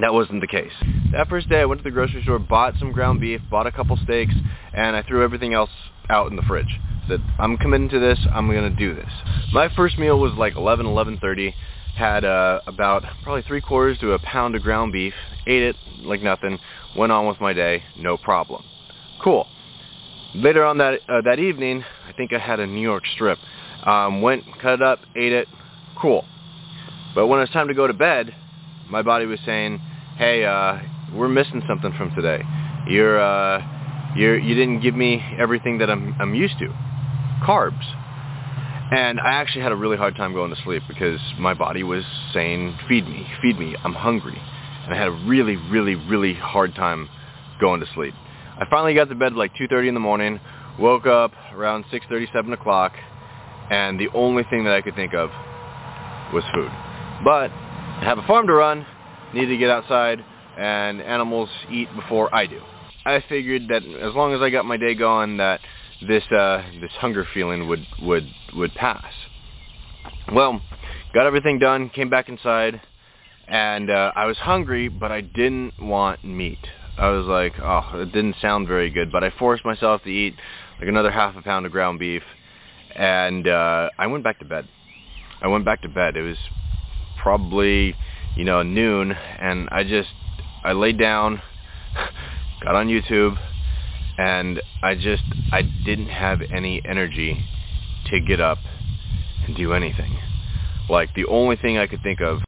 [0.00, 0.72] that wasn't the case.
[1.12, 3.72] That first day I went to the grocery store, bought some ground beef, bought a
[3.72, 4.34] couple steaks,
[4.74, 5.70] and I threw everything else
[6.10, 6.78] out in the fridge.
[7.08, 8.18] Said, I'm committing to this.
[8.32, 9.08] I'm going to do this.
[9.52, 11.54] My first meal was like 11, 11.30.
[11.96, 15.14] Had uh, about probably three quarters to a pound of ground beef.
[15.46, 16.58] Ate it like nothing.
[16.96, 17.84] Went on with my day.
[17.96, 18.62] No problem.
[19.22, 19.46] Cool.
[20.36, 23.38] Later on that uh, that evening, I think I had a New York strip.
[23.86, 25.48] Um, went, cut it up, ate it.
[25.98, 26.26] Cool.
[27.14, 28.34] But when it was time to go to bed,
[28.90, 29.80] my body was saying,
[30.18, 30.78] "Hey, uh,
[31.14, 32.42] we're missing something from today.
[32.86, 36.68] You're uh, you're you didn't give me everything that I'm I'm used to,
[37.42, 37.84] carbs."
[38.92, 42.04] And I actually had a really hard time going to sleep because my body was
[42.34, 43.74] saying, "Feed me, feed me.
[43.82, 44.38] I'm hungry,"
[44.84, 47.08] and I had a really, really, really hard time
[47.58, 48.12] going to sleep.
[48.58, 50.40] I finally got to bed like 2:30 in the morning.
[50.78, 52.92] Woke up around 6:30, 7 o'clock,
[53.70, 55.30] and the only thing that I could think of
[56.32, 56.70] was food.
[57.24, 58.86] But I have a farm to run,
[59.32, 60.22] need to get outside,
[60.56, 62.60] and animals eat before I do.
[63.04, 65.60] I figured that as long as I got my day going, that
[66.06, 69.12] this uh, this hunger feeling would would would pass.
[70.32, 70.60] Well,
[71.14, 72.80] got everything done, came back inside,
[73.46, 76.58] and uh, I was hungry, but I didn't want meat.
[76.98, 80.34] I was like, oh, it didn't sound very good, but I forced myself to eat
[80.78, 82.22] like another half a pound of ground beef,
[82.94, 84.66] and uh, I went back to bed.
[85.42, 86.16] I went back to bed.
[86.16, 86.38] It was
[87.22, 87.94] probably,
[88.34, 90.08] you know, noon, and I just,
[90.64, 91.42] I laid down,
[92.62, 93.36] got on YouTube,
[94.16, 97.44] and I just, I didn't have any energy
[98.06, 98.58] to get up
[99.46, 100.18] and do anything.
[100.88, 102.38] Like the only thing I could think of.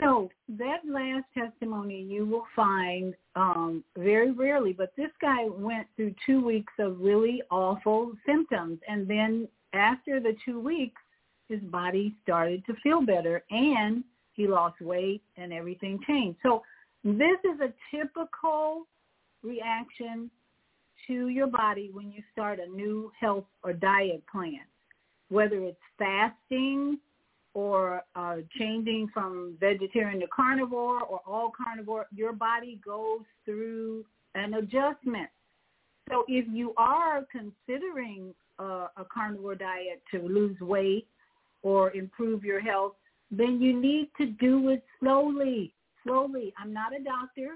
[0.00, 6.14] So that last testimony you will find um, very rarely, but this guy went through
[6.26, 11.00] two weeks of really awful symptoms, and then after the two weeks,
[11.48, 14.02] his body started to feel better, and
[14.34, 16.38] he lost weight, and everything changed.
[16.42, 16.62] So
[17.04, 18.86] this is a typical
[19.42, 20.30] reaction
[21.06, 24.60] to your body when you start a new health or diet plan,
[25.28, 26.98] whether it's fasting
[27.54, 34.04] or uh, changing from vegetarian to carnivore or all carnivore, your body goes through
[34.34, 35.28] an adjustment.
[36.10, 41.06] So if you are considering uh, a carnivore diet to lose weight
[41.62, 42.94] or improve your health,
[43.30, 45.72] then you need to do it slowly.
[46.02, 46.52] Slowly.
[46.58, 47.52] I'm not a doctor,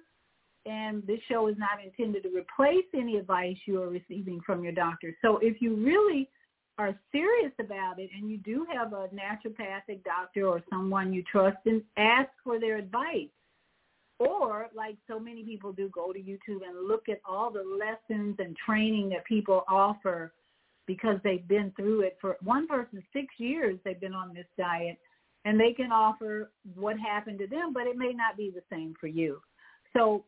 [0.64, 4.72] and this show is not intended to replace any advice you are receiving from your
[4.72, 5.14] doctor.
[5.20, 6.30] So if you really
[6.78, 11.58] are serious about it and you do have a naturopathic doctor or someone you trust,
[11.66, 13.28] and ask for their advice.
[14.20, 18.36] Or, like so many people do, go to YouTube and look at all the lessons
[18.40, 20.32] and training that people offer
[20.88, 24.98] because they've been through it for one person six years they've been on this diet
[25.44, 28.94] and they can offer what happened to them but it may not be the same
[28.98, 29.40] for you
[29.94, 30.24] so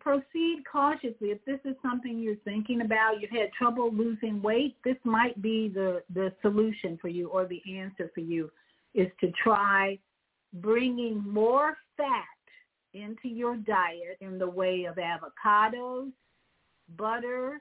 [0.00, 1.28] proceed cautiously.
[1.28, 5.68] If this is something you're thinking about, you've had trouble losing weight, this might be
[5.68, 8.50] the, the solution for you or the answer for you
[8.94, 9.98] is to try
[10.54, 12.24] bringing more fat
[12.94, 16.10] into your diet in the way of avocados,
[16.96, 17.60] butter,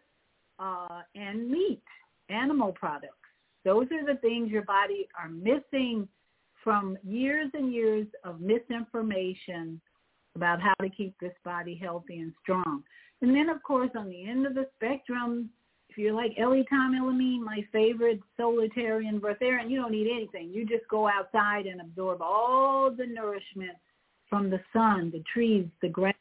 [0.60, 1.84] uh, and meat,
[2.30, 3.14] animal products.
[3.66, 6.08] Those are the things your body are missing
[6.64, 9.82] from years and years of misinformation
[10.38, 12.84] about how to keep this body healthy and strong.
[13.22, 15.50] And then, of course, on the end of the spectrum,
[15.90, 20.52] if you're like L-ethylamine, my favorite solitarian breatharian, you don't need anything.
[20.52, 23.76] You just go outside and absorb all the nourishment
[24.30, 26.14] from the sun, the trees, the grass,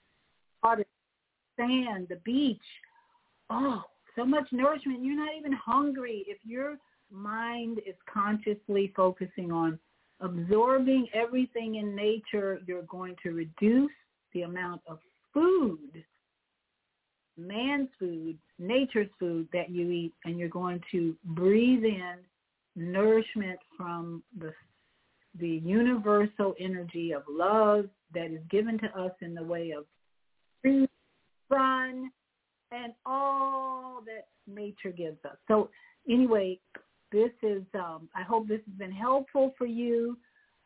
[0.65, 0.87] water,
[1.59, 2.59] sand, the beach.
[3.51, 3.83] Oh,
[4.17, 5.05] so much nourishment.
[5.05, 6.25] You're not even hungry.
[6.27, 6.79] If your
[7.13, 9.79] mind is consciously focusing on
[10.21, 13.91] absorbing everything in nature, you're going to reduce
[14.37, 14.99] the amount of
[15.33, 16.05] food,
[17.39, 22.17] man's food, nature's food that you eat, and you're going to breathe in
[22.77, 24.53] nourishment from the
[25.39, 27.85] the universal energy of love
[28.15, 29.85] that is given to us in the way of
[30.63, 30.89] food,
[31.53, 32.11] sun,
[32.73, 35.37] and all that nature gives us.
[35.47, 35.69] So
[36.09, 36.59] anyway,
[37.13, 40.17] this is um, I hope this has been helpful for you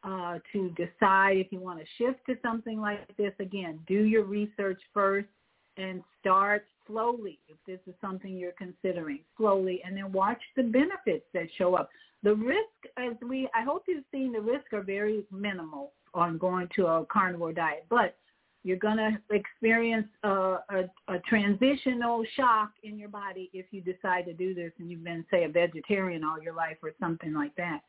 [0.02, 3.32] uh, to decide if you want to shift to something like this.
[3.38, 5.28] Again, do your research first
[5.76, 11.24] and start slowly if this is something you're considering slowly and then watch the benefits
[11.34, 11.90] that show up.
[12.22, 12.58] The risk
[12.98, 17.06] as we I hope you've seen the risk are very minimal on going to a
[17.06, 18.16] carnivore diet, but
[18.62, 24.26] you're going to experience a, a, a transitional shock in your body if you decide
[24.26, 27.54] to do this and you've been, say, a vegetarian all your life or something like
[27.56, 27.80] that.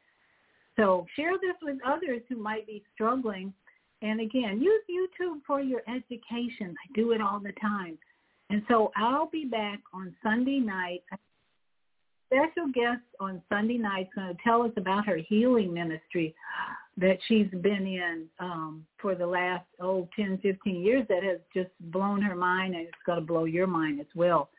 [0.77, 3.53] So share this with others who might be struggling.
[4.02, 6.76] And again, use YouTube for your education.
[6.76, 7.98] I do it all the time.
[8.49, 11.02] And so I'll be back on Sunday night
[12.31, 16.34] special guest on Sunday night is going to tell us about her healing ministry
[16.98, 21.69] that she's been in um, for the last, oh, 10, 15 years that has just
[21.91, 24.49] blown her mind and it's going to blow your mind as well.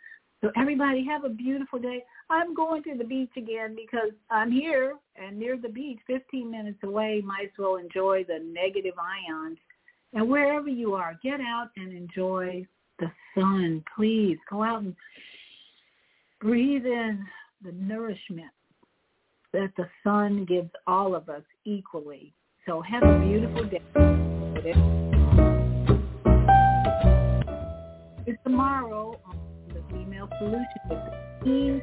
[0.43, 2.05] So everybody have a beautiful day.
[2.33, 6.79] I'm going to the beach again because I'm here and near the beach, 15 minutes
[6.83, 7.21] away.
[7.23, 9.59] Might as well enjoy the negative ions.
[10.15, 12.67] And wherever you are, get out and enjoy
[12.99, 13.85] the sun.
[13.95, 14.97] Please go out and
[16.41, 17.23] breathe in
[17.63, 18.51] the nourishment
[19.53, 22.33] that the sun gives all of us equally.
[22.65, 23.83] So have a beautiful day.
[28.27, 29.39] It's tomorrow on
[29.69, 31.83] the Female Solution with team.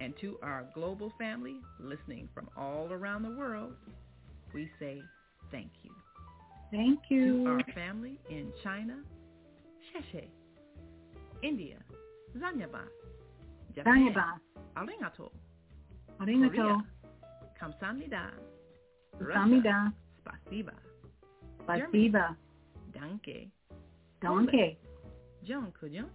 [0.00, 3.72] And to our global family listening from all around the world,
[4.54, 5.02] we say
[5.50, 5.90] thank you.
[6.70, 7.44] Thank you.
[7.44, 8.98] To our family in China,
[9.90, 10.24] Sheshe,
[11.42, 11.76] India,
[12.36, 12.82] Zanyaba,
[13.74, 14.38] Japan, Zanyaba.
[14.76, 15.30] Arigato,
[16.20, 16.50] Arigato.
[16.50, 16.84] Korea,
[17.60, 18.30] Kamsamnida,
[19.20, 19.92] Kamsamnida.
[20.22, 20.74] Spasiba,
[21.66, 22.36] Spasiba.
[22.94, 23.48] Danke,
[24.22, 24.76] Danke.
[25.44, 26.08] John Kujon.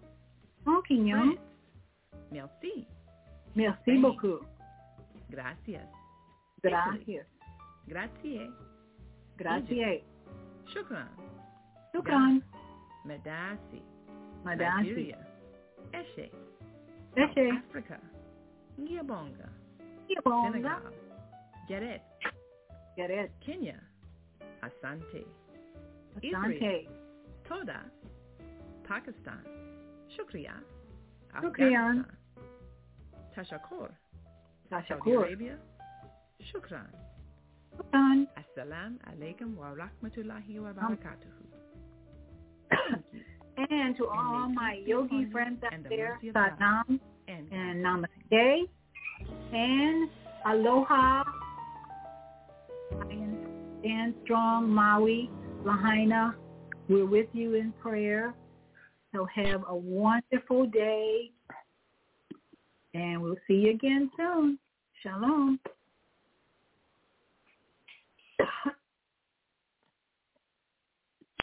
[2.31, 2.87] Merci,
[3.55, 4.01] Merci Spain.
[4.01, 4.45] beaucoup.
[5.29, 5.87] Gracias,
[6.63, 7.25] Gracias.
[7.87, 8.49] Grazie,
[9.37, 10.01] Gracias.
[10.73, 11.09] Shukran,
[11.93, 12.41] Shukran.
[13.05, 13.81] Madasi.
[14.45, 15.17] Nigeria,
[15.93, 16.31] Eshe,
[17.15, 17.51] Eshe.
[17.51, 17.99] Africa,
[18.79, 19.49] Ngiyabonga,
[20.05, 20.51] Ngiyabonga.
[20.51, 20.93] Senegal,
[21.67, 22.01] Geret,
[22.97, 23.31] Geret.
[23.41, 23.79] Kenya,
[24.61, 25.25] Asante,
[26.17, 26.55] Asante.
[26.57, 26.87] Israel,
[27.47, 27.85] Toda,
[28.87, 29.43] Pakistan,
[30.15, 30.55] Shukriya,
[31.41, 31.99] Shukriyan.
[31.99, 32.17] Afghanistan,
[33.35, 33.49] Saudi
[34.71, 35.17] Tashakur.
[35.17, 35.57] Arabia,
[36.53, 36.87] Shukran,
[37.77, 38.27] Shukran.
[38.37, 41.43] Assalam alaikum wa rahmatullahi wa um, barakatuhu.
[43.55, 46.51] And to all my yogi friends out the there, mercy of God.
[46.57, 48.67] Salam And and Namaste
[49.53, 50.09] and
[50.47, 51.23] Aloha.
[53.11, 53.37] And
[53.79, 55.29] stand strong, Maui,
[55.63, 56.35] Lahaina.
[56.89, 58.33] We're with you in prayer.
[59.13, 61.32] So have a wonderful day.
[62.93, 64.59] And we'll see you again soon.
[65.01, 65.59] Shalom.